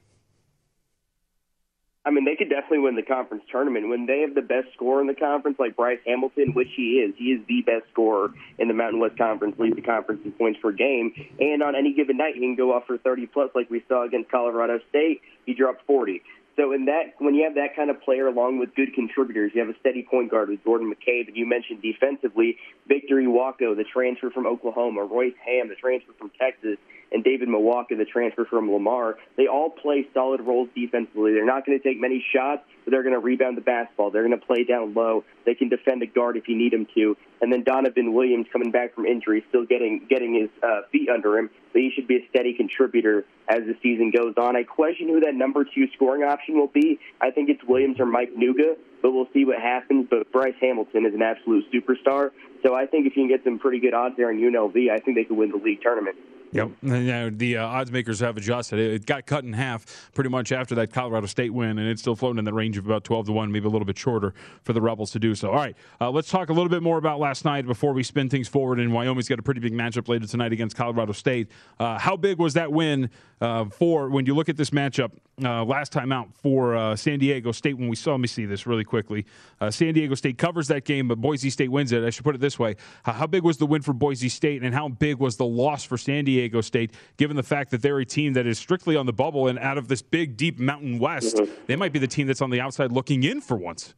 I 2.03 2.11
mean, 2.13 2.25
they 2.25 2.35
could 2.35 2.49
definitely 2.49 2.79
win 2.79 2.97
the 2.97 3.03
conference 3.03 3.45
tournament. 3.53 3.91
When 3.91 4.07
they 4.07 4.21
have 4.21 4.35
the 4.35 4.41
best 4.41 4.69
scorer 4.73 5.03
in 5.03 5.07
the 5.07 5.15
conference, 5.15 5.59
like 5.61 5.77
Bryce 5.77 5.99
Hamilton, 6.07 6.55
which 6.55 6.69
he 6.75 7.05
is, 7.05 7.15
he 7.19 7.25
is 7.25 7.47
the 7.47 7.61
best 7.61 7.85
scorer 7.93 8.31
in 8.59 8.69
the 8.69 8.75
Mountain 8.75 9.01
West 9.01 9.19
Conference, 9.19 9.55
leads 9.59 9.77
the 9.77 9.83
conference 9.83 10.23
in 10.25 10.33
points 10.33 10.59
per 10.63 10.73
game. 10.73 11.13
And 11.39 11.63
on 11.63 11.77
any 11.77 11.93
given 11.93 12.17
night, 12.17 12.37
he 12.37 12.41
can 12.41 12.57
go 12.57 12.73
off 12.73 12.87
for 12.87 12.97
30 12.97 13.27
plus, 13.27 13.51
like 13.55 13.69
we 13.69 13.85
saw 13.87 14.07
against 14.07 14.31
Colorado 14.31 14.81
State. 14.89 15.21
He 15.45 15.53
dropped 15.53 15.85
40. 15.87 16.23
So 16.57 16.73
in 16.73 16.87
that, 16.87 17.15
when 17.19 17.35
you 17.35 17.45
have 17.45 17.55
that 17.55 17.77
kind 17.77 17.91
of 17.91 18.03
player 18.03 18.27
along 18.27 18.59
with 18.59 18.75
good 18.75 18.93
contributors, 18.95 19.53
you 19.55 19.61
have 19.61 19.71
a 19.71 19.79
steady 19.81 20.03
point 20.03 20.31
guard 20.31 20.49
with 20.49 20.63
Jordan 20.65 20.93
McCabe, 20.93 21.29
and 21.29 21.37
you 21.37 21.47
mentioned 21.47 21.81
defensively, 21.81 22.57
Victor 22.87 23.17
Iwuakor, 23.17 23.77
the 23.77 23.85
transfer 23.85 24.31
from 24.31 24.47
Oklahoma, 24.47 25.05
Royce 25.05 25.35
Hamm, 25.45 25.69
the 25.69 25.77
transfer 25.77 26.13
from 26.19 26.31
Texas, 26.39 26.77
and 27.13 27.25
David 27.25 27.49
Muoka, 27.49 27.97
the 27.97 28.05
transfer 28.05 28.45
from 28.45 28.71
Lamar. 28.71 29.17
They 29.37 29.47
all 29.47 29.71
play 29.71 30.07
solid 30.15 30.41
roles 30.41 30.69
defensively. 30.75 31.33
They're 31.33 31.47
not 31.47 31.67
going 31.67 31.79
to 31.79 31.85
take 31.85 32.01
many 32.01 32.25
shots, 32.33 32.63
but 32.85 32.93
they're 32.93 33.03
going 33.03 33.15
to 33.15 33.21
rebound 33.21 33.57
the 33.57 33.63
basketball. 33.63 34.11
They're 34.11 34.27
going 34.27 34.39
to 34.39 34.47
play 34.47 34.65
down 34.65 34.95
low. 34.95 35.25
They 35.45 35.55
can 35.55 35.69
defend 35.69 36.03
a 36.03 36.07
guard 36.07 36.37
if 36.37 36.49
you 36.49 36.57
need 36.57 36.73
them 36.73 36.87
to. 36.95 37.17
And 37.41 37.53
then 37.53 37.65
Donovan 37.65 38.13
Williams 38.13 38.47
coming 38.53 38.71
back 38.71 38.95
from 38.95 39.07
injury, 39.07 39.45
still 39.49 39.65
getting 39.65 40.07
getting 40.09 40.35
his 40.35 40.51
uh, 40.63 40.83
feet 40.93 41.09
under 41.09 41.39
him, 41.39 41.51
but 41.73 41.81
he 41.81 41.91
should 41.95 42.07
be 42.07 42.17
a 42.17 42.29
steady 42.29 42.55
contributor 42.55 43.25
as 43.49 43.61
the 43.61 43.75
season 43.83 44.13
goes 44.15 44.35
on. 44.37 44.57
I 44.57 44.63
question 44.63 45.09
who 45.09 45.21
that 45.21 45.35
number 45.35 45.65
two 45.65 45.89
scoring 45.95 46.23
option 46.23 46.59
will 46.59 46.69
be. 46.69 47.01
I 47.21 47.31
think 47.31 47.49
it's 47.49 47.63
Williams 47.67 47.99
or 47.99 48.07
Mike 48.07 48.35
Nuga, 48.37 48.77
but 49.03 49.13
we'll 49.13 49.29
see 49.33 49.45
what 49.45 49.59
happens. 49.59 50.07
But 50.11 50.31
Bryce 50.31 50.55
Hamilton 50.61 51.07
is 51.07 51.15
an 51.15 51.23
absolute 51.23 51.65
superstar, 51.73 52.31
so 52.63 52.75
I 52.75 52.87
think 52.87 53.07
if 53.07 53.17
you 53.17 53.23
can 53.23 53.29
get 53.29 53.43
some 53.43 53.59
pretty 53.59 53.81
good 53.81 53.95
odds 53.95 54.17
there 54.17 54.31
in 54.31 54.39
UNLV, 54.39 54.91
I 54.91 54.99
think 54.99 55.17
they 55.17 55.25
could 55.25 55.37
win 55.37 55.51
the 55.51 55.57
league 55.57 55.81
tournament. 55.81 56.17
Yep. 56.53 56.71
And, 56.83 57.39
the 57.39 57.59
uh, 57.59 57.67
odds 57.67 57.93
makers 57.93 58.21
have 58.21 58.37
adjusted. 58.37 58.79
It, 58.79 59.07
got 59.07 59.27
cut 59.27 59.45
in 59.45 59.53
half 59.53 60.11
pretty 60.15 60.31
much 60.31 60.53
after 60.53 60.75
that 60.77 60.93
Colorado 60.93 61.27
State 61.27 61.53
win, 61.55 61.79
and 61.79 61.89
it's 61.89 62.01
still 62.01 62.17
floating 62.17 62.39
in 62.39 62.45
the 62.45 62.53
range 62.53 62.77
of 62.77 62.87
about 62.87 63.05
12 63.05 63.27
to 63.27 63.33
1, 63.33 63.53
maybe 63.53 63.67
a 63.67 63.71
little 63.71 63.87
bit 63.87 63.99
shorter 63.99 64.35
for 64.63 64.73
the 64.73 64.81
Rebels 64.81 65.13
to 65.13 65.19
do 65.19 65.35
so. 65.35 65.51
All 65.51 65.57
right. 65.57 65.77
Uh, 66.01 66.11
let's 66.11 66.29
talk 66.29 66.49
a 66.51 66.53
little 66.53 66.69
bit 66.69 66.83
more 66.83 66.99
about 66.99 67.21
last 67.21 67.45
night 67.45 67.67
before 67.67 67.93
we 67.93 68.03
spin 68.03 68.29
things 68.29 68.49
forward. 68.49 68.81
And 68.81 68.93
Wyoming's 68.93 69.29
got 69.29 69.39
a 69.39 69.43
pretty 69.43 69.61
big 69.61 69.73
matchup 69.73 70.09
later 70.09 70.27
tonight 70.27 70.53
against 70.53 70.77
Colorado 70.77 71.13
State. 71.13 71.49
Uh, 71.79 71.99
how 71.99 72.17
big 72.17 72.39
was 72.39 72.55
that 72.55 72.73
win 72.73 73.11
uh, 73.41 73.67
for 73.67 74.11
when 74.11 74.27
you 74.27 74.35
look 74.35 74.49
at 74.49 74.57
this 74.57 74.71
matchup 74.71 75.13
uh, 75.43 75.65
last 75.65 75.93
time 75.93 76.13
out 76.13 76.29
for 76.35 76.77
uh, 76.77 76.97
San 76.97 77.21
Diego 77.21 77.53
State? 77.53 77.79
When 77.79 77.89
we 77.89 77.97
saw, 77.97 78.13
let 78.13 78.21
me 78.21 78.29
see 78.29 78.45
this 78.45 78.67
really 78.67 78.85
quickly. 78.85 79.25
San 79.71 79.93
Diego 79.93 80.15
State 80.15 80.39
covers 80.39 80.69
that 80.69 80.85
game, 80.85 81.07
but 81.09 81.21
Boise 81.21 81.51
State 81.51 81.71
wins 81.71 81.93
it. 81.93 82.03
I 82.03 82.09
should 82.09 82.25
put 82.25 82.35
it 82.35 82.41
this 82.41 82.59
way 82.59 82.77
How 83.05 83.27
big 83.27 83.43
was 83.43 83.59
the 83.59 83.67
win 83.67 83.83
for 83.83 83.93
Boise 83.93 84.31
State, 84.31 84.63
and 84.63 84.75
how 84.75 84.89
big 84.89 85.19
was 85.19 85.37
the 85.37 85.45
loss 85.45 85.85
for 85.85 85.99
San 85.99 86.25
Diego 86.25 86.40
State? 86.63 86.93
given 87.17 87.37
the 87.37 87.43
fact 87.43 87.71
that 87.71 87.83
they're 87.83 87.99
a 87.99 88.05
team 88.05 88.33
that 88.33 88.47
is 88.47 88.59
strictly 88.59 88.97
on 88.97 89.07
the 89.07 89.13
bubble 89.13 89.49
and 89.49 89.59
out 89.59 89.79
of 89.79 89.89
this 89.89 90.03
big, 90.03 90.37
deep 90.37 90.59
Mountain 90.59 90.99
West, 90.99 91.37
mm-hmm. 91.37 91.53
they 91.67 91.77
might 91.77 91.93
be 91.93 91.99
the 91.99 92.07
team 92.07 92.27
that's 92.27 92.43
on 92.43 92.51
the 92.51 92.61
outside 92.61 92.93
looking 92.93 93.23
in 93.23 93.41
for 93.41 93.57
once. 93.57 93.95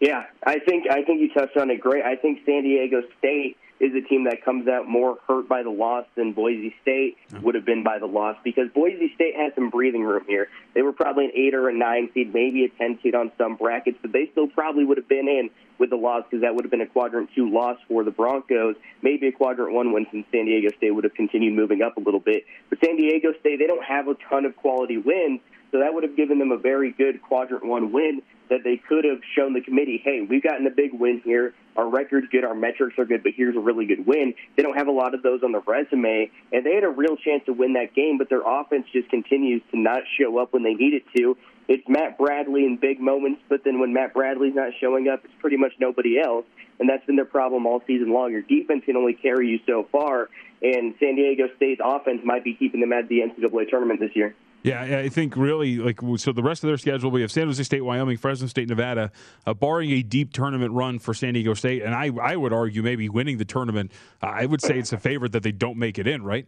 Yeah, 0.00 0.24
I 0.44 0.58
think 0.58 0.84
I 0.90 1.02
think 1.02 1.20
you 1.20 1.32
touched 1.32 1.56
on 1.56 1.70
it 1.70 1.80
great. 1.80 2.04
I 2.04 2.16
think 2.16 2.40
San 2.44 2.62
Diego 2.62 3.02
State 3.18 3.56
is 3.84 4.04
a 4.04 4.08
team 4.08 4.24
that 4.24 4.44
comes 4.44 4.68
out 4.68 4.88
more 4.88 5.18
hurt 5.26 5.48
by 5.48 5.62
the 5.62 5.70
loss 5.70 6.06
than 6.16 6.32
Boise 6.32 6.74
State 6.82 7.16
would 7.42 7.54
have 7.54 7.64
been 7.64 7.82
by 7.82 7.98
the 7.98 8.06
loss 8.06 8.36
because 8.44 8.68
Boise 8.74 9.12
State 9.14 9.34
had 9.36 9.54
some 9.54 9.70
breathing 9.70 10.02
room 10.02 10.24
here. 10.26 10.48
They 10.74 10.82
were 10.82 10.92
probably 10.92 11.26
an 11.26 11.32
eight 11.34 11.54
or 11.54 11.68
a 11.68 11.74
nine 11.74 12.10
seed, 12.14 12.32
maybe 12.32 12.64
a 12.64 12.68
ten 12.68 12.98
seed 13.02 13.14
on 13.14 13.32
some 13.38 13.56
brackets, 13.56 13.98
but 14.00 14.12
they 14.12 14.28
still 14.32 14.48
probably 14.48 14.84
would 14.84 14.96
have 14.96 15.08
been 15.08 15.28
in 15.28 15.50
with 15.78 15.90
the 15.90 15.96
loss 15.96 16.24
because 16.28 16.42
that 16.42 16.54
would 16.54 16.64
have 16.64 16.70
been 16.70 16.80
a 16.80 16.86
quadrant 16.86 17.30
two 17.34 17.50
loss 17.50 17.78
for 17.88 18.04
the 18.04 18.10
Broncos, 18.10 18.76
maybe 19.02 19.28
a 19.28 19.32
quadrant 19.32 19.72
one 19.72 19.92
win 19.92 20.06
since 20.10 20.26
San 20.30 20.46
Diego 20.46 20.68
State 20.76 20.92
would 20.92 21.04
have 21.04 21.14
continued 21.14 21.54
moving 21.54 21.82
up 21.82 21.96
a 21.96 22.00
little 22.00 22.20
bit. 22.20 22.44
But 22.70 22.78
San 22.84 22.96
Diego 22.96 23.32
State, 23.40 23.58
they 23.58 23.66
don't 23.66 23.84
have 23.84 24.08
a 24.08 24.14
ton 24.28 24.44
of 24.44 24.56
quality 24.56 24.98
wins, 24.98 25.40
so 25.74 25.80
that 25.80 25.92
would 25.92 26.04
have 26.04 26.16
given 26.16 26.38
them 26.38 26.52
a 26.52 26.56
very 26.56 26.92
good 26.92 27.20
quadrant 27.20 27.66
one 27.66 27.90
win 27.90 28.22
that 28.48 28.60
they 28.62 28.76
could 28.76 29.04
have 29.04 29.18
shown 29.36 29.54
the 29.54 29.60
committee, 29.60 30.00
hey, 30.04 30.20
we've 30.20 30.42
gotten 30.42 30.64
a 30.68 30.70
big 30.70 30.92
win 30.92 31.20
here. 31.24 31.52
Our 31.76 31.88
record's 31.88 32.28
good, 32.28 32.44
our 32.44 32.54
metrics 32.54 32.96
are 32.96 33.04
good, 33.04 33.24
but 33.24 33.32
here's 33.36 33.56
a 33.56 33.58
really 33.58 33.84
good 33.84 34.06
win. 34.06 34.34
They 34.56 34.62
don't 34.62 34.76
have 34.76 34.86
a 34.86 34.92
lot 34.92 35.14
of 35.14 35.24
those 35.24 35.42
on 35.42 35.50
the 35.50 35.58
resume, 35.66 36.30
and 36.52 36.64
they 36.64 36.76
had 36.76 36.84
a 36.84 36.88
real 36.88 37.16
chance 37.16 37.42
to 37.46 37.52
win 37.52 37.72
that 37.72 37.92
game, 37.92 38.18
but 38.18 38.28
their 38.28 38.42
offense 38.46 38.86
just 38.92 39.10
continues 39.10 39.62
to 39.72 39.80
not 39.80 40.02
show 40.16 40.38
up 40.38 40.52
when 40.52 40.62
they 40.62 40.74
need 40.74 40.94
it 40.94 41.02
to. 41.16 41.36
It's 41.66 41.82
Matt 41.88 42.18
Bradley 42.18 42.66
in 42.66 42.76
big 42.76 43.00
moments, 43.00 43.40
but 43.48 43.64
then 43.64 43.80
when 43.80 43.92
Matt 43.92 44.14
Bradley's 44.14 44.54
not 44.54 44.74
showing 44.80 45.08
up, 45.08 45.24
it's 45.24 45.34
pretty 45.40 45.56
much 45.56 45.72
nobody 45.80 46.20
else, 46.20 46.46
and 46.78 46.88
that's 46.88 47.04
been 47.04 47.16
their 47.16 47.24
problem 47.24 47.66
all 47.66 47.82
season 47.84 48.12
long. 48.12 48.30
Your 48.30 48.42
defense 48.42 48.84
can 48.86 48.96
only 48.96 49.14
carry 49.14 49.48
you 49.48 49.58
so 49.66 49.88
far, 49.90 50.28
and 50.62 50.94
San 51.00 51.16
Diego 51.16 51.48
State's 51.56 51.80
offense 51.84 52.20
might 52.22 52.44
be 52.44 52.54
keeping 52.54 52.80
them 52.80 52.92
at 52.92 53.08
the 53.08 53.22
NCAA 53.22 53.68
tournament 53.68 53.98
this 53.98 54.14
year. 54.14 54.36
Yeah, 54.64 55.00
I 55.00 55.10
think 55.10 55.36
really 55.36 55.76
like 55.76 56.00
so. 56.16 56.32
The 56.32 56.42
rest 56.42 56.64
of 56.64 56.68
their 56.68 56.78
schedule, 56.78 57.10
we 57.10 57.20
have 57.20 57.30
San 57.30 57.48
Jose 57.48 57.62
State, 57.62 57.82
Wyoming, 57.82 58.16
Fresno 58.16 58.46
State, 58.46 58.66
Nevada, 58.66 59.12
uh, 59.46 59.52
barring 59.52 59.90
a 59.90 60.02
deep 60.02 60.32
tournament 60.32 60.72
run 60.72 60.98
for 60.98 61.12
San 61.12 61.34
Diego 61.34 61.52
State, 61.52 61.82
and 61.82 61.94
I, 61.94 62.10
I 62.22 62.34
would 62.34 62.54
argue 62.54 62.82
maybe 62.82 63.10
winning 63.10 63.36
the 63.36 63.44
tournament. 63.44 63.92
Uh, 64.22 64.28
I 64.28 64.46
would 64.46 64.62
say 64.62 64.78
it's 64.78 64.94
a 64.94 64.98
favorite 64.98 65.32
that 65.32 65.42
they 65.42 65.52
don't 65.52 65.76
make 65.76 65.98
it 65.98 66.06
in, 66.06 66.22
right? 66.22 66.46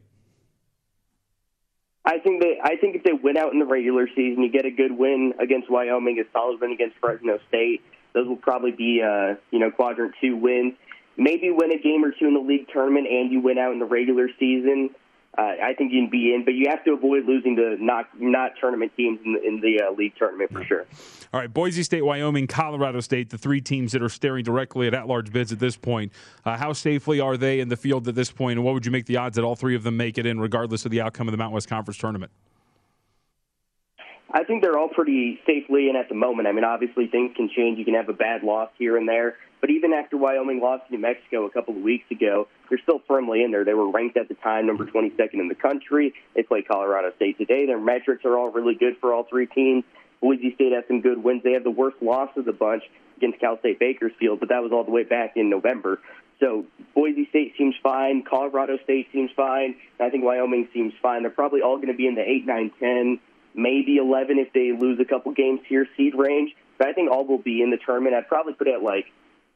I 2.07 2.18
think 2.18 2.40
they. 2.40 2.59
I 2.64 2.76
think 2.76 2.96
if 2.96 3.02
they 3.02 3.12
win 3.12 3.37
out 3.37 3.52
in 3.52 3.59
the 3.59 3.66
regular 3.66 4.09
season, 4.16 4.42
you 4.42 4.50
get 4.50 4.64
a 4.64 4.70
good 4.70 4.92
win 4.92 5.35
against 5.38 5.70
Wyoming, 5.70 6.18
a 6.18 6.24
solid 6.33 6.59
win 6.59 6.72
against 6.72 6.96
Fresno 6.98 7.38
State. 7.48 7.83
Those 8.14 8.26
will 8.26 8.37
probably 8.37 8.70
be, 8.70 9.02
uh, 9.02 9.35
you 9.50 9.59
know, 9.59 9.70
quadrant 9.70 10.14
two 10.22 10.37
wins. 10.37 10.72
Maybe 11.18 11.50
win 11.50 11.70
a 11.70 11.79
game 11.79 12.02
or 12.02 12.12
two 12.12 12.29
in 12.29 12.33
the 12.33 12.40
league 12.40 12.68
tournament, 12.72 13.09
and 13.09 13.31
you 13.31 13.40
win 13.40 13.59
out 13.59 13.72
in 13.72 13.79
the 13.79 13.85
regular 13.85 14.31
season. 14.38 14.90
I 15.42 15.75
think 15.77 15.92
you 15.92 16.03
can 16.03 16.11
be 16.11 16.35
in, 16.35 16.44
but 16.44 16.55
you 16.55 16.68
have 16.70 16.83
to 16.85 16.92
avoid 16.92 17.27
losing 17.27 17.57
to 17.57 17.77
not 17.79 18.07
not 18.18 18.53
tournament 18.61 18.92
teams 18.96 19.20
in 19.25 19.35
the, 19.35 19.42
in 19.42 19.61
the 19.61 19.83
uh, 19.83 19.92
league 19.92 20.14
tournament 20.18 20.53
for 20.53 20.64
sure. 20.64 20.87
All 21.33 21.40
right, 21.40 21.53
Boise 21.53 21.83
State, 21.83 22.03
Wyoming, 22.03 22.46
Colorado 22.46 23.01
State, 23.01 23.31
the 23.31 23.38
three 23.38 23.61
teams 23.61 23.92
that 23.92 24.03
are 24.03 24.09
staring 24.09 24.44
directly 24.44 24.87
at 24.87 24.94
at-large 24.94 25.33
bids 25.33 25.53
at 25.53 25.59
this 25.59 25.77
point. 25.77 26.12
Uh, 26.44 26.57
how 26.57 26.72
safely 26.72 27.20
are 27.20 27.37
they 27.37 27.61
in 27.61 27.68
the 27.68 27.77
field 27.77 28.09
at 28.09 28.14
this 28.14 28.31
point, 28.31 28.59
and 28.59 28.64
what 28.64 28.75
would 28.75 28.87
you 28.87 28.92
make 28.92 29.07
the 29.07 29.16
odds 29.16 29.37
that 29.37 29.42
all 29.42 29.57
three 29.57 29.75
of 29.75 29.83
them 29.83 29.96
make 29.96 30.16
it 30.18 30.27
in, 30.27 30.40
regardless 30.40 30.85
of 30.85 30.90
the 30.90 31.01
outcome 31.01 31.29
of 31.29 31.33
the 31.33 31.38
Mountain 31.38 31.55
West 31.55 31.68
Conference 31.68 31.99
tournament? 31.99 32.33
I 34.33 34.45
think 34.45 34.62
they're 34.62 34.79
all 34.79 34.89
pretty 34.89 35.41
safely 35.47 35.89
in 35.89 35.97
at 35.97 36.09
the 36.09 36.15
moment. 36.15 36.49
I 36.49 36.53
mean, 36.53 36.65
obviously 36.65 37.07
things 37.07 37.33
can 37.37 37.49
change. 37.49 37.79
You 37.79 37.85
can 37.85 37.95
have 37.95 38.09
a 38.09 38.12
bad 38.12 38.43
loss 38.43 38.71
here 38.77 38.97
and 38.97 39.09
there, 39.09 39.37
but 39.61 39.71
even 39.71 39.93
after 39.93 40.17
Wyoming 40.17 40.61
lost 40.61 40.87
to 40.87 40.93
New 40.93 41.01
Mexico 41.01 41.47
a 41.47 41.51
couple 41.51 41.77
of 41.77 41.83
weeks 41.83 42.11
ago, 42.11 42.49
they're 42.69 42.81
still 42.83 43.01
firmly 43.07 43.43
in 43.45 43.53
there. 43.53 43.65
They 43.65 43.75
were 43.75 43.91
ranked 43.91 44.17
at 44.17 44.29
the 44.29 44.35
time 44.35 44.67
number 44.67 44.85
22nd 44.85 45.35
in 45.35 45.49
the 45.49 45.55
country. 45.55 46.12
They 46.35 46.43
play 46.43 46.62
Colorado 46.62 47.12
State 47.17 47.39
today. 47.39 47.67
Their 47.67 47.81
metrics 47.81 48.25
are 48.25 48.37
all 48.37 48.51
really 48.51 48.75
good 48.75 48.97
for 49.01 49.15
all 49.15 49.25
three 49.25 49.47
teams. 49.47 49.85
Boise 50.21 50.55
State 50.55 50.73
has 50.73 50.85
some 50.89 51.03
good 51.03 51.23
wins. 51.23 51.43
They 51.43 51.53
have 51.53 51.65
the 51.65 51.71
worst 51.71 51.97
loss 52.03 52.31
of 52.37 52.45
the 52.45 52.53
bunch 52.53 52.83
against 53.17 53.39
Cal 53.39 53.59
State 53.61 53.79
Bakersfield, 53.79 54.41
but 54.41 54.49
that 54.49 54.62
was 54.62 54.73
all 54.73 54.85
the 54.85 54.91
way 54.91 55.05
back 55.05 55.37
in 55.37 55.49
November. 55.49 56.01
So 56.41 56.67
Boise 56.95 57.27
State 57.31 57.55
seems 57.57 57.75
fine. 57.83 58.25
Colorado 58.29 58.79
State 58.85 59.09
seems 59.12 59.31
fine. 59.37 59.77
I 60.01 60.11
think 60.11 60.25
Wyoming 60.25 60.69
seems 60.75 60.93
fine. 61.01 61.23
They're 61.23 61.31
probably 61.31 61.62
all 61.62 61.77
going 61.77 61.89
to 61.89 61.95
be 61.95 62.07
in 62.07 62.15
the 62.15 62.29
8, 62.29 62.47
9, 62.47 62.73
10, 62.79 63.21
maybe 63.57 63.97
11 63.97 64.38
if 64.38 64.53
they 64.53 64.73
lose 64.73 65.01
a 65.01 65.05
couple 65.05 65.33
games 65.33 65.61
here 65.69 65.87
seed 65.97 66.14
range. 66.14 66.55
But 66.79 66.88
I 66.88 66.92
think 66.92 67.11
all 67.11 67.27
will 67.27 67.38
be 67.38 67.62
in 67.62 67.71
the 67.71 67.79
tournament. 67.79 68.14
I'd 68.14 68.29
probably 68.29 68.53
put 68.53 68.69
it 68.69 68.75
at 68.75 68.83
like 68.83 69.07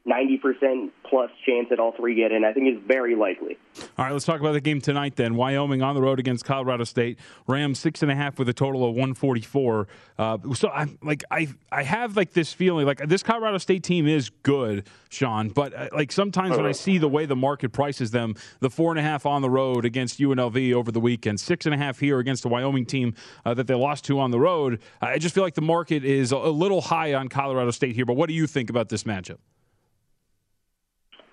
90% 0.07 0.89
plus 1.07 1.29
chance 1.45 1.67
that 1.69 1.79
all 1.79 1.91
three 1.91 2.15
get 2.15 2.31
in. 2.31 2.43
I 2.43 2.53
think 2.53 2.67
is 2.67 2.81
very 2.87 3.15
likely. 3.15 3.57
All 3.97 4.05
right, 4.05 4.11
let's 4.11 4.25
talk 4.25 4.39
about 4.39 4.53
the 4.53 4.61
game 4.61 4.81
tonight 4.81 5.15
then. 5.15 5.35
Wyoming 5.35 5.83
on 5.83 5.93
the 5.93 6.01
road 6.01 6.19
against 6.19 6.43
Colorado 6.43 6.85
State. 6.85 7.19
Rams 7.47 7.77
six 7.77 8.01
and 8.01 8.11
a 8.11 8.15
half 8.15 8.39
with 8.39 8.49
a 8.49 8.53
total 8.53 8.83
of 8.83 8.91
144. 8.91 9.87
Uh, 10.17 10.37
so 10.53 10.69
I'm 10.69 10.97
like 11.03 11.23
I 11.29 11.49
I 11.71 11.83
have 11.83 12.17
like 12.17 12.33
this 12.33 12.51
feeling 12.51 12.87
like 12.87 12.97
this 13.07 13.21
Colorado 13.21 13.59
State 13.59 13.83
team 13.83 14.07
is 14.07 14.31
good, 14.41 14.87
Sean. 15.09 15.49
But 15.49 15.73
uh, 15.75 15.89
like 15.93 16.11
sometimes 16.11 16.57
when 16.57 16.65
I 16.65 16.71
see 16.71 16.97
the 16.97 17.09
way 17.09 17.27
the 17.27 17.35
market 17.35 17.71
prices 17.71 18.09
them, 18.09 18.35
the 18.59 18.71
four 18.71 18.91
and 18.91 18.99
a 18.99 19.03
half 19.03 19.27
on 19.27 19.43
the 19.43 19.51
road 19.51 19.85
against 19.85 20.19
UNLV 20.19 20.73
over 20.73 20.91
the 20.91 20.99
weekend, 20.99 21.39
six 21.39 21.67
and 21.67 21.75
a 21.75 21.77
half 21.77 21.99
here 21.99 22.17
against 22.17 22.41
the 22.41 22.49
Wyoming 22.49 22.87
team 22.87 23.13
uh, 23.45 23.53
that 23.53 23.67
they 23.67 23.75
lost 23.75 24.05
to 24.05 24.19
on 24.19 24.31
the 24.31 24.39
road. 24.39 24.81
I 24.99 25.19
just 25.19 25.35
feel 25.35 25.43
like 25.43 25.55
the 25.55 25.61
market 25.61 26.03
is 26.03 26.31
a, 26.31 26.37
a 26.37 26.49
little 26.49 26.81
high 26.81 27.13
on 27.13 27.27
Colorado 27.27 27.69
State 27.69 27.93
here. 27.93 28.05
But 28.05 28.15
what 28.15 28.29
do 28.29 28.33
you 28.33 28.47
think 28.47 28.71
about 28.71 28.89
this 28.89 29.03
matchup? 29.03 29.37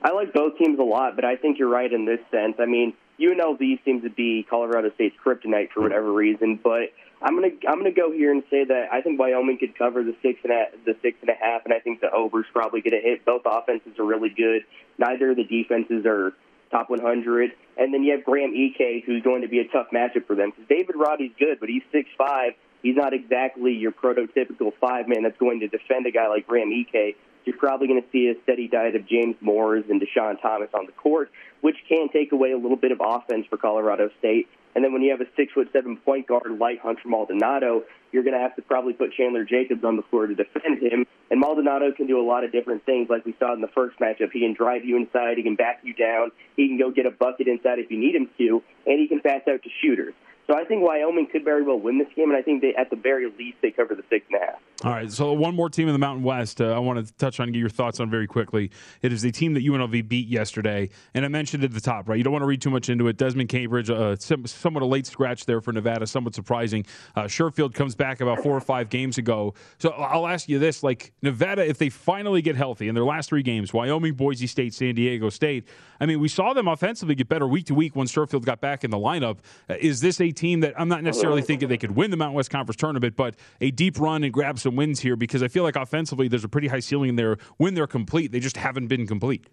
I 0.02 0.12
like 0.12 0.32
both 0.32 0.58
teams 0.58 0.78
a 0.78 0.82
lot, 0.82 1.16
but 1.16 1.24
I 1.24 1.36
think 1.36 1.58
you're 1.58 1.68
right 1.68 1.92
in 1.92 2.04
this 2.04 2.20
sense. 2.30 2.56
I 2.58 2.66
mean, 2.66 2.94
UNLV 3.20 3.84
seems 3.84 4.04
to 4.04 4.10
be 4.10 4.46
Colorado 4.48 4.90
State's 4.94 5.16
kryptonite 5.24 5.70
for 5.72 5.82
whatever 5.82 6.12
reason, 6.12 6.58
but 6.62 6.92
I'm 7.20 7.34
gonna 7.34 7.54
I'm 7.68 7.78
gonna 7.78 7.90
go 7.90 8.12
here 8.12 8.30
and 8.30 8.44
say 8.48 8.64
that 8.64 8.88
I 8.92 9.00
think 9.00 9.18
Wyoming 9.18 9.58
could 9.58 9.76
cover 9.76 10.04
the 10.04 10.14
six 10.22 10.38
and 10.44 10.52
a, 10.52 10.66
the 10.84 10.96
six 11.02 11.18
and 11.20 11.30
a 11.30 11.34
half, 11.34 11.64
and 11.64 11.74
I 11.74 11.80
think 11.80 12.00
the 12.00 12.12
over's 12.12 12.46
probably 12.52 12.80
gonna 12.80 13.00
hit. 13.02 13.24
Both 13.24 13.42
offenses 13.44 13.98
are 13.98 14.04
really 14.04 14.28
good. 14.28 14.62
Neither 14.98 15.30
of 15.30 15.36
the 15.36 15.44
defenses 15.44 16.06
are 16.06 16.32
top 16.70 16.90
100, 16.90 17.50
and 17.76 17.92
then 17.92 18.04
you 18.04 18.12
have 18.12 18.24
Graham 18.24 18.52
Ike, 18.52 19.04
who's 19.04 19.22
going 19.22 19.42
to 19.42 19.48
be 19.48 19.58
a 19.58 19.66
tough 19.68 19.88
matchup 19.92 20.26
for 20.26 20.36
them 20.36 20.50
because 20.50 20.68
David 20.68 20.94
Roddy's 20.96 21.32
good, 21.38 21.58
but 21.58 21.68
he's 21.68 21.82
six 21.90 22.08
five. 22.16 22.52
He's 22.82 22.94
not 22.94 23.12
exactly 23.12 23.72
your 23.72 23.90
prototypical 23.90 24.72
five 24.80 25.08
man 25.08 25.24
that's 25.24 25.38
going 25.38 25.58
to 25.60 25.68
defend 25.68 26.06
a 26.06 26.12
guy 26.12 26.28
like 26.28 26.46
Graham 26.46 26.70
Ike 26.70 27.16
you're 27.48 27.56
probably 27.56 27.88
going 27.88 28.02
to 28.02 28.08
see 28.12 28.28
a 28.28 28.34
steady 28.42 28.68
diet 28.68 28.94
of 28.94 29.08
James 29.08 29.34
Moors 29.40 29.84
and 29.88 30.02
Dischon 30.02 30.40
Thomas 30.42 30.68
on 30.74 30.84
the 30.84 30.92
court, 30.92 31.30
which 31.62 31.76
can 31.88 32.10
take 32.10 32.32
away 32.32 32.52
a 32.52 32.58
little 32.58 32.76
bit 32.76 32.92
of 32.92 33.00
offense 33.02 33.46
for 33.48 33.56
Colorado 33.56 34.10
State. 34.18 34.48
And 34.74 34.84
then 34.84 34.92
when 34.92 35.00
you 35.00 35.10
have 35.10 35.22
a 35.22 35.30
six 35.34 35.54
foot 35.54 35.70
seven 35.72 35.96
point 35.96 36.26
guard 36.26 36.58
like 36.60 36.78
Hunter 36.80 37.08
Maldonado, 37.08 37.84
you're 38.12 38.22
going 38.22 38.34
to 38.34 38.40
have 38.40 38.54
to 38.56 38.62
probably 38.62 38.92
put 38.92 39.14
Chandler 39.14 39.44
Jacobs 39.44 39.82
on 39.82 39.96
the 39.96 40.02
floor 40.02 40.26
to 40.26 40.34
defend 40.34 40.82
him. 40.82 41.06
And 41.30 41.40
Maldonado 41.40 41.90
can 41.90 42.06
do 42.06 42.20
a 42.20 42.26
lot 42.26 42.44
of 42.44 42.52
different 42.52 42.84
things, 42.84 43.08
like 43.08 43.24
we 43.24 43.34
saw 43.38 43.54
in 43.54 43.62
the 43.62 43.68
first 43.68 43.98
matchup. 43.98 44.30
He 44.30 44.40
can 44.40 44.52
drive 44.52 44.84
you 44.84 44.98
inside, 44.98 45.38
he 45.38 45.42
can 45.42 45.56
back 45.56 45.80
you 45.82 45.94
down, 45.94 46.30
he 46.54 46.68
can 46.68 46.78
go 46.78 46.90
get 46.90 47.06
a 47.06 47.10
bucket 47.10 47.48
inside 47.48 47.78
if 47.78 47.90
you 47.90 47.98
need 47.98 48.14
him 48.14 48.28
to, 48.36 48.62
and 48.86 49.00
he 49.00 49.08
can 49.08 49.20
pass 49.20 49.40
out 49.48 49.62
to 49.62 49.70
shooters. 49.80 50.12
So 50.48 50.56
I 50.56 50.64
think 50.64 50.82
Wyoming 50.82 51.28
could 51.30 51.44
very 51.44 51.62
well 51.62 51.78
win 51.78 51.98
this 51.98 52.08
game, 52.16 52.30
and 52.30 52.38
I 52.38 52.40
think 52.40 52.62
they, 52.62 52.74
at 52.74 52.88
the 52.88 52.96
very 52.96 53.26
least, 53.38 53.58
they 53.60 53.70
cover 53.70 53.94
the 53.94 54.02
six 54.08 54.24
and 54.32 54.40
a 54.40 54.46
half. 54.46 54.54
All 54.82 54.92
right, 54.92 55.12
so 55.12 55.32
one 55.34 55.54
more 55.54 55.68
team 55.68 55.88
in 55.88 55.92
the 55.92 55.98
Mountain 55.98 56.24
West 56.24 56.62
uh, 56.62 56.72
I 56.72 56.78
want 56.78 57.04
to 57.04 57.12
touch 57.14 57.38
on 57.38 57.52
get 57.52 57.58
your 57.58 57.68
thoughts 57.68 58.00
on 58.00 58.08
very 58.08 58.26
quickly. 58.26 58.70
It 59.02 59.12
is 59.12 59.20
the 59.20 59.30
team 59.30 59.52
that 59.54 59.64
UNLV 59.64 60.08
beat 60.08 60.26
yesterday, 60.26 60.88
and 61.12 61.26
I 61.26 61.28
mentioned 61.28 61.64
at 61.64 61.72
the 61.72 61.82
top, 61.82 62.08
right? 62.08 62.16
You 62.16 62.24
don't 62.24 62.32
want 62.32 62.44
to 62.44 62.46
read 62.46 62.62
too 62.62 62.70
much 62.70 62.88
into 62.88 63.08
it. 63.08 63.18
Desmond 63.18 63.50
Cambridge, 63.50 63.90
uh, 63.90 64.16
somewhat 64.16 64.82
a 64.82 64.86
late 64.86 65.06
scratch 65.06 65.44
there 65.44 65.60
for 65.60 65.72
Nevada, 65.72 66.06
somewhat 66.06 66.34
surprising. 66.34 66.86
Uh, 67.14 67.24
Sherfield 67.24 67.74
comes 67.74 67.94
back 67.94 68.22
about 68.22 68.42
four 68.42 68.56
or 68.56 68.60
five 68.62 68.88
games 68.88 69.18
ago. 69.18 69.52
So 69.78 69.90
I'll 69.90 70.26
ask 70.26 70.48
you 70.48 70.58
this: 70.58 70.82
like 70.82 71.12
Nevada, 71.20 71.68
if 71.68 71.76
they 71.76 71.90
finally 71.90 72.40
get 72.40 72.56
healthy 72.56 72.88
in 72.88 72.94
their 72.94 73.04
last 73.04 73.28
three 73.28 73.42
games, 73.42 73.74
Wyoming, 73.74 74.14
Boise 74.14 74.46
State, 74.46 74.72
San 74.72 74.94
Diego 74.94 75.28
State. 75.28 75.68
I 76.00 76.06
mean, 76.06 76.20
we 76.20 76.28
saw 76.28 76.54
them 76.54 76.68
offensively 76.68 77.16
get 77.16 77.28
better 77.28 77.46
week 77.46 77.66
to 77.66 77.74
week 77.74 77.96
when 77.96 78.06
Sherfield 78.06 78.44
got 78.44 78.60
back 78.60 78.84
in 78.84 78.90
the 78.90 78.96
lineup. 78.96 79.38
Uh, 79.68 79.74
is 79.80 80.00
this 80.00 80.20
a 80.20 80.30
team 80.38 80.60
that 80.60 80.74
I'm 80.78 80.88
not 80.88 81.02
necessarily 81.02 81.40
uh-huh. 81.40 81.46
thinking 81.46 81.68
they 81.68 81.76
could 81.76 81.96
win 81.96 82.10
the 82.10 82.16
Mountain 82.16 82.36
West 82.36 82.50
Conference 82.50 82.76
tournament, 82.76 83.16
but 83.16 83.34
a 83.60 83.70
deep 83.70 83.98
run 83.98 84.24
and 84.24 84.32
grab 84.32 84.58
some 84.58 84.76
wins 84.76 85.00
here 85.00 85.16
because 85.16 85.42
I 85.42 85.48
feel 85.48 85.62
like 85.62 85.76
offensively 85.76 86.28
there's 86.28 86.44
a 86.44 86.48
pretty 86.48 86.68
high 86.68 86.80
ceiling 86.80 87.16
there 87.16 87.38
when 87.56 87.74
they're 87.74 87.86
complete. 87.86 88.32
They 88.32 88.40
just 88.40 88.56
haven't 88.56 88.88
been 88.88 89.06
complete. 89.06 89.46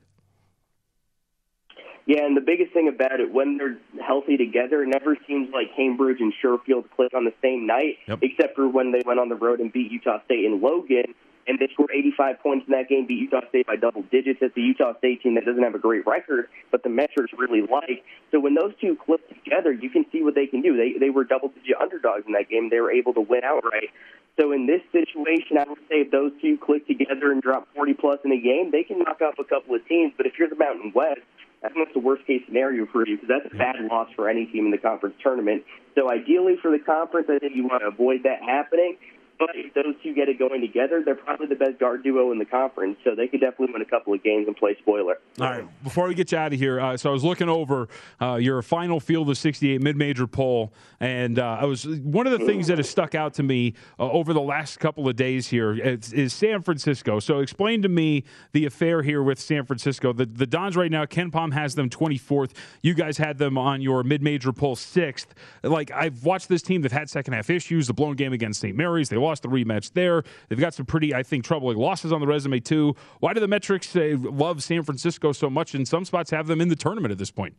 Yeah, 2.07 2.23
and 2.23 2.37
the 2.37 2.41
biggest 2.41 2.71
thing 2.71 2.87
about 2.87 3.19
it, 3.19 3.33
when 3.33 3.57
they're 3.57 3.77
healthy 4.05 4.37
together, 4.37 4.83
it 4.83 4.89
never 4.89 5.17
seems 5.27 5.49
like 5.51 5.75
Cambridge 5.75 6.17
and 6.19 6.31
Sherfield 6.43 6.85
click 6.95 7.15
on 7.15 7.25
the 7.25 7.33
same 7.41 7.65
night, 7.65 7.97
yep. 8.07 8.19
except 8.21 8.55
for 8.55 8.67
when 8.67 8.91
they 8.91 9.01
went 9.03 9.19
on 9.19 9.27
the 9.27 9.35
road 9.35 9.59
and 9.59 9.73
beat 9.73 9.91
Utah 9.91 10.23
State 10.25 10.45
in 10.45 10.61
Logan 10.61 11.15
and 11.47 11.59
they 11.59 11.67
scored 11.73 11.91
85 11.93 12.39
points 12.39 12.65
in 12.67 12.71
that 12.73 12.89
game, 12.89 13.05
beat 13.05 13.19
Utah 13.19 13.47
State 13.49 13.67
by 13.67 13.75
double 13.75 14.03
digits. 14.03 14.39
It's 14.41 14.55
a 14.55 14.59
Utah 14.59 14.97
State 14.97 15.21
team 15.21 15.35
that 15.35 15.45
doesn't 15.45 15.61
have 15.61 15.75
a 15.75 15.79
great 15.79 16.05
record, 16.05 16.49
but 16.71 16.83
the 16.83 16.89
metrics 16.89 17.31
really 17.37 17.61
like. 17.61 18.03
So 18.31 18.39
when 18.39 18.55
those 18.55 18.73
two 18.81 18.97
click 19.05 19.21
together, 19.29 19.71
you 19.71 19.89
can 19.89 20.05
see 20.11 20.23
what 20.23 20.35
they 20.35 20.47
can 20.47 20.61
do. 20.61 20.75
They 20.75 20.97
they 20.99 21.09
were 21.09 21.23
double 21.23 21.49
digit 21.49 21.77
underdogs 21.79 22.25
in 22.25 22.33
that 22.33 22.49
game. 22.49 22.69
They 22.69 22.79
were 22.79 22.91
able 22.91 23.13
to 23.13 23.21
win 23.21 23.43
outright. 23.43 23.89
So 24.39 24.51
in 24.51 24.67
this 24.67 24.81
situation, 24.91 25.57
I 25.57 25.63
would 25.69 25.79
say 25.87 26.03
if 26.03 26.11
those 26.11 26.31
two 26.41 26.57
click 26.57 26.87
together 26.87 27.31
and 27.31 27.41
drop 27.41 27.67
40 27.73 27.93
plus 27.93 28.19
in 28.25 28.31
a 28.33 28.41
game, 28.41 28.71
they 28.71 28.83
can 28.83 28.99
knock 28.99 29.21
off 29.21 29.39
a 29.39 29.45
couple 29.45 29.75
of 29.75 29.87
teams. 29.87 30.11
But 30.17 30.25
if 30.25 30.33
you're 30.37 30.49
the 30.49 30.57
Mountain 30.57 30.91
West, 30.93 31.21
I 31.63 31.69
think 31.69 31.85
that's 31.85 31.93
the 31.93 32.03
worst 32.03 32.27
case 32.27 32.41
scenario 32.45 32.85
for 32.85 33.07
you 33.07 33.15
because 33.17 33.29
that's 33.29 33.53
a 33.53 33.57
bad 33.57 33.75
loss 33.89 34.09
for 34.15 34.29
any 34.29 34.45
team 34.45 34.65
in 34.65 34.71
the 34.71 34.77
conference 34.77 35.15
tournament. 35.23 35.63
So 35.95 36.11
ideally 36.11 36.57
for 36.61 36.69
the 36.69 36.79
conference, 36.79 37.27
I 37.29 37.39
think 37.39 37.55
you 37.55 37.63
want 37.63 37.81
to 37.81 37.87
avoid 37.87 38.23
that 38.23 38.41
happening. 38.43 38.97
But 39.37 39.49
if 39.53 39.73
those 39.73 39.95
two 40.01 40.13
get 40.13 40.29
it 40.29 40.39
going 40.39 40.61
together, 40.61 41.01
they're 41.03 41.15
probably 41.15 41.47
the 41.47 41.55
best 41.55 41.77
guard 41.79 42.03
duo 42.03 42.31
in 42.31 42.39
the 42.39 42.45
conference, 42.45 42.97
so 43.03 43.15
they 43.15 43.27
could 43.27 43.41
definitely 43.41 43.73
win 43.73 43.81
a 43.81 43.85
couple 43.85 44.13
of 44.13 44.23
games 44.23 44.47
and 44.47 44.55
play 44.55 44.77
spoiler. 44.81 45.17
All 45.41 45.49
right, 45.49 45.83
before 45.83 46.07
we 46.07 46.15
get 46.15 46.31
you 46.31 46.37
out 46.37 46.53
of 46.53 46.59
here, 46.59 46.79
uh, 46.79 46.95
so 46.95 47.09
I 47.09 47.13
was 47.13 47.23
looking 47.23 47.49
over 47.49 47.89
uh, 48.21 48.35
your 48.35 48.61
final 48.61 49.01
field 49.01 49.29
of 49.29 49.37
68 49.37 49.81
mid-major 49.81 50.25
poll, 50.25 50.73
and 51.01 51.37
uh, 51.37 51.57
I 51.59 51.65
was 51.65 51.85
one 51.85 52.27
of 52.27 52.39
the 52.39 52.45
things 52.45 52.67
that 52.67 52.77
has 52.77 52.89
stuck 52.89 53.13
out 53.13 53.33
to 53.35 53.43
me 53.43 53.73
uh, 53.99 54.09
over 54.09 54.33
the 54.33 54.41
last 54.41 54.79
couple 54.79 55.09
of 55.09 55.17
days 55.17 55.49
here 55.49 55.73
is, 55.73 56.13
is, 56.13 56.33
San 56.33 56.61
Francisco. 56.61 57.19
So 57.19 57.39
explain 57.39 57.81
to 57.81 57.89
me 57.89 58.23
the 58.53 58.65
affair 58.65 59.01
here 59.01 59.21
with 59.21 59.39
San 59.39 59.65
Francisco. 59.65 60.13
The 60.13 60.25
the 60.25 60.45
Dons 60.45 60.77
right 60.77 60.91
now, 60.91 61.05
KenPom 61.05 61.53
has 61.53 61.75
them 61.75 61.89
24th. 61.89 62.51
You 62.81 62.93
guys 62.93 63.17
had 63.17 63.37
them 63.37 63.57
on 63.57 63.81
your 63.81 64.03
mid-major 64.03 64.53
poll 64.53 64.75
sixth. 64.75 65.33
Like 65.63 65.91
I've 65.91 66.23
watched 66.23 66.47
this 66.47 66.61
team; 66.61 66.81
they've 66.81 66.91
had 66.91 67.09
second 67.09 67.33
half 67.33 67.49
issues. 67.49 67.87
The 67.87 67.93
blown 67.93 68.15
game 68.15 68.31
against 68.31 68.61
St. 68.61 68.75
Mary's, 68.77 69.09
they 69.09 69.17
lost 69.25 69.43
the 69.43 69.49
rematch 69.49 69.93
there. 69.93 70.23
They've 70.49 70.59
got 70.59 70.73
some 70.73 70.85
pretty, 70.85 71.13
I 71.13 71.23
think, 71.23 71.43
troubling 71.43 71.77
losses 71.77 72.11
on 72.11 72.21
the 72.21 72.27
resume, 72.27 72.59
too. 72.59 72.95
Why 73.19 73.33
do 73.33 73.39
the 73.39 73.47
metrics 73.47 73.89
say 73.89 74.15
love 74.15 74.63
San 74.63 74.83
Francisco 74.83 75.31
so 75.31 75.49
much 75.49 75.73
and 75.75 75.87
some 75.87 76.05
spots 76.05 76.31
have 76.31 76.47
them 76.47 76.61
in 76.61 76.69
the 76.69 76.75
tournament 76.75 77.11
at 77.11 77.17
this 77.17 77.31
point? 77.31 77.55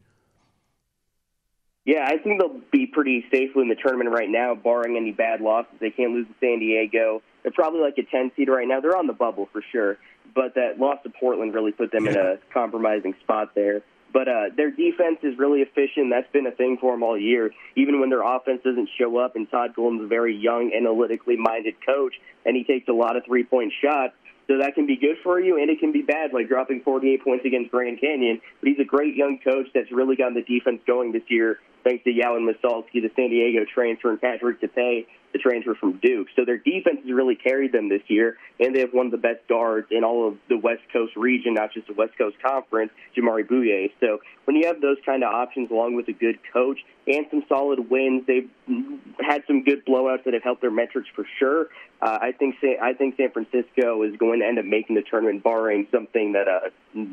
Yeah, 1.87 2.05
I 2.05 2.19
think 2.19 2.41
they'll 2.41 2.61
be 2.73 2.87
pretty 2.87 3.25
safely 3.31 3.63
in 3.63 3.69
the 3.69 3.77
tournament 3.77 4.11
right 4.11 4.29
now, 4.29 4.57
barring 4.57 4.97
any 4.97 5.13
bad 5.13 5.41
losses. 5.41 5.73
They 5.81 5.91
can't 5.91 6.13
lose 6.13 6.27
to 6.27 6.35
San 6.41 6.59
Diego. 6.59 7.23
They're 7.43 7.53
probably 7.53 7.81
like 7.81 7.97
a 7.97 8.03
10 8.03 8.33
seed 8.37 8.49
right 8.49 8.67
now. 8.67 8.81
They're 8.81 8.97
on 8.97 9.07
the 9.07 9.13
bubble 9.13 9.49
for 9.53 9.63
sure, 9.71 9.97
but 10.35 10.57
that 10.57 10.81
loss 10.81 10.99
to 11.05 11.11
Portland 11.11 11.55
really 11.55 11.71
put 11.71 11.93
them 11.93 12.07
yeah. 12.07 12.11
in 12.11 12.17
a 12.17 12.37
compromising 12.53 13.15
spot 13.23 13.55
there. 13.55 13.83
But 14.17 14.29
uh, 14.29 14.45
their 14.57 14.71
defense 14.71 15.19
is 15.23 15.37
really 15.37 15.61
efficient. 15.61 16.09
That's 16.09 16.33
been 16.33 16.47
a 16.47 16.51
thing 16.51 16.79
for 16.81 16.95
them 16.95 17.03
all 17.03 17.19
year. 17.19 17.51
Even 17.77 18.01
when 18.01 18.09
their 18.09 18.23
offense 18.23 18.63
doesn't 18.65 18.89
show 18.99 19.19
up, 19.19 19.37
and 19.37 19.45
Todd 19.51 19.75
Golden's 19.77 20.05
a 20.05 20.07
very 20.07 20.35
young, 20.35 20.73
analytically 20.75 21.37
minded 21.37 21.75
coach, 21.85 22.15
and 22.47 22.57
he 22.57 22.65
takes 22.65 22.89
a 22.89 22.95
lot 22.95 23.19
of 23.19 23.27
three 23.27 23.45
point 23.45 23.75
shots. 23.85 24.15
So 24.47 24.57
that 24.57 24.75
can 24.75 24.87
be 24.87 24.97
good 24.97 25.19
for 25.23 25.39
you, 25.39 25.61
and 25.61 25.69
it 25.69 25.81
can 25.81 25.93
be 25.93 26.01
bad, 26.01 26.33
like 26.33 26.49
dropping 26.49 26.81
48 26.81 27.25
points 27.25 27.45
against 27.45 27.71
Grand 27.71 28.01
Canyon. 28.01 28.41
But 28.61 28.71
he's 28.71 28.79
a 28.79 28.89
great 28.89 29.17
young 29.17 29.39
coach 29.45 29.67
that's 29.75 29.93
really 29.93 30.17
gotten 30.17 30.33
the 30.33 30.49
defense 30.49 30.81
going 30.87 31.13
this 31.13 31.29
year, 31.29 31.59
thanks 31.85 32.03
to 32.05 32.11
Yauhen 32.11 32.49
Massalski, 32.49 33.05
the 33.05 33.13
San 33.17 33.29
Diego 33.29 33.67
transfer, 33.69 34.09
and 34.09 34.19
Patrick 34.19 34.63
Tape, 34.63 35.09
the 35.37 35.43
transfer 35.43 35.75
from 35.75 35.99
Duke. 36.03 36.29
So 36.37 36.45
their 36.45 36.59
defense 36.59 37.01
has 37.03 37.13
really 37.13 37.37
carried 37.37 37.73
them 37.73 37.89
this 37.89 38.03
year, 38.09 38.37
and 38.59 38.75
they 38.75 38.81
have 38.81 38.93
one 38.93 39.07
of 39.07 39.13
the 39.13 39.19
best 39.19 39.47
guards 39.49 39.89
in 39.91 40.05
all 40.05 40.29
of 40.29 40.39
the 40.49 40.57
West 40.57 40.83
Coast 40.93 41.17
region, 41.17 41.55
not 41.55 41.73
just 41.73 41.87
the 41.87 41.95
West 41.95 42.17
Coast 42.17 42.37
Conference, 42.45 42.91
Jamaree 43.17 43.47
Bouyea. 43.47 43.91
So 44.01 44.19
when 44.45 44.57
you 44.57 44.67
have 44.67 44.81
those 44.81 44.97
kind 45.05 45.23
of 45.23 45.33
options 45.33 45.71
along 45.71 45.95
with 45.95 46.09
a 46.09 46.13
good 46.13 46.39
coach 46.53 46.79
and 47.07 47.27
some 47.31 47.45
solid 47.49 47.91
wins, 47.91 48.25
they've 48.27 48.51
had 49.21 49.43
some 49.47 49.63
good 49.63 49.85
blowouts 49.85 50.25
that 50.25 50.35
have 50.35 50.43
helped 50.43 50.63
their 50.63 50.71
metrics 50.71 51.09
for 51.15 51.27
sure. 51.39 51.69
Uh, 52.01 52.19
I 52.21 52.33
think 52.33 52.57
I 52.83 52.93
think 52.93 53.17
San 53.17 53.31
Francisco 53.31 54.03
is 54.03 54.17
going 54.17 54.41
to 54.41 54.47
end 54.47 54.59
up 54.59 54.65
making 54.65 54.97
the 54.97 55.03
tournament, 55.03 55.43
barring 55.43 55.87
something 55.91 56.33
that 56.33 56.47
uh, 56.47 56.71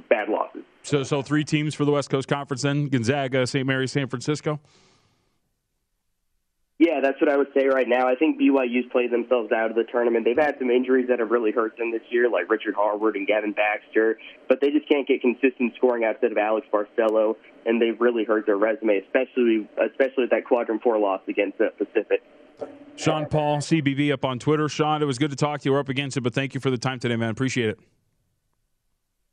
bad 0.09 0.29
losses. 0.29 0.63
So, 0.83 1.03
so 1.03 1.21
three 1.21 1.45
teams 1.45 1.73
for 1.73 1.85
the 1.85 1.91
West 1.91 2.09
Coast 2.09 2.27
Conference 2.27 2.63
then: 2.63 2.89
Gonzaga, 2.89 3.47
St. 3.47 3.65
Mary's, 3.65 3.93
San 3.93 4.07
Francisco. 4.07 4.59
Yeah, 6.83 6.99
that's 7.01 7.21
what 7.21 7.31
I 7.31 7.37
would 7.37 7.47
say 7.55 7.67
right 7.67 7.87
now. 7.87 8.09
I 8.09 8.15
think 8.15 8.37
BYU's 8.37 8.91
played 8.91 9.09
themselves 9.09 9.53
out 9.53 9.69
of 9.69 9.77
the 9.77 9.85
tournament. 9.85 10.25
They've 10.25 10.37
had 10.37 10.57
some 10.59 10.69
injuries 10.69 11.07
that 11.07 11.19
have 11.19 11.31
really 11.31 11.53
hurt 11.53 11.77
them 11.77 11.93
this 11.93 12.01
year, 12.09 12.29
like 12.29 12.51
Richard 12.51 12.75
Harward 12.75 13.15
and 13.15 13.25
Gavin 13.25 13.53
Baxter, 13.53 14.17
but 14.49 14.59
they 14.59 14.69
just 14.69 14.89
can't 14.89 15.07
get 15.07 15.21
consistent 15.21 15.75
scoring 15.77 16.03
outside 16.03 16.33
of 16.33 16.37
Alex 16.37 16.67
Barcelo, 16.73 17.37
and 17.65 17.81
they've 17.81 17.99
really 18.01 18.25
hurt 18.25 18.45
their 18.45 18.57
resume, 18.57 18.97
especially 18.97 19.65
especially 19.81 20.23
with 20.23 20.31
that 20.31 20.43
quadrant 20.43 20.83
four 20.83 20.99
loss 20.99 21.21
against 21.29 21.57
the 21.57 21.69
Pacific. 21.77 22.21
Sean 22.97 23.27
Paul, 23.27 23.59
CBV, 23.59 24.11
up 24.11 24.25
on 24.25 24.37
Twitter. 24.37 24.67
Sean, 24.67 25.01
it 25.01 25.05
was 25.05 25.17
good 25.17 25.31
to 25.31 25.37
talk 25.37 25.61
to 25.61 25.69
you. 25.69 25.71
We're 25.71 25.79
up 25.79 25.87
against 25.87 26.17
it, 26.17 26.21
but 26.21 26.33
thank 26.33 26.53
you 26.53 26.59
for 26.59 26.69
the 26.69 26.77
time 26.77 26.99
today, 26.99 27.15
man. 27.15 27.29
Appreciate 27.29 27.69
it. 27.69 27.79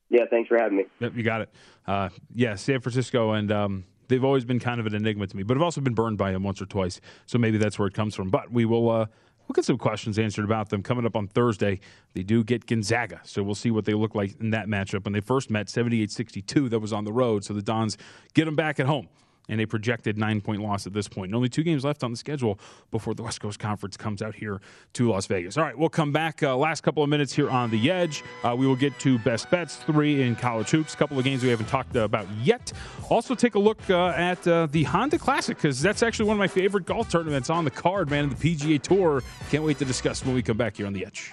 Yeah, 0.09 0.22
thanks 0.30 0.46
for 0.46 0.57
having 0.57 0.78
me. 0.78 0.84
Yep, 1.01 1.16
you 1.16 1.24
got 1.24 1.40
it. 1.40 1.51
Uh, 1.84 2.11
yeah, 2.32 2.55
San 2.55 2.80
Francisco, 2.80 3.32
and 3.32 3.51
um, 3.51 3.84
they've 4.11 4.24
always 4.24 4.44
been 4.44 4.58
kind 4.58 4.78
of 4.78 4.86
an 4.86 4.94
enigma 4.94 5.26
to 5.26 5.36
me, 5.36 5.42
but 5.42 5.56
I've 5.56 5.62
also 5.62 5.80
been 5.80 5.94
burned 5.94 6.18
by 6.18 6.32
them 6.32 6.42
once 6.42 6.61
or 6.61 6.66
twice. 6.66 7.00
So 7.26 7.38
maybe 7.38 7.56
that's 7.56 7.78
where 7.78 7.88
it 7.88 7.94
comes 7.94 8.14
from. 8.14 8.28
But 8.28 8.52
we 8.52 8.64
will. 8.66 8.90
Uh, 8.90 9.06
We'll 9.48 9.54
get 9.54 9.64
some 9.64 9.78
questions 9.78 10.16
answered 10.16 10.44
about 10.44 10.68
them 10.68 10.80
coming 10.80 11.04
up 11.04 11.16
on 11.16 11.26
Thursday. 11.26 11.80
They 12.14 12.22
do 12.22 12.44
get 12.44 12.66
Gonzaga, 12.66 13.20
so 13.24 13.42
we'll 13.42 13.56
see 13.56 13.72
what 13.72 13.84
they 13.84 13.94
look 13.94 14.14
like 14.14 14.38
in 14.38 14.50
that 14.50 14.68
matchup. 14.68 15.02
When 15.02 15.12
they 15.12 15.18
first 15.18 15.50
met, 15.50 15.68
78 15.68 16.12
62, 16.12 16.68
that 16.68 16.78
was 16.78 16.92
on 16.92 17.02
the 17.02 17.12
road. 17.12 17.44
So 17.44 17.52
the 17.52 17.61
Dons 17.61 17.98
get 18.32 18.44
them 18.44 18.54
back 18.54 18.78
at 18.78 18.86
home 18.86 19.08
and 19.51 19.61
a 19.61 19.66
projected 19.66 20.16
nine 20.16 20.40
point 20.40 20.62
loss 20.62 20.86
at 20.86 20.94
this 20.94 21.09
point. 21.09 21.26
And 21.26 21.34
only 21.34 21.51
two 21.51 21.62
games 21.62 21.84
left 21.84 22.03
on 22.03 22.11
the 22.11 22.16
schedule 22.16 22.59
before 22.90 23.14
the 23.14 23.22
West 23.22 23.40
Coast 23.40 23.59
Conference 23.59 23.96
comes 23.98 24.22
out 24.22 24.34
here 24.34 24.61
to 24.94 25.11
Las 25.11 25.26
Vegas. 25.26 25.59
All 25.59 25.64
right, 25.64 25.76
we'll 25.76 25.90
come 25.90 26.12
back 26.12 26.42
uh, 26.42 26.57
last 26.57 26.82
couple 26.82 27.03
of 27.03 27.11
minutes 27.11 27.34
here 27.34 27.51
on 27.51 27.70
the 27.70 27.90
edge. 27.90 28.24
Uh, 28.42 28.55
we 28.57 28.66
will 28.66 28.76
get 28.76 28.98
to 29.01 29.18
best 29.18 29.51
bets, 29.51 29.76
three 29.76 30.22
in 30.22 30.36
college 30.36 30.70
hoops, 30.70 30.94
a 30.94 30.96
couple 30.96 31.18
of 31.18 31.24
games 31.24 31.42
we 31.42 31.51
haven't 31.51 31.68
talked 31.68 31.96
about 31.96 32.26
yet. 32.42 32.72
Also, 33.11 33.34
take 33.34 33.57
a 33.57 33.59
look 33.59 33.78
uh, 33.90 34.09
at 34.09 34.46
uh, 34.46 34.66
the 34.70 34.84
Honda 34.84 35.18
Classic 35.18 35.57
because 35.57 35.82
that's 35.82 36.03
actually 36.03 36.26
one 36.26 36.36
of 36.36 36.38
my 36.38 36.48
favorite 36.48 36.86
golf 36.86 37.11
tournaments 37.11 37.51
on 37.51 37.64
the 37.64 37.70
card, 37.70 38.09
man, 38.09 38.28
the 38.28 38.36
PGA 38.36 38.80
Tour. 38.80 39.22
Can't 39.51 39.64
wait 39.64 39.78
to 39.78 39.84
discuss 39.84 40.24
when 40.24 40.34
we 40.34 40.42
come 40.42 40.57
back 40.57 40.76
here 40.76 40.86
on 40.86 40.92
the 40.92 41.05
edge. 41.05 41.32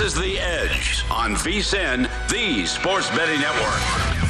This 0.00 0.14
is 0.14 0.18
The 0.18 0.40
Edge 0.40 1.04
on 1.10 1.34
VSIN, 1.34 2.08
the 2.30 2.64
Sports 2.64 3.10
Betting 3.10 3.38
Network. 3.38 4.29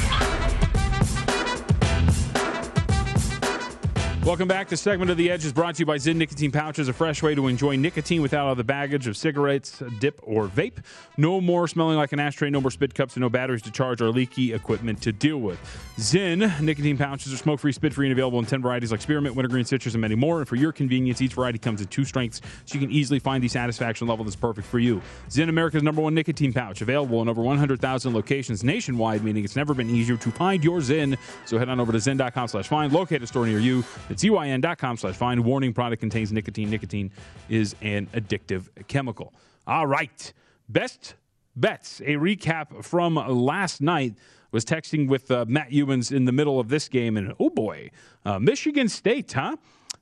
Welcome 4.23 4.47
back. 4.47 4.69
This 4.69 4.81
segment 4.81 5.09
of 5.09 5.17
The 5.17 5.31
Edge 5.31 5.45
is 5.45 5.51
brought 5.51 5.73
to 5.75 5.79
you 5.79 5.85
by 5.87 5.97
Zyn 5.97 6.15
Nicotine 6.17 6.51
Pouches, 6.51 6.87
a 6.87 6.93
fresh 6.93 7.23
way 7.23 7.33
to 7.33 7.47
enjoy 7.47 7.75
nicotine 7.75 8.21
without 8.21 8.45
all 8.45 8.53
the 8.53 8.63
baggage 8.63 9.07
of 9.07 9.17
cigarettes, 9.17 9.81
dip, 9.99 10.19
or 10.21 10.47
vape. 10.47 10.77
No 11.17 11.41
more 11.41 11.67
smelling 11.67 11.97
like 11.97 12.11
an 12.11 12.19
ashtray, 12.19 12.51
no 12.51 12.61
more 12.61 12.69
spit 12.69 12.93
cups, 12.93 13.15
and 13.15 13.21
no 13.21 13.29
batteries 13.29 13.63
to 13.63 13.71
charge 13.71 13.99
or 13.99 14.09
leaky 14.11 14.53
equipment 14.53 15.01
to 15.01 15.11
deal 15.11 15.39
with. 15.39 15.59
Zyn 15.97 16.61
Nicotine 16.61 16.99
Pouches 16.99 17.33
are 17.33 17.37
smoke 17.37 17.59
free, 17.61 17.71
spit 17.71 17.95
free, 17.95 18.05
and 18.05 18.11
available 18.11 18.37
in 18.37 18.45
10 18.45 18.61
varieties 18.61 18.91
like 18.91 19.01
spearmint, 19.01 19.35
wintergreen, 19.35 19.65
citrus, 19.65 19.95
and 19.95 20.01
many 20.01 20.13
more. 20.13 20.37
And 20.37 20.47
for 20.47 20.55
your 20.55 20.71
convenience, 20.71 21.19
each 21.19 21.33
variety 21.33 21.57
comes 21.57 21.81
in 21.81 21.87
two 21.87 22.05
strengths, 22.05 22.41
so 22.65 22.75
you 22.75 22.79
can 22.79 22.91
easily 22.91 23.17
find 23.17 23.43
the 23.43 23.47
satisfaction 23.47 24.07
level 24.07 24.23
that's 24.23 24.35
perfect 24.35 24.67
for 24.67 24.77
you. 24.77 25.01
Zyn, 25.29 25.49
America's 25.49 25.81
number 25.81 25.99
one 25.99 26.13
nicotine 26.13 26.53
pouch, 26.53 26.83
available 26.83 27.23
in 27.23 27.27
over 27.27 27.41
100,000 27.41 28.13
locations 28.13 28.63
nationwide, 28.63 29.23
meaning 29.23 29.43
it's 29.43 29.55
never 29.55 29.73
been 29.73 29.89
easier 29.89 30.17
to 30.17 30.29
find 30.29 30.63
your 30.63 30.77
Zyn. 30.77 31.17
So 31.45 31.57
head 31.57 31.69
on 31.69 31.79
over 31.79 31.91
to 31.91 31.97
zyn.com 31.97 32.49
slash 32.49 32.67
find, 32.67 32.93
locate 32.93 33.23
a 33.23 33.27
store 33.27 33.47
near 33.47 33.57
you. 33.57 33.83
It's 34.11 34.23
zyn.com 34.23 34.97
slash 34.97 35.15
find. 35.15 35.43
Warning 35.43 35.73
product 35.73 36.01
contains 36.01 36.31
nicotine. 36.31 36.69
Nicotine 36.69 37.11
is 37.49 37.75
an 37.81 38.07
addictive 38.07 38.67
chemical. 38.87 39.33
All 39.65 39.87
right. 39.87 40.33
Best 40.69 41.15
bets. 41.55 42.01
A 42.01 42.15
recap 42.15 42.83
from 42.83 43.15
last 43.15 43.81
night. 43.81 44.15
Was 44.51 44.65
texting 44.65 45.07
with 45.07 45.31
uh, 45.31 45.45
Matt 45.47 45.69
Youmans 45.69 46.11
in 46.11 46.25
the 46.25 46.33
middle 46.33 46.59
of 46.59 46.67
this 46.67 46.89
game, 46.89 47.15
and 47.15 47.33
oh 47.39 47.49
boy, 47.49 47.89
uh, 48.25 48.37
Michigan 48.37 48.89
State, 48.89 49.31
huh? 49.31 49.55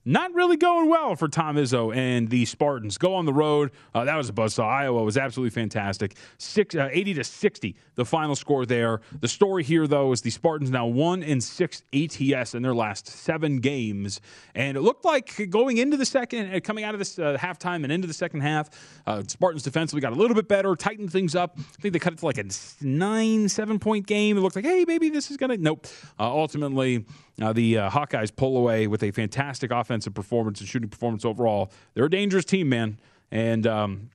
Not 0.09 0.33
really 0.33 0.57
going 0.57 0.89
well 0.89 1.15
for 1.15 1.27
Tom 1.27 1.55
Izzo 1.55 1.95
and 1.95 2.29
the 2.29 2.43
Spartans. 2.45 2.97
Go 2.97 3.13
on 3.13 3.25
the 3.25 3.33
road. 3.33 3.69
Uh, 3.93 4.05
that 4.05 4.15
was 4.15 4.27
a 4.27 4.33
buzzsaw. 4.33 4.63
Iowa 4.63 5.03
was 5.03 5.17
absolutely 5.17 5.51
fantastic. 5.51 6.15
Six, 6.39 6.73
uh, 6.73 6.89
80 6.91 7.13
to 7.13 7.23
60, 7.23 7.75
the 7.93 8.05
final 8.05 8.35
score 8.35 8.65
there. 8.65 9.01
The 9.19 9.27
story 9.27 9.63
here, 9.63 9.85
though, 9.85 10.11
is 10.11 10.21
the 10.21 10.31
Spartans 10.31 10.71
now 10.71 10.87
one 10.87 11.21
in 11.21 11.39
six 11.39 11.83
ATS 11.93 12.55
in 12.55 12.63
their 12.63 12.73
last 12.73 13.05
seven 13.05 13.59
games, 13.59 14.19
and 14.55 14.75
it 14.75 14.81
looked 14.81 15.05
like 15.05 15.47
going 15.51 15.77
into 15.77 15.95
the 15.95 16.05
second, 16.05 16.55
uh, 16.55 16.59
coming 16.59 16.83
out 16.83 16.95
of 16.95 16.99
this 16.99 17.19
uh, 17.19 17.37
halftime 17.39 17.83
and 17.83 17.91
into 17.91 18.07
the 18.07 18.13
second 18.13 18.41
half, 18.41 18.69
uh, 19.05 19.21
Spartans 19.27 19.61
defensively 19.61 20.01
got 20.01 20.13
a 20.13 20.15
little 20.15 20.35
bit 20.35 20.47
better, 20.47 20.75
tightened 20.75 21.11
things 21.11 21.35
up. 21.35 21.53
I 21.59 21.81
think 21.81 21.93
they 21.93 21.99
cut 21.99 22.13
it 22.13 22.19
to 22.19 22.25
like 22.25 22.39
a 22.39 22.45
nine, 22.81 23.47
seven 23.47 23.77
point 23.77 24.07
game. 24.07 24.37
It 24.39 24.41
looked 24.41 24.55
like, 24.55 24.65
hey, 24.65 24.85
maybe 24.87 25.09
this 25.09 25.29
is 25.29 25.37
gonna. 25.37 25.57
Nope. 25.57 25.85
Uh, 26.19 26.23
ultimately. 26.23 27.05
The 27.53 27.75
Hawkeyes 27.75 28.35
pull 28.35 28.57
away 28.57 28.87
with 28.87 29.01
a 29.01 29.11
fantastic 29.11 29.71
offensive 29.99 30.13
performance 30.13 30.61
and 30.61 30.69
shooting 30.69 30.89
performance 30.89 31.25
overall. 31.25 31.71
They're 31.93 32.05
a 32.05 32.09
dangerous 32.09 32.45
team, 32.45 32.69
man. 32.69 32.97
And 33.31 33.67
um, 33.67 34.09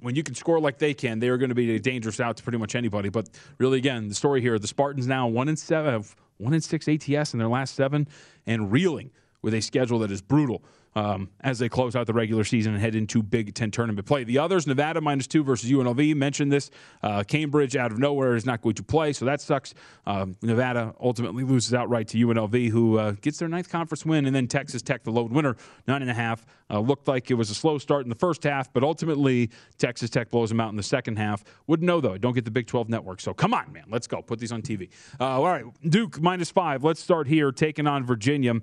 when 0.00 0.14
you 0.14 0.22
can 0.22 0.34
score 0.34 0.60
like 0.60 0.78
they 0.78 0.94
can, 0.94 1.18
they 1.18 1.28
are 1.28 1.36
going 1.36 1.48
to 1.48 1.54
be 1.54 1.74
a 1.74 1.80
dangerous 1.80 2.20
out 2.20 2.36
to 2.36 2.42
pretty 2.42 2.58
much 2.58 2.74
anybody. 2.76 3.08
But 3.08 3.28
really, 3.58 3.78
again, 3.78 4.08
the 4.08 4.14
story 4.14 4.40
here: 4.40 4.58
the 4.58 4.68
Spartans 4.68 5.06
now 5.06 5.26
one 5.26 5.48
in 5.48 5.56
seven, 5.56 6.04
one 6.38 6.54
in 6.54 6.60
six 6.60 6.86
ATS 6.88 7.32
in 7.32 7.38
their 7.38 7.48
last 7.48 7.74
seven, 7.74 8.06
and 8.46 8.70
reeling 8.70 9.10
with 9.42 9.54
a 9.54 9.60
schedule 9.60 9.98
that 10.00 10.10
is 10.10 10.22
brutal. 10.22 10.62
Um, 10.94 11.28
as 11.40 11.58
they 11.58 11.68
close 11.68 11.96
out 11.96 12.06
the 12.06 12.12
regular 12.12 12.44
season 12.44 12.72
and 12.72 12.80
head 12.80 12.94
into 12.94 13.22
Big 13.22 13.54
Ten 13.54 13.70
tournament 13.70 14.06
play. 14.06 14.24
The 14.24 14.38
others, 14.38 14.66
Nevada 14.66 15.00
minus 15.00 15.26
two 15.26 15.42
versus 15.42 15.70
UNLV, 15.70 16.14
mentioned 16.14 16.52
this. 16.52 16.70
Uh, 17.02 17.22
Cambridge 17.24 17.76
out 17.76 17.92
of 17.92 17.98
nowhere 17.98 18.36
is 18.36 18.46
not 18.46 18.62
going 18.62 18.74
to 18.76 18.82
play, 18.82 19.12
so 19.12 19.24
that 19.24 19.40
sucks. 19.40 19.74
Um, 20.06 20.36
Nevada 20.42 20.94
ultimately 21.00 21.44
loses 21.44 21.74
outright 21.74 22.08
to 22.08 22.18
UNLV, 22.18 22.70
who 22.70 22.98
uh, 22.98 23.12
gets 23.20 23.38
their 23.38 23.48
ninth 23.48 23.68
conference 23.68 24.06
win, 24.06 24.26
and 24.26 24.34
then 24.34 24.46
Texas 24.46 24.82
Tech, 24.82 25.02
the 25.02 25.10
lone 25.10 25.32
winner, 25.32 25.56
nine 25.86 26.02
and 26.02 26.10
a 26.10 26.14
half. 26.14 26.46
Uh, 26.70 26.80
looked 26.80 27.08
like 27.08 27.30
it 27.30 27.34
was 27.34 27.50
a 27.50 27.54
slow 27.54 27.78
start 27.78 28.04
in 28.04 28.08
the 28.08 28.14
first 28.14 28.42
half, 28.42 28.72
but 28.72 28.82
ultimately 28.82 29.50
Texas 29.78 30.10
Tech 30.10 30.30
blows 30.30 30.48
them 30.48 30.60
out 30.60 30.70
in 30.70 30.76
the 30.76 30.82
second 30.82 31.16
half. 31.16 31.44
Wouldn't 31.66 31.86
know 31.86 32.00
though. 32.00 32.14
I 32.14 32.18
don't 32.18 32.32
get 32.32 32.44
the 32.44 32.50
Big 32.50 32.66
12 32.66 32.88
network, 32.88 33.20
so 33.20 33.34
come 33.34 33.52
on, 33.52 33.72
man, 33.72 33.84
let's 33.88 34.06
go. 34.06 34.22
Put 34.22 34.38
these 34.38 34.52
on 34.52 34.62
TV. 34.62 34.88
Uh, 35.20 35.24
all 35.24 35.44
right, 35.44 35.64
Duke 35.88 36.20
minus 36.20 36.50
five. 36.50 36.84
Let's 36.84 37.00
start 37.00 37.26
here, 37.26 37.52
taking 37.52 37.86
on 37.86 38.04
Virginia. 38.04 38.54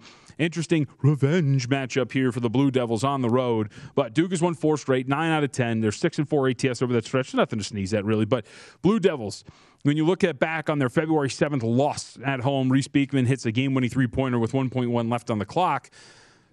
Interesting 0.41 0.87
revenge 1.03 1.69
matchup 1.69 2.11
here 2.11 2.31
for 2.31 2.39
the 2.39 2.49
Blue 2.49 2.71
Devils 2.71 3.03
on 3.03 3.21
the 3.21 3.29
road. 3.29 3.69
But 3.93 4.15
Duke 4.15 4.31
has 4.31 4.41
won 4.41 4.55
four 4.55 4.75
straight, 4.75 5.07
nine 5.07 5.29
out 5.29 5.43
of 5.43 5.51
ten. 5.51 5.81
They're 5.81 5.91
six 5.91 6.17
and 6.17 6.27
four 6.27 6.49
ATS 6.49 6.81
over 6.81 6.91
that 6.93 7.05
stretch. 7.05 7.31
Nothing 7.35 7.59
to 7.59 7.63
sneeze 7.63 7.93
at, 7.93 8.03
really. 8.05 8.25
But 8.25 8.47
Blue 8.81 8.99
Devils, 8.99 9.43
when 9.83 9.97
you 9.97 10.05
look 10.05 10.23
at 10.23 10.39
back 10.39 10.67
on 10.67 10.79
their 10.79 10.89
February 10.89 11.29
7th 11.29 11.61
loss 11.61 12.17
at 12.25 12.39
home, 12.39 12.71
Reece 12.71 12.87
Beekman 12.87 13.27
hits 13.27 13.45
a 13.45 13.51
game 13.51 13.75
winning 13.75 13.91
three 13.91 14.07
pointer 14.07 14.39
with 14.39 14.53
1.1 14.53 15.11
left 15.11 15.29
on 15.29 15.37
the 15.37 15.45
clock. 15.45 15.91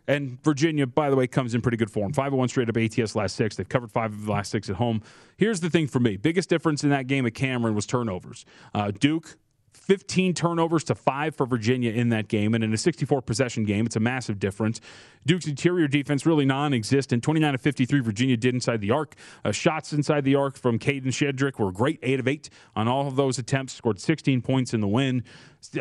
And 0.06 0.42
Virginia, 0.44 0.86
by 0.86 1.08
the 1.08 1.16
way, 1.16 1.26
comes 1.26 1.54
in 1.54 1.62
pretty 1.62 1.78
good 1.78 1.90
form. 1.90 2.12
5 2.12 2.34
1 2.34 2.48
straight 2.50 2.68
up 2.68 2.76
ATS 2.76 3.16
last 3.16 3.36
six. 3.36 3.56
They've 3.56 3.66
covered 3.66 3.90
five 3.90 4.12
of 4.12 4.26
the 4.26 4.32
last 4.32 4.50
six 4.50 4.68
at 4.68 4.76
home. 4.76 5.00
Here's 5.38 5.60
the 5.60 5.70
thing 5.70 5.86
for 5.86 5.98
me 5.98 6.18
biggest 6.18 6.50
difference 6.50 6.84
in 6.84 6.90
that 6.90 7.06
game 7.06 7.24
at 7.24 7.32
Cameron 7.32 7.74
was 7.74 7.86
turnovers. 7.86 8.44
Uh, 8.74 8.90
Duke, 8.90 9.38
15 9.72 10.34
turnovers 10.34 10.84
to 10.84 10.94
five 10.94 11.34
for 11.34 11.46
Virginia 11.46 11.90
in 11.90 12.10
that 12.10 12.28
game. 12.28 12.54
And 12.54 12.62
in 12.62 12.72
a 12.72 12.76
64 12.76 13.22
possession 13.22 13.64
game, 13.64 13.86
it's 13.86 13.96
a 13.96 14.00
massive 14.00 14.38
difference. 14.38 14.80
Duke's 15.26 15.46
interior 15.46 15.88
defense 15.88 16.26
really 16.26 16.44
non 16.44 16.72
existent. 16.74 17.22
29 17.22 17.54
of 17.54 17.60
53, 17.60 18.00
Virginia 18.00 18.36
did 18.36 18.54
inside 18.54 18.80
the 18.80 18.90
arc. 18.90 19.14
Uh, 19.44 19.52
shots 19.52 19.92
inside 19.92 20.24
the 20.24 20.34
arc 20.34 20.56
from 20.56 20.78
Kadin 20.78 21.12
Shedrick 21.12 21.58
were 21.58 21.72
great, 21.72 21.98
8 22.02 22.20
of 22.20 22.28
8 22.28 22.50
on 22.76 22.88
all 22.88 23.06
of 23.08 23.16
those 23.16 23.38
attempts, 23.38 23.72
scored 23.72 24.00
16 24.00 24.42
points 24.42 24.74
in 24.74 24.80
the 24.80 24.88
win. 24.88 25.24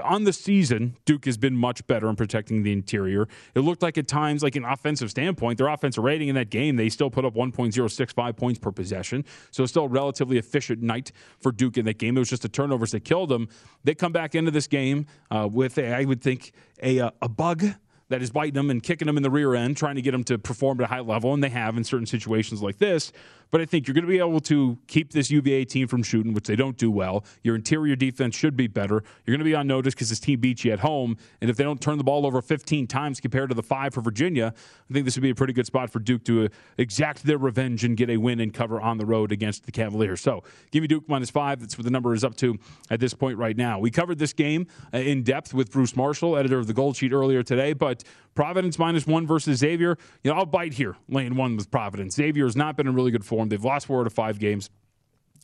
On 0.03 0.23
the 0.23 0.33
season, 0.33 0.97
Duke 1.05 1.25
has 1.25 1.37
been 1.37 1.55
much 1.55 1.85
better 1.87 2.09
in 2.09 2.15
protecting 2.15 2.63
the 2.63 2.71
interior. 2.71 3.27
It 3.53 3.59
looked 3.59 3.83
like 3.83 3.97
at 3.97 4.07
times, 4.07 4.41
like 4.41 4.55
an 4.55 4.65
offensive 4.65 5.11
standpoint, 5.11 5.59
their 5.59 5.67
offensive 5.67 6.03
rating 6.03 6.29
in 6.29 6.35
that 6.35 6.49
game, 6.49 6.75
they 6.75 6.89
still 6.89 7.11
put 7.11 7.25
up 7.25 7.35
1.065 7.35 8.35
points 8.35 8.59
per 8.59 8.71
possession. 8.71 9.23
So 9.51 9.63
it's 9.63 9.71
still 9.71 9.85
a 9.85 9.87
relatively 9.87 10.37
efficient 10.37 10.81
night 10.81 11.11
for 11.39 11.51
Duke 11.51 11.77
in 11.77 11.85
that 11.85 11.99
game. 11.99 12.17
It 12.17 12.19
was 12.19 12.29
just 12.29 12.41
the 12.41 12.49
turnovers 12.49 12.91
that 12.91 13.05
killed 13.05 13.29
them. 13.29 13.49
They 13.83 13.93
come 13.93 14.11
back 14.11 14.35
into 14.35 14.51
this 14.51 14.67
game 14.67 15.05
uh, 15.29 15.47
with, 15.51 15.77
a, 15.77 15.93
I 15.93 16.05
would 16.05 16.21
think, 16.21 16.53
a, 16.81 16.99
uh, 16.99 17.11
a 17.21 17.29
bug 17.29 17.63
that 18.09 18.21
is 18.21 18.31
biting 18.31 18.53
them 18.53 18.69
and 18.69 18.81
kicking 18.81 19.05
them 19.05 19.17
in 19.17 19.23
the 19.23 19.29
rear 19.29 19.53
end, 19.53 19.77
trying 19.77 19.95
to 19.95 20.01
get 20.01 20.11
them 20.11 20.23
to 20.25 20.37
perform 20.37 20.79
at 20.79 20.85
a 20.85 20.87
high 20.87 21.01
level, 21.01 21.33
and 21.33 21.43
they 21.43 21.49
have 21.49 21.77
in 21.77 21.83
certain 21.83 22.05
situations 22.05 22.61
like 22.61 22.77
this. 22.77 23.11
But 23.51 23.61
I 23.61 23.65
think 23.65 23.87
you're 23.87 23.93
going 23.93 24.05
to 24.05 24.09
be 24.09 24.19
able 24.19 24.39
to 24.41 24.77
keep 24.87 25.11
this 25.11 25.31
UVA 25.31 25.65
team 25.65 25.87
from 25.87 26.03
shooting, 26.03 26.33
which 26.33 26.47
they 26.47 26.55
don't 26.55 26.77
do 26.77 26.91
well. 26.91 27.23
Your 27.43 27.55
interior 27.55 27.95
defense 27.95 28.35
should 28.35 28.55
be 28.57 28.67
better. 28.67 29.03
You're 29.25 29.35
going 29.35 29.39
to 29.39 29.45
be 29.45 29.55
on 29.55 29.67
notice 29.67 29.93
because 29.93 30.09
this 30.09 30.19
team 30.19 30.39
beats 30.39 30.65
you 30.65 30.71
at 30.71 30.79
home. 30.79 31.17
And 31.41 31.49
if 31.49 31.57
they 31.57 31.63
don't 31.63 31.81
turn 31.81 31.97
the 31.97 32.03
ball 32.03 32.25
over 32.25 32.41
15 32.41 32.87
times 32.87 33.19
compared 33.19 33.49
to 33.49 33.55
the 33.55 33.63
five 33.63 33.93
for 33.93 34.01
Virginia, 34.01 34.53
I 34.89 34.93
think 34.93 35.05
this 35.05 35.15
would 35.15 35.23
be 35.23 35.29
a 35.29 35.35
pretty 35.35 35.53
good 35.53 35.65
spot 35.65 35.89
for 35.89 35.99
Duke 35.99 36.23
to 36.25 36.45
uh, 36.45 36.47
exact 36.77 37.23
their 37.23 37.37
revenge 37.37 37.83
and 37.83 37.95
get 37.95 38.09
a 38.09 38.17
win 38.17 38.39
and 38.39 38.53
cover 38.53 38.79
on 38.81 38.97
the 38.97 39.05
road 39.05 39.31
against 39.31 39.65
the 39.65 39.71
Cavaliers. 39.71 40.21
So 40.21 40.43
give 40.71 40.81
me 40.81 40.87
Duke 40.87 41.07
minus 41.07 41.29
five. 41.29 41.59
That's 41.59 41.77
what 41.77 41.85
the 41.85 41.91
number 41.91 42.13
is 42.13 42.23
up 42.23 42.35
to 42.37 42.57
at 42.89 42.99
this 42.99 43.13
point 43.13 43.37
right 43.37 43.55
now. 43.55 43.79
We 43.79 43.91
covered 43.91 44.19
this 44.19 44.33
game 44.33 44.67
uh, 44.93 44.97
in 44.97 45.23
depth 45.23 45.53
with 45.53 45.71
Bruce 45.71 45.95
Marshall, 45.95 46.37
editor 46.37 46.59
of 46.59 46.67
the 46.67 46.73
Gold 46.73 46.95
Sheet, 46.95 47.13
earlier 47.13 47.43
today. 47.43 47.73
But 47.73 48.03
Providence 48.37 48.77
minus 48.77 49.07
one 49.07 49.25
versus 49.25 49.57
Xavier. 49.57 49.97
You 50.23 50.31
know, 50.31 50.37
I'll 50.37 50.45
bite 50.45 50.73
here, 50.73 50.95
laying 51.09 51.35
one 51.35 51.57
with 51.57 51.71
Providence. 51.71 52.13
Xavier 52.15 52.45
has 52.45 52.55
not 52.55 52.77
been 52.77 52.87
in 52.87 52.93
really 52.93 53.09
good 53.09 53.25
form. 53.25 53.36
They've 53.45 53.63
lost 53.63 53.85
four 53.87 54.01
out 54.01 54.07
of 54.07 54.13
five 54.13 54.39
games. 54.39 54.69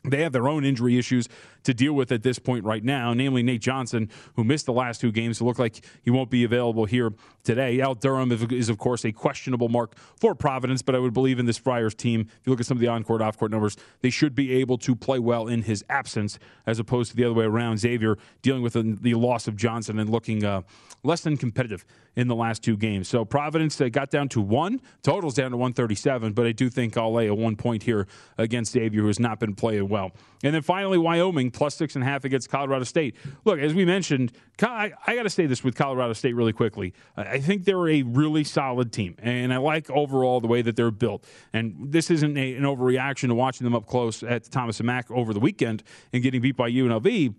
They 0.06 0.22
have 0.22 0.34
their 0.34 0.50
own 0.50 0.66
injury 0.66 0.98
issues 0.98 1.30
to 1.64 1.74
deal 1.74 1.94
with 1.94 2.12
at 2.12 2.24
this 2.24 2.38
point 2.38 2.66
right 2.66 2.84
now, 2.84 3.14
namely 3.14 3.42
Nate 3.42 3.62
Johnson, 3.62 4.10
who 4.36 4.44
missed 4.44 4.66
the 4.66 4.74
last 4.74 5.00
two 5.00 5.14
games. 5.14 5.40
It 5.40 5.46
looked 5.46 5.60
like 5.60 5.86
he 6.02 6.12
won't 6.12 6.30
be 6.30 6.44
available 6.44 6.84
here 6.84 7.14
today. 7.44 7.80
Al 7.80 7.96
Durham 7.96 8.30
is, 8.30 8.68
of 8.68 8.78
course, 8.78 9.06
a 9.06 9.14
questionable 9.14 9.70
mark 9.70 9.96
for 10.20 10.36
Providence, 10.36 10.82
but 10.82 10.94
I 10.94 11.00
would 11.00 11.14
believe 11.14 11.40
in 11.40 11.46
this 11.46 11.58
Friars 11.58 11.96
team. 11.96 12.22
If 12.22 12.46
you 12.46 12.52
look 12.52 12.60
at 12.60 12.66
some 12.66 12.76
of 12.76 12.82
the 12.82 12.90
on 12.90 13.06
court, 13.06 13.22
off 13.22 13.38
court 13.38 13.52
numbers, 13.52 13.78
they 14.02 14.10
should 14.10 14.36
be 14.36 14.52
able 14.56 14.78
to 14.80 14.94
play 14.94 15.20
well 15.20 15.48
in 15.48 15.62
his 15.62 15.86
absence 15.90 16.38
as 16.66 16.80
opposed 16.80 17.12
to 17.12 17.16
the 17.16 17.24
other 17.24 17.34
way 17.34 17.46
around. 17.46 17.78
Xavier 17.78 18.18
dealing 18.42 18.62
with 18.62 18.74
the, 18.74 18.98
the 19.00 19.14
loss 19.14 19.48
of 19.48 19.56
Johnson 19.56 20.00
and 20.00 20.10
looking 20.10 20.44
uh, 20.44 20.64
less 21.04 21.22
than 21.22 21.38
competitive 21.38 21.86
in 22.16 22.28
the 22.28 22.36
last 22.36 22.64
two 22.64 22.78
games. 22.78 23.08
So 23.08 23.26
Providence 23.26 23.76
they 23.76 23.90
got 23.90 24.10
down 24.10 24.30
to 24.30 24.42
one. 24.42 24.82
Totals 25.02 25.34
down 25.34 25.52
to 25.52 25.58
137, 25.58 26.34
but 26.34 26.46
I 26.46 26.52
do 26.52 26.70
think 26.70 26.98
I'll 26.98 27.14
lay 27.14 27.28
a 27.28 27.34
one 27.34 27.56
point 27.56 27.84
here 27.84 28.08
against 28.38 28.74
Xavier, 28.74 29.02
who 29.02 29.08
has 29.08 29.20
not 29.20 29.40
been 29.40 29.56
playing 29.56 29.90
well. 29.90 30.12
And 30.44 30.54
then 30.54 30.62
finally, 30.62 30.98
Wyoming 30.98 31.52
plus 31.52 31.76
six 31.76 31.96
and 31.96 32.04
a 32.04 32.08
half 32.08 32.26
against 32.26 32.50
Colorado 32.50 32.84
State. 32.84 33.16
Look, 33.46 33.60
as 33.60 33.74
we 33.74 33.86
mentioned, 33.86 34.34
I, 34.62 34.92
got 35.08 35.24
to 35.24 35.30
say 35.30 35.46
this 35.46 35.64
with 35.64 35.76
Colorado 35.76 36.14
State 36.14 36.34
really 36.34 36.54
quickly. 36.54 36.94
I 37.16 37.40
think 37.40 37.64
they're 37.64 37.88
a 37.88 38.02
really 38.04 38.44
solid 38.44 38.92
team, 38.92 39.16
and 39.20 39.54
I 39.54 39.58
like 39.58 39.90
overall 39.90 40.42
the 40.42 40.48
way 40.48 40.62
that 40.62 40.76
they're 40.76 40.92
built. 40.92 41.26
And 41.54 41.92
this 41.92 42.12
isn't 42.12 42.38
a, 42.38 42.56
an 42.56 42.64
overreaction 42.64 43.30
to 43.30 43.36
watching 43.36 43.64
them 43.64 43.76
up 43.76 43.88
close 43.88 44.22
at 44.22 44.52
Thomas 44.52 44.80
and 44.80 44.88
Mack 44.88 45.10
over 45.10 45.34
the 45.34 45.40
weekend 45.40 45.84
and 46.12 46.22
getting 46.22 46.42
beat 46.42 46.58
by 46.58 46.70
UNLV. 46.70 47.36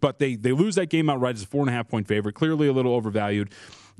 But 0.00 0.18
they, 0.18 0.36
they 0.36 0.52
lose 0.52 0.76
that 0.76 0.86
game 0.86 1.10
outright 1.10 1.36
as 1.36 1.42
a 1.42 1.46
four 1.46 1.60
and 1.60 1.68
a 1.68 1.72
half 1.72 1.88
point 1.88 2.08
favorite, 2.08 2.34
clearly 2.34 2.68
a 2.68 2.72
little 2.72 2.94
overvalued. 2.94 3.52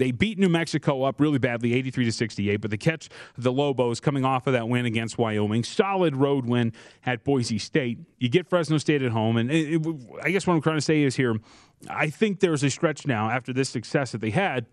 They 0.02 0.10
beat 0.10 0.36
New 0.36 0.48
Mexico 0.48 1.04
up 1.04 1.20
really 1.20 1.38
badly, 1.38 1.74
83 1.74 2.06
to 2.06 2.10
68, 2.10 2.56
but 2.56 2.72
they 2.72 2.76
catch 2.76 3.08
the 3.38 3.52
Lobos 3.52 4.00
coming 4.00 4.24
off 4.24 4.48
of 4.48 4.52
that 4.52 4.68
win 4.68 4.84
against 4.84 5.16
Wyoming. 5.16 5.62
Solid 5.62 6.16
road 6.16 6.44
win 6.44 6.72
at 7.06 7.22
Boise 7.22 7.58
State. 7.58 8.00
You 8.18 8.28
get 8.28 8.48
Fresno 8.48 8.78
State 8.78 9.02
at 9.02 9.12
home, 9.12 9.36
and 9.36 9.48
it, 9.48 9.74
it, 9.74 9.96
I 10.20 10.32
guess 10.32 10.44
what 10.44 10.54
I'm 10.54 10.60
trying 10.60 10.78
to 10.78 10.80
say 10.80 11.04
is 11.04 11.14
here, 11.14 11.36
I 11.88 12.10
think 12.10 12.40
there's 12.40 12.64
a 12.64 12.70
stretch 12.70 13.06
now 13.06 13.30
after 13.30 13.52
this 13.52 13.68
success 13.68 14.10
that 14.10 14.20
they 14.20 14.30
had 14.30 14.66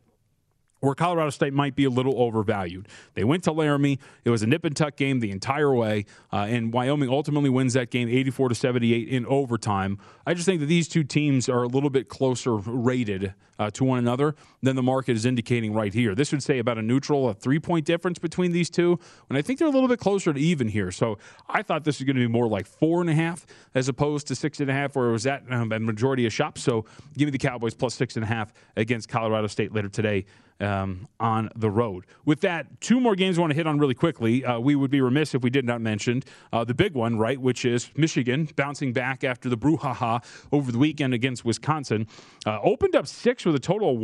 where 0.80 0.95
Colorado 0.95 1.30
State 1.30 1.53
might 1.53 1.75
be 1.75 1.86
a 1.86 1.89
little 1.89 2.19
overvalued. 2.19 2.88
They 3.13 3.23
went 3.23 3.43
to 3.43 3.51
Laramie. 3.51 3.99
It 4.23 4.30
was 4.30 4.41
a 4.41 4.47
nip 4.47 4.65
and 4.65 4.75
tuck 4.75 4.95
game 4.95 5.19
the 5.19 5.32
entire 5.32 5.73
way, 5.73 6.05
uh, 6.32 6.47
and 6.49 6.73
Wyoming 6.73 7.09
ultimately 7.09 7.49
wins 7.49 7.73
that 7.73 7.91
game 7.91 8.09
84 8.09 8.49
to 8.49 8.55
78 8.55 9.07
in 9.07 9.25
overtime. 9.25 9.99
I 10.25 10.34
just 10.34 10.45
think 10.45 10.59
that 10.61 10.67
these 10.67 10.88
two 10.88 11.03
teams 11.03 11.49
are 11.49 11.63
a 11.63 11.67
little 11.67 11.89
bit 11.89 12.09
closer 12.09 12.55
rated 12.55 13.34
uh, 13.57 13.69
to 13.71 13.84
one 13.84 13.99
another 13.99 14.36
than 14.62 14.76
the 14.76 14.84
market 14.84 15.16
is 15.16 15.26
indicating 15.26 15.74
right 15.74 15.93
here. 15.93 16.16
This 16.16 16.32
would 16.32 16.43
say 16.43 16.60
about 16.60 16.78
a 16.78 16.82
neutral, 16.82 17.30
a 17.30 17.34
three 17.34 17.60
point 17.60 17.86
difference 17.86 18.20
between 18.20 18.51
these 18.51 18.70
two, 18.70 18.99
and 19.30 19.38
I 19.38 19.41
think 19.41 19.60
they're 19.60 19.68
a 19.68 19.72
little 19.72 19.88
bit 19.88 19.99
closer 19.99 20.34
to 20.34 20.39
even 20.39 20.68
here. 20.68 20.91
So 20.91 21.18
I 21.47 21.62
thought 21.62 21.84
this 21.84 21.99
was 21.99 22.05
going 22.05 22.16
to 22.16 22.22
be 22.22 22.28
more 22.28 22.47
like 22.47 22.66
four 22.66 23.01
and 23.01 23.10
a 23.10 23.16
half 23.16 23.45
as 23.74 23.88
opposed 23.88 24.28
to 24.28 24.36
six 24.36 24.60
and 24.60 24.70
a 24.70 24.74
half, 24.74 24.95
where 24.95 25.10
it 25.10 25.12
was 25.12 25.28
at 25.28 25.43
um, 25.51 25.72
a 25.72 25.80
majority 25.80 26.26
of 26.26 26.34
shops. 26.34 26.62
So 26.62 26.86
give 27.18 27.28
me 27.28 27.32
the 27.32 27.38
Cowboys 27.38 27.74
plus 27.74 27.95
six 27.95 28.16
and 28.16 28.24
a 28.24 28.28
half 28.28 28.53
against 28.76 29.10
Colorado 29.10 29.47
State 29.47 29.74
later 29.74 29.89
today 29.89 30.26
um, 30.60 31.07
on 31.20 31.49
the 31.55 31.70
road. 31.70 32.05
With 32.26 32.41
that, 32.41 32.82
two 32.82 32.99
more 32.99 33.16
games 33.16 33.38
I 33.38 33.41
want 33.41 33.51
to 33.51 33.55
hit 33.55 33.68
on 33.68 33.80
really 33.80 33.93
quickly. 33.93 34.43
Uh, 34.43 34.60
we 34.60 34.76
would 34.76 34.91
be 34.91 35.01
remiss 35.01 35.34
if 35.34 35.41
we 35.41 35.49
did 35.49 35.66
not 35.66 35.82
mention 35.82 36.24
uh, 36.51 36.64
the 36.64 36.74
big 36.74 36.93
one, 36.93 37.18
right, 37.18 37.39
which 37.39 37.66
is 37.66 37.89
Michigan 37.95 38.49
bouncing 38.55 38.93
back 38.93 39.24
after 39.24 39.49
the 39.49 39.57
brouhaha 39.57 40.24
over 40.51 40.72
the 40.72 40.78
weekend 40.78 41.14
against 41.14 41.45
Wisconsin. 41.45 42.07
Uh, 42.45 42.60
opened 42.62 42.95
up 42.95 43.07
six 43.07 43.45
with 43.45 43.55
a 43.55 43.60
total 43.60 43.91
of 43.91 43.99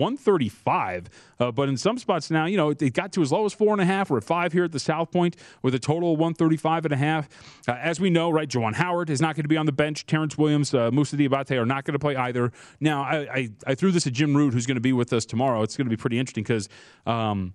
135, 0.49 1.09
uh, 1.39 1.51
but 1.51 1.69
in 1.69 1.77
some 1.77 1.97
spots 1.97 2.31
now, 2.31 2.45
you 2.45 2.57
know, 2.57 2.69
it 2.69 2.93
got 2.93 3.11
to 3.13 3.21
as 3.21 3.31
low 3.31 3.45
as 3.45 3.53
four 3.53 3.73
and 3.73 3.81
a 3.81 3.85
half. 3.85 4.11
At 4.11 4.23
five 4.23 4.53
here 4.53 4.63
at 4.63 4.71
the 4.71 4.79
South 4.79 5.11
Point 5.11 5.35
with 5.61 5.75
a 5.75 5.79
total 5.79 6.13
of 6.13 6.19
135 6.19 6.85
and 6.85 6.93
a 6.93 6.97
half. 6.97 7.27
Uh, 7.67 7.73
as 7.73 7.99
we 7.99 8.09
know, 8.09 8.29
right, 8.29 8.47
Juwan 8.47 8.73
Howard 8.73 9.09
is 9.09 9.21
not 9.21 9.35
going 9.35 9.43
to 9.43 9.49
be 9.49 9.57
on 9.57 9.65
the 9.65 9.71
bench. 9.71 10.05
Terrence 10.05 10.37
Williams, 10.37 10.73
uh, 10.73 10.91
Moussa 10.91 11.17
Diabate 11.17 11.59
are 11.59 11.65
not 11.65 11.85
going 11.85 11.93
to 11.93 11.99
play 11.99 12.15
either. 12.15 12.51
Now, 12.79 13.03
I, 13.03 13.17
I, 13.33 13.49
I 13.67 13.75
threw 13.75 13.91
this 13.91 14.07
at 14.07 14.13
Jim 14.13 14.35
Root, 14.35 14.53
who's 14.53 14.65
going 14.65 14.75
to 14.75 14.81
be 14.81 14.93
with 14.93 15.11
us 15.11 15.25
tomorrow. 15.25 15.63
It's 15.63 15.75
going 15.75 15.85
to 15.85 15.89
be 15.89 15.97
pretty 15.97 16.19
interesting 16.19 16.43
because 16.43 16.69
um, 17.05 17.53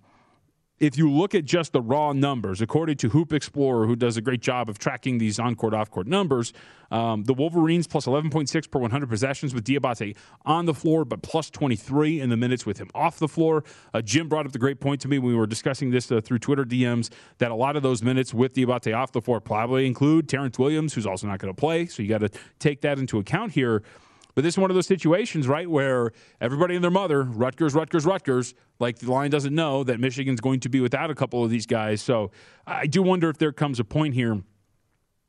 if 0.81 0.97
you 0.97 1.11
look 1.11 1.35
at 1.35 1.45
just 1.45 1.73
the 1.73 1.81
raw 1.81 2.11
numbers, 2.11 2.59
according 2.59 2.97
to 2.97 3.09
Hoop 3.09 3.33
Explorer, 3.33 3.85
who 3.85 3.95
does 3.95 4.17
a 4.17 4.21
great 4.21 4.41
job 4.41 4.67
of 4.67 4.79
tracking 4.79 5.19
these 5.19 5.37
on 5.37 5.55
court, 5.55 5.75
off 5.75 5.91
court 5.91 6.07
numbers, 6.07 6.53
um, 6.89 7.23
the 7.23 7.35
Wolverines 7.35 7.85
plus 7.85 8.07
11.6 8.07 8.71
per 8.71 8.79
100 8.79 9.07
possessions 9.07 9.53
with 9.53 9.63
Diabate 9.63 10.17
on 10.43 10.65
the 10.65 10.73
floor, 10.73 11.05
but 11.05 11.21
plus 11.21 11.51
23 11.51 12.19
in 12.19 12.31
the 12.31 12.35
minutes 12.35 12.65
with 12.65 12.79
him 12.79 12.89
off 12.95 13.19
the 13.19 13.27
floor. 13.27 13.63
Uh, 13.93 14.01
Jim 14.01 14.27
brought 14.27 14.47
up 14.47 14.53
the 14.53 14.59
great 14.59 14.79
point 14.79 14.99
to 15.01 15.07
me 15.07 15.19
when 15.19 15.29
we 15.29 15.37
were 15.37 15.45
discussing 15.45 15.91
this 15.91 16.11
uh, 16.11 16.19
through 16.19 16.39
Twitter 16.39 16.65
DMs 16.65 17.11
that 17.37 17.51
a 17.51 17.55
lot 17.55 17.75
of 17.75 17.83
those 17.83 18.01
minutes 18.01 18.33
with 18.33 18.53
Diabate 18.55 18.97
off 18.97 19.11
the 19.11 19.21
floor 19.21 19.39
probably 19.39 19.85
include 19.85 20.27
Terrence 20.27 20.57
Williams, 20.57 20.95
who's 20.95 21.05
also 21.05 21.27
not 21.27 21.37
going 21.37 21.53
to 21.53 21.59
play. 21.59 21.85
So 21.85 22.01
you 22.01 22.09
got 22.09 22.21
to 22.21 22.29
take 22.57 22.81
that 22.81 22.97
into 22.97 23.19
account 23.19 23.51
here. 23.51 23.83
But 24.35 24.43
this 24.43 24.55
is 24.55 24.57
one 24.57 24.71
of 24.71 24.75
those 24.75 24.87
situations, 24.87 25.47
right, 25.47 25.69
where 25.69 26.11
everybody 26.39 26.75
and 26.75 26.83
their 26.83 26.91
mother, 26.91 27.23
Rutgers, 27.23 27.73
Rutgers, 27.73 28.05
Rutgers, 28.05 28.53
like 28.79 28.99
the 28.99 29.11
line 29.11 29.29
doesn't 29.29 29.53
know 29.53 29.83
that 29.83 29.99
Michigan's 29.99 30.41
going 30.41 30.59
to 30.61 30.69
be 30.69 30.79
without 30.79 31.11
a 31.11 31.15
couple 31.15 31.43
of 31.43 31.49
these 31.49 31.65
guys. 31.65 32.01
So 32.01 32.31
I 32.65 32.87
do 32.87 33.01
wonder 33.01 33.29
if 33.29 33.37
there 33.37 33.51
comes 33.51 33.79
a 33.79 33.83
point 33.83 34.13
here 34.13 34.41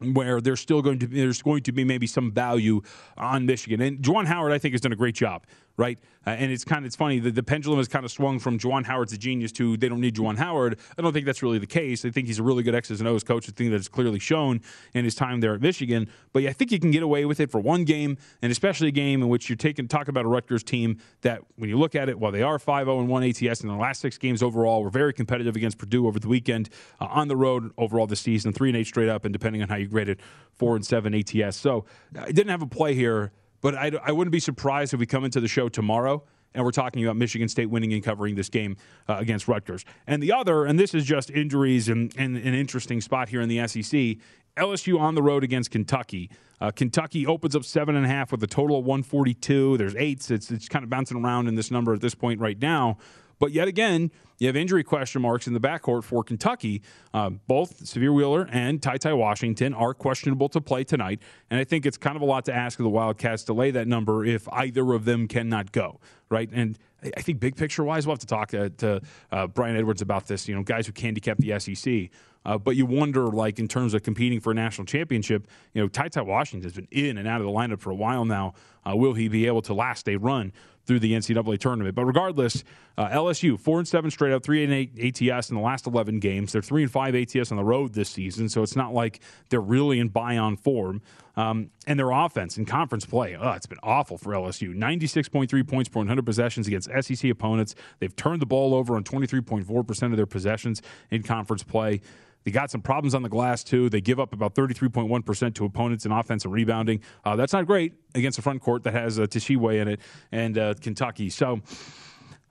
where 0.00 0.40
there's 0.40 0.61
still 0.61 0.82
going 0.82 0.98
to 0.98 1.07
be, 1.07 1.20
there's 1.20 1.42
going 1.42 1.62
to 1.62 1.72
be 1.72 1.84
maybe 1.84 2.07
some 2.07 2.32
value 2.32 2.82
on 3.16 3.46
Michigan. 3.46 3.80
And 3.80 3.98
Juwan 3.98 4.26
Howard, 4.26 4.53
I 4.53 4.59
think, 4.59 4.74
has 4.74 4.80
done 4.80 4.92
a 4.92 4.96
great 4.96 5.14
job 5.14 5.46
right? 5.77 5.99
Uh, 6.27 6.31
and 6.31 6.53
it's 6.53 6.64
kind 6.64 6.85
of 6.85 6.87
it's 6.87 6.97
funny 6.97 7.18
the, 7.18 7.31
the 7.31 7.43
pendulum 7.43 7.79
has 7.79 7.89
kind 7.89 8.05
of 8.05 8.11
swung 8.11 8.39
from 8.39 8.59
Juwan 8.59 8.85
Howard's 8.85 9.12
a 9.12 9.18
genius 9.18 9.53
to 9.53 9.77
they 9.77 9.89
don't 9.89 10.01
need 10.01 10.14
Juwan 10.14 10.37
Howard. 10.39 10.79
I 10.97 11.03
don't 11.03 11.12
think 11.12 11.27
that's 11.27 11.43
really 11.43 11.59
the 11.59 11.66
case. 11.66 12.05
I 12.05 12.11
think 12.11 12.27
he's 12.27 12.39
a 12.39 12.43
really 12.43 12.62
good 12.62 12.75
X's 12.75 13.01
and 13.01 13.09
O's 13.09 13.25
coach. 13.25 13.49
I 13.49 13.53
think 13.53 13.70
that's 13.70 13.89
clearly 13.89 14.18
shown 14.18 14.61
in 14.95 15.05
his 15.05 15.14
time 15.14 15.41
there 15.41 15.55
at 15.55 15.61
Michigan. 15.61 16.09
But 16.33 16.43
yeah, 16.43 16.51
I 16.51 16.53
think 16.53 16.73
you 16.73 16.79
can 16.79 16.91
get 16.91 17.03
away 17.03 17.25
with 17.25 17.41
it 17.41 17.51
for 17.51 17.61
one 17.61 17.85
game, 17.85 18.18
and 18.41 18.53
especially 18.53 18.89
a 18.89 18.93
game 18.93 19.23
in 19.23 19.29
which 19.29 19.49
you're 19.49 19.57
taking 19.57 19.89
talk 19.89 20.09
about 20.09 20.25
a 20.25 20.29
Rutgers 20.29 20.62
team 20.62 20.99
that 21.23 21.41
when 21.57 21.68
you 21.68 21.79
look 21.79 21.95
at 21.95 22.09
it, 22.09 22.18
while 22.18 22.33
they 22.33 22.43
are 22.43 22.59
5-0 22.59 23.01
and 23.01 23.09
1 23.09 23.23
ATS 23.25 23.61
in 23.62 23.68
the 23.68 23.75
last 23.75 24.01
six 24.01 24.18
games 24.18 24.43
overall, 24.43 24.83
were 24.83 24.91
very 24.91 25.12
competitive 25.12 25.57
against 25.57 25.79
Purdue 25.79 26.07
over 26.07 26.18
the 26.18 26.29
weekend 26.29 26.68
uh, 27.01 27.07
on 27.07 27.29
the 27.29 27.37
road 27.37 27.70
overall 27.79 28.07
this 28.07 28.20
season, 28.20 28.53
three 28.53 28.68
and 28.68 28.77
eight 28.77 28.87
straight 28.87 29.09
up, 29.09 29.25
and 29.25 29.33
depending 29.33 29.62
on 29.62 29.68
how 29.68 29.77
you 29.77 29.87
grade 29.87 30.09
it, 30.09 30.20
four 30.53 30.77
and 30.77 30.87
seven 30.87 31.14
ATS. 31.14 31.57
So 31.57 31.85
I 32.18 32.27
didn't 32.27 32.51
have 32.51 32.62
a 32.62 32.66
play 32.66 32.95
here 32.95 33.33
but 33.62 33.74
I, 33.74 33.92
I 34.04 34.12
wouldn't 34.12 34.32
be 34.32 34.40
surprised 34.40 34.92
if 34.92 35.00
we 35.00 35.06
come 35.06 35.24
into 35.24 35.40
the 35.40 35.48
show 35.48 35.70
tomorrow 35.70 36.22
and 36.54 36.64
we're 36.64 36.70
talking 36.70 37.02
about 37.02 37.16
Michigan 37.16 37.48
State 37.48 37.66
winning 37.70 37.92
and 37.92 38.02
covering 38.02 38.34
this 38.34 38.48
game 38.48 38.76
uh, 39.08 39.16
against 39.18 39.48
Rutgers. 39.48 39.84
And 40.06 40.22
the 40.22 40.32
other, 40.32 40.64
and 40.66 40.78
this 40.78 40.94
is 40.94 41.04
just 41.04 41.30
injuries 41.30 41.88
and, 41.88 42.12
and 42.18 42.36
an 42.36 42.54
interesting 42.54 43.00
spot 43.00 43.28
here 43.28 43.40
in 43.40 43.48
the 43.48 43.66
SEC. 43.66 44.16
LSU 44.56 45.00
on 45.00 45.14
the 45.14 45.22
road 45.22 45.44
against 45.44 45.70
Kentucky. 45.70 46.30
Uh, 46.60 46.70
Kentucky 46.70 47.26
opens 47.26 47.56
up 47.56 47.64
seven 47.64 47.96
and 47.96 48.04
a 48.04 48.08
half 48.08 48.30
with 48.30 48.42
a 48.42 48.46
total 48.46 48.78
of 48.78 48.84
142. 48.84 49.78
There's 49.78 49.96
eights. 49.96 50.30
It's, 50.30 50.50
it's 50.50 50.68
kind 50.68 50.82
of 50.82 50.90
bouncing 50.90 51.24
around 51.24 51.48
in 51.48 51.54
this 51.54 51.70
number 51.70 51.94
at 51.94 52.00
this 52.00 52.14
point 52.14 52.38
right 52.38 52.60
now. 52.60 52.98
But 53.43 53.51
yet 53.51 53.66
again, 53.66 54.12
you 54.38 54.47
have 54.47 54.55
injury 54.55 54.84
question 54.84 55.20
marks 55.20 55.49
in 55.49 55.53
the 55.53 55.59
backcourt 55.59 56.05
for 56.05 56.22
Kentucky. 56.22 56.80
Uh, 57.12 57.30
both 57.30 57.82
Sahvir 57.82 58.14
Wheeler 58.14 58.49
and 58.53 58.80
Ty 58.80 58.99
Ty 58.99 59.14
Washington 59.14 59.74
are 59.74 59.95
questionable 59.95 60.49
to 60.51 60.61
play 60.61 60.84
tonight. 60.84 61.20
And 61.51 61.59
I 61.59 61.64
think 61.64 61.84
it's 61.84 61.97
kind 61.97 62.14
of 62.14 62.22
a 62.22 62.24
lot 62.24 62.45
to 62.45 62.55
ask 62.55 62.78
of 62.78 62.84
the 62.84 62.90
Wildcats 62.90 63.43
to 63.45 63.53
lay 63.53 63.72
that 63.72 63.88
number 63.88 64.24
if 64.24 64.49
either 64.53 64.93
of 64.93 65.07
them 65.07 65.26
cannot 65.26 65.72
go, 65.72 65.99
right? 66.28 66.49
And 66.53 66.78
I 67.03 67.20
think 67.20 67.40
big 67.40 67.57
picture 67.57 67.82
wise, 67.82 68.07
we'll 68.07 68.14
have 68.14 68.20
to 68.20 68.26
talk 68.26 68.51
to, 68.51 68.70
to 68.70 69.01
uh, 69.32 69.49
Brian 69.49 69.76
Edwards 69.76 70.03
about 70.03 70.28
this, 70.28 70.47
you 70.47 70.55
know, 70.55 70.62
guys 70.62 70.86
who 70.86 70.93
handicap 70.97 71.38
the 71.38 71.59
SEC. 71.59 72.11
Uh, 72.45 72.59
but 72.59 72.76
you 72.76 72.86
wonder, 72.86 73.26
like, 73.26 73.59
in 73.59 73.68
terms 73.68 73.95
of 73.95 74.03
competing 74.03 74.40
for 74.40 74.51
a 74.53 74.55
national 74.55 74.84
championship, 74.84 75.49
you 75.74 75.82
know, 75.82 75.88
Ty 75.88 76.09
Ty 76.09 76.22
Washington 76.22 76.64
has 76.64 76.74
been 76.74 76.88
in 76.90 77.18
and 77.18 77.28
out 77.28 77.40
of 77.40 77.47
the 77.47 77.53
lineup 77.53 77.80
for 77.80 77.90
a 77.90 77.95
while 77.95 78.24
now. 78.24 78.55
Uh, 78.84 78.97
will 78.97 79.14
he 79.14 79.28
be 79.28 79.47
able 79.47 79.62
to 79.62 79.74
last 79.74 80.09
a 80.09 80.16
run? 80.16 80.53
Through 80.87 81.01
the 81.01 81.12
NCAA 81.12 81.59
tournament. 81.59 81.95
But 81.95 82.05
regardless, 82.05 82.64
uh, 82.99 83.09
LSU 83.09 83.59
four 83.59 83.78
and 83.78 83.89
seven 83.89 84.11
straight 84.11 84.33
up, 84.33 84.43
three 84.43 84.64
and 84.64 84.72
eight 84.72 85.20
ATS 85.22 85.51
in 85.51 85.57
the 85.57 85.62
last 85.62 85.87
eleven 85.87 86.18
games. 86.18 86.53
They're 86.53 86.62
three 86.62 86.83
and 86.83 86.91
five 86.91 87.14
ATS 87.14 87.51
on 87.51 87.57
the 87.57 87.64
road 87.64 87.95
this 87.95 88.11
season, 88.11 88.49
so 88.49 88.62
it's 88.62 88.76
not 88.76 88.93
like 88.93 89.20
they're 89.49 89.61
really 89.61 89.99
in 89.99 90.09
buy 90.09 90.39
on 90.39 90.57
form. 90.57 91.03
Um, 91.35 91.70
and 91.87 91.99
their 91.99 92.11
offense 92.11 92.59
in 92.59 92.66
conference 92.66 93.07
play, 93.07 93.37
oh, 93.37 93.53
it's 93.53 93.66
been 93.66 93.78
awful 93.83 94.18
for 94.18 94.33
LSU. 94.33 94.74
96.3 94.76 95.66
points 95.66 95.89
per 95.89 96.01
100 96.01 96.26
possessions 96.26 96.66
against 96.66 96.91
SEC 97.01 97.30
opponents. 97.30 97.74
They've 98.01 98.14
turned 98.14 98.43
the 98.43 98.47
ball 98.47 98.74
over 98.74 98.97
on 98.97 99.05
23.4% 99.05 100.11
of 100.11 100.16
their 100.16 100.26
possessions 100.26 100.83
in 101.11 101.22
conference 101.22 101.62
play. 101.62 102.03
They 102.45 102.51
got 102.51 102.70
some 102.70 102.80
problems 102.80 103.14
on 103.14 103.22
the 103.22 103.28
glass, 103.28 103.62
too. 103.64 103.88
They 103.88 104.01
give 104.01 104.18
up 104.18 104.32
about 104.32 104.55
33.1% 104.55 105.55
to 105.55 105.64
opponents 105.64 106.07
in 106.07 106.12
offensive 106.12 106.53
rebounding. 106.53 107.01
Uh, 107.24 107.36
that's 107.36 107.53
not 107.53 107.66
great 107.66 107.95
against 108.14 108.38
a 108.38 108.43
front 108.43 108.61
court 108.61 108.82
that 108.84 108.93
has 108.93 109.18
uh, 109.18 109.22
Tshiebwe 109.22 109.80
in 109.80 109.88
it 109.88 110.01
and 110.30 110.59
uh, 110.59 110.74
Kentucky. 110.80 111.30
So 111.30 111.61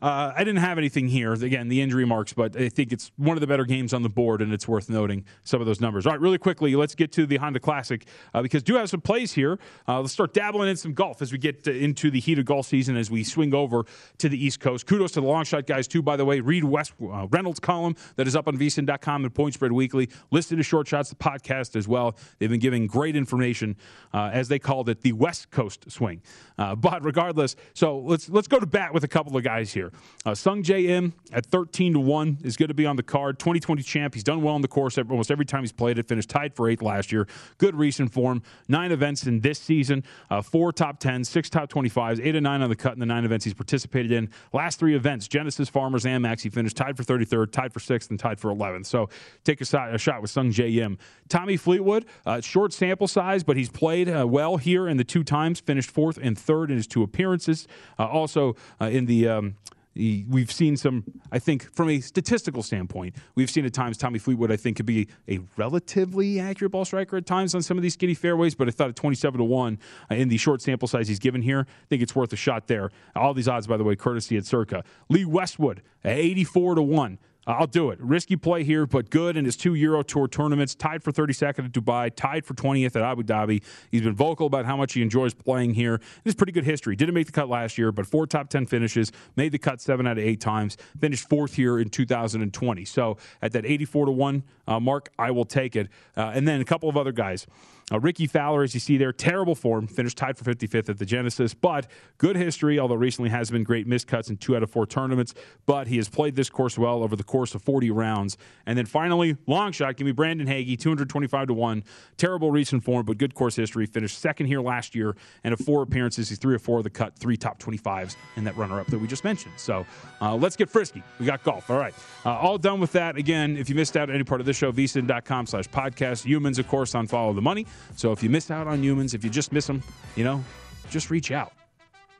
uh, 0.01 0.33
I 0.35 0.43
didn't 0.43 0.61
have 0.61 0.77
anything 0.77 1.07
here. 1.07 1.33
Again, 1.33 1.67
the 1.67 1.81
injury 1.81 2.05
marks, 2.05 2.33
but 2.33 2.55
I 2.55 2.69
think 2.69 2.91
it's 2.91 3.11
one 3.17 3.37
of 3.37 3.41
the 3.41 3.47
better 3.47 3.65
games 3.65 3.93
on 3.93 4.01
the 4.01 4.09
board, 4.09 4.41
and 4.41 4.53
it's 4.53 4.67
worth 4.67 4.89
noting 4.89 5.25
some 5.43 5.61
of 5.61 5.67
those 5.67 5.79
numbers. 5.79 6.05
All 6.05 6.11
right, 6.11 6.21
really 6.21 6.37
quickly, 6.37 6.75
let's 6.75 6.95
get 6.95 7.11
to 7.13 7.25
the 7.25 7.37
Honda 7.37 7.59
Classic 7.59 8.05
uh, 8.33 8.41
because 8.41 8.63
do 8.63 8.75
have 8.75 8.89
some 8.89 9.01
plays 9.01 9.33
here. 9.33 9.59
Uh, 9.87 10.01
let's 10.01 10.13
start 10.13 10.33
dabbling 10.33 10.69
in 10.69 10.75
some 10.75 10.93
golf 10.93 11.21
as 11.21 11.31
we 11.31 11.37
get 11.37 11.67
into 11.67 12.09
the 12.09 12.19
heat 12.19 12.39
of 12.39 12.45
golf 12.45 12.65
season 12.65 12.97
as 12.97 13.11
we 13.11 13.23
swing 13.23 13.53
over 13.53 13.83
to 14.17 14.29
the 14.29 14.43
East 14.43 14.59
Coast. 14.59 14.87
Kudos 14.87 15.11
to 15.11 15.21
the 15.21 15.27
long 15.27 15.43
shot 15.43 15.67
guys, 15.67 15.87
too, 15.87 16.01
by 16.01 16.15
the 16.15 16.25
way. 16.25 16.39
Read 16.39 16.63
Wes 16.63 16.91
uh, 17.01 17.27
Reynolds' 17.29 17.59
column 17.59 17.95
that 18.15 18.27
is 18.27 18.35
up 18.35 18.47
on 18.47 18.57
vsin.com 18.57 19.23
and 19.23 19.33
Point 19.33 19.53
Spread 19.53 19.71
Weekly. 19.71 20.09
Listed 20.31 20.59
as 20.59 20.65
short 20.65 20.87
shots, 20.87 21.09
the 21.09 21.15
podcast 21.15 21.75
as 21.75 21.87
well. 21.87 22.15
They've 22.39 22.49
been 22.49 22.59
giving 22.59 22.87
great 22.87 23.15
information, 23.15 23.75
uh, 24.13 24.31
as 24.33 24.47
they 24.47 24.59
called 24.59 24.89
it, 24.89 25.01
the 25.01 25.13
West 25.13 25.51
Coast 25.51 25.91
swing. 25.91 26.21
Uh, 26.57 26.75
but 26.75 27.03
regardless, 27.05 27.55
so 27.73 27.99
let's 27.99 28.29
let's 28.29 28.47
go 28.47 28.59
to 28.59 28.65
bat 28.65 28.93
with 28.93 29.03
a 29.03 29.07
couple 29.07 29.37
of 29.37 29.43
guys 29.43 29.71
here. 29.71 29.90
Uh, 30.25 30.31
Sungjae 30.31 30.87
Im 30.89 31.13
at 31.33 31.45
13 31.45 31.93
to 31.93 31.99
1 31.99 32.37
is 32.43 32.55
going 32.55 32.67
to 32.67 32.75
be 32.75 32.85
on 32.85 32.95
the 32.95 33.03
card. 33.03 33.39
2020 33.39 33.81
champ. 33.81 34.13
He's 34.13 34.23
done 34.23 34.41
well 34.41 34.53
on 34.53 34.61
the 34.61 34.67
course 34.67 34.97
almost 34.97 35.31
every 35.31 35.45
time 35.45 35.61
he's 35.61 35.71
played 35.71 35.97
it. 35.97 36.07
Finished 36.07 36.29
tied 36.29 36.55
for 36.55 36.69
eighth 36.69 36.81
last 36.81 37.11
year. 37.11 37.27
Good 37.57 37.75
recent 37.75 38.11
form. 38.11 38.43
Nine 38.67 38.91
events 38.91 39.25
in 39.25 39.39
this 39.39 39.59
season. 39.59 40.03
Uh, 40.29 40.41
four 40.41 40.71
top 40.71 40.99
10s, 40.99 41.25
six 41.25 41.49
top 41.49 41.71
25s, 41.71 42.23
eight 42.23 42.35
and 42.35 42.43
nine 42.43 42.61
on 42.61 42.69
the 42.69 42.75
cut 42.75 42.93
in 42.93 42.99
the 42.99 43.05
nine 43.05 43.25
events 43.25 43.45
he's 43.45 43.53
participated 43.53 44.11
in. 44.11 44.29
Last 44.53 44.79
three 44.79 44.95
events 44.95 45.27
Genesis, 45.27 45.69
Farmers, 45.69 46.05
and 46.05 46.21
Max. 46.21 46.43
He 46.43 46.49
finished 46.49 46.77
tied 46.77 46.97
for 46.97 47.03
33rd, 47.03 47.51
tied 47.51 47.73
for 47.73 47.79
sixth, 47.79 48.09
and 48.11 48.19
tied 48.19 48.39
for 48.39 48.53
11th. 48.53 48.85
So 48.85 49.09
take 49.43 49.61
a, 49.61 49.65
shot, 49.65 49.93
a 49.93 49.97
shot 49.97 50.21
with 50.21 50.31
Sungjae 50.31 50.75
Im. 50.77 50.97
Tommy 51.29 51.57
Fleetwood, 51.57 52.05
uh, 52.25 52.41
short 52.41 52.73
sample 52.73 53.07
size, 53.07 53.43
but 53.43 53.57
he's 53.57 53.69
played 53.69 54.09
uh, 54.09 54.27
well 54.27 54.57
here 54.57 54.87
in 54.87 54.97
the 54.97 55.03
two 55.03 55.23
times. 55.23 55.59
Finished 55.59 55.89
fourth 55.89 56.19
and 56.21 56.37
third 56.37 56.69
in 56.69 56.77
his 56.77 56.87
two 56.87 57.03
appearances. 57.03 57.67
Uh, 57.97 58.05
also 58.05 58.55
uh, 58.79 58.85
in 58.85 59.05
the 59.05 59.27
um, 59.27 59.55
We've 59.93 60.51
seen 60.51 60.77
some, 60.77 61.03
I 61.31 61.39
think, 61.39 61.73
from 61.73 61.89
a 61.89 61.99
statistical 61.99 62.63
standpoint, 62.63 63.15
we've 63.35 63.49
seen 63.49 63.65
at 63.65 63.73
times 63.73 63.97
Tommy 63.97 64.19
Fleetwood, 64.19 64.51
I 64.51 64.55
think, 64.55 64.77
could 64.77 64.85
be 64.85 65.09
a 65.27 65.39
relatively 65.57 66.39
accurate 66.39 66.71
ball 66.71 66.85
striker 66.85 67.17
at 67.17 67.25
times 67.25 67.53
on 67.53 67.61
some 67.61 67.77
of 67.77 67.83
these 67.83 67.93
skinny 67.93 68.13
fairways, 68.13 68.55
but 68.55 68.69
I 68.69 68.71
thought 68.71 68.89
at 68.89 68.95
27 68.95 69.39
to 69.39 69.43
1 69.43 69.79
uh, 70.09 70.15
in 70.15 70.29
the 70.29 70.37
short 70.37 70.61
sample 70.61 70.87
size 70.87 71.09
he's 71.09 71.19
given 71.19 71.41
here, 71.41 71.67
I 71.67 71.85
think 71.89 72.01
it's 72.01 72.15
worth 72.15 72.31
a 72.31 72.37
shot 72.37 72.67
there. 72.67 72.89
All 73.15 73.33
these 73.33 73.49
odds, 73.49 73.67
by 73.67 73.75
the 73.75 73.83
way, 73.83 73.97
courtesy 73.97 74.37
at 74.37 74.45
Circa. 74.45 74.83
Lee 75.09 75.25
Westwood 75.25 75.81
84 76.05 76.75
to 76.75 76.81
1. 76.81 77.19
I'll 77.51 77.67
do 77.67 77.89
it. 77.89 77.99
Risky 77.99 78.35
play 78.35 78.63
here, 78.63 78.85
but 78.85 79.09
good 79.09 79.37
in 79.37 79.45
his 79.45 79.57
two 79.57 79.73
Euro 79.75 80.03
Tour 80.03 80.27
tournaments. 80.27 80.75
Tied 80.75 81.03
for 81.03 81.11
32nd 81.11 81.65
at 81.65 81.71
Dubai, 81.71 82.11
tied 82.15 82.45
for 82.45 82.53
20th 82.53 82.95
at 82.95 83.01
Abu 83.01 83.23
Dhabi. 83.23 83.61
He's 83.89 84.01
been 84.01 84.15
vocal 84.15 84.47
about 84.47 84.65
how 84.65 84.77
much 84.77 84.93
he 84.93 85.01
enjoys 85.01 85.33
playing 85.33 85.73
here. 85.73 85.99
It's 86.23 86.35
pretty 86.35 86.51
good 86.51 86.63
history. 86.63 86.95
Didn't 86.95 87.13
make 87.13 87.25
the 87.25 87.31
cut 87.31 87.49
last 87.49 87.77
year, 87.77 87.91
but 87.91 88.05
four 88.05 88.25
top 88.25 88.49
10 88.49 88.65
finishes. 88.65 89.11
Made 89.35 89.51
the 89.51 89.59
cut 89.59 89.81
seven 89.81 90.07
out 90.07 90.17
of 90.17 90.23
eight 90.23 90.39
times. 90.39 90.77
Finished 90.99 91.27
fourth 91.27 91.55
here 91.55 91.79
in 91.79 91.89
2020. 91.89 92.85
So 92.85 93.17
at 93.41 93.51
that 93.51 93.65
84 93.65 94.05
to 94.07 94.11
1 94.11 94.43
uh, 94.67 94.79
mark, 94.79 95.09
I 95.19 95.31
will 95.31 95.45
take 95.45 95.75
it. 95.75 95.89
Uh, 96.15 96.31
and 96.33 96.47
then 96.47 96.61
a 96.61 96.65
couple 96.65 96.89
of 96.89 96.97
other 96.97 97.11
guys. 97.11 97.47
Uh, 97.91 97.99
Rickie 97.99 98.27
Fowler, 98.27 98.63
as 98.63 98.73
you 98.73 98.79
see 98.79 98.97
there, 98.97 99.11
terrible 99.11 99.55
form, 99.55 99.87
finished 99.87 100.17
tied 100.17 100.37
for 100.37 100.43
55th 100.43 100.89
at 100.89 100.97
the 100.97 101.05
Genesis, 101.05 101.53
but 101.53 101.87
good 102.17 102.35
history, 102.35 102.79
although 102.79 102.95
recently 102.95 103.29
has 103.29 103.51
been 103.51 103.63
great 103.63 103.87
missed 103.87 104.07
cuts 104.07 104.29
in 104.29 104.37
two 104.37 104.55
out 104.55 104.63
of 104.63 104.71
four 104.71 104.85
tournaments. 104.85 105.33
But 105.65 105.87
he 105.87 105.97
has 105.97 106.07
played 106.07 106.35
this 106.35 106.49
course 106.49 106.77
well 106.77 107.03
over 107.03 107.15
the 107.15 107.23
course 107.23 107.53
of 107.53 107.61
40 107.61 107.91
rounds. 107.91 108.37
And 108.65 108.77
then 108.77 108.85
finally, 108.85 109.35
long 109.47 109.71
shot, 109.71 109.97
give 109.97 110.05
me 110.05 110.11
Brandon 110.11 110.47
Hagy, 110.47 110.77
225 110.77 111.47
to 111.47 111.53
1. 111.53 111.83
Terrible 112.17 112.51
recent 112.51 112.83
form, 112.83 113.05
but 113.05 113.17
good 113.17 113.35
course 113.35 113.55
history. 113.55 113.85
Finished 113.85 114.19
second 114.19 114.45
here 114.45 114.61
last 114.61 114.95
year, 114.95 115.15
and 115.43 115.53
of 115.53 115.59
four 115.59 115.81
appearances, 115.81 116.29
he's 116.29 116.37
three 116.37 116.55
or 116.55 116.59
four 116.59 116.77
of 116.77 116.83
the 116.83 116.89
cut, 116.89 117.17
three 117.17 117.35
top 117.35 117.59
25s 117.59 118.15
in 118.37 118.43
that 118.45 118.55
runner 118.55 118.79
up 118.79 118.87
that 118.87 118.99
we 118.99 119.07
just 119.07 119.23
mentioned. 119.23 119.53
So 119.57 119.85
uh, 120.21 120.35
let's 120.35 120.55
get 120.55 120.69
frisky. 120.69 121.03
We 121.19 121.25
got 121.25 121.43
golf. 121.43 121.69
All 121.69 121.77
right. 121.77 121.93
Uh, 122.25 122.37
all 122.37 122.57
done 122.57 122.79
with 122.79 122.93
that. 122.93 123.17
Again, 123.17 123.57
if 123.57 123.69
you 123.69 123.75
missed 123.75 123.97
out 123.97 124.09
any 124.09 124.23
part 124.23 124.39
of 124.39 124.47
this 124.47 124.57
show, 124.57 124.71
vsin.com 124.71 125.45
slash 125.47 125.67
podcast. 125.69 126.25
Youmans, 126.25 126.59
of 126.59 126.67
course, 126.67 126.95
on 126.95 127.07
Follow 127.07 127.33
the 127.33 127.41
Money. 127.41 127.65
So 127.95 128.11
if 128.11 128.23
you 128.23 128.29
miss 128.29 128.51
out 128.51 128.67
on 128.67 128.81
Youmans, 128.81 129.13
if 129.13 129.23
you 129.23 129.29
just 129.29 129.51
miss 129.51 129.67
them, 129.67 129.83
you 130.15 130.23
know, 130.23 130.43
just 130.89 131.09
reach 131.09 131.31
out. 131.31 131.53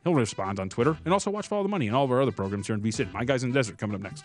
He'll 0.04 0.14
respond 0.14 0.58
on 0.58 0.68
Twitter 0.68 0.96
and 1.04 1.12
also 1.12 1.30
watch 1.30 1.48
Follow 1.48 1.62
the 1.62 1.68
Money 1.68 1.86
and 1.86 1.96
all 1.96 2.04
of 2.04 2.10
our 2.10 2.20
other 2.20 2.32
programs 2.32 2.66
here 2.66 2.74
in 2.74 2.82
VSIN. 2.82 3.12
My 3.12 3.24
Guys 3.24 3.44
in 3.44 3.50
the 3.50 3.54
Desert 3.54 3.78
coming 3.78 3.94
up 3.94 4.02
next. 4.02 4.24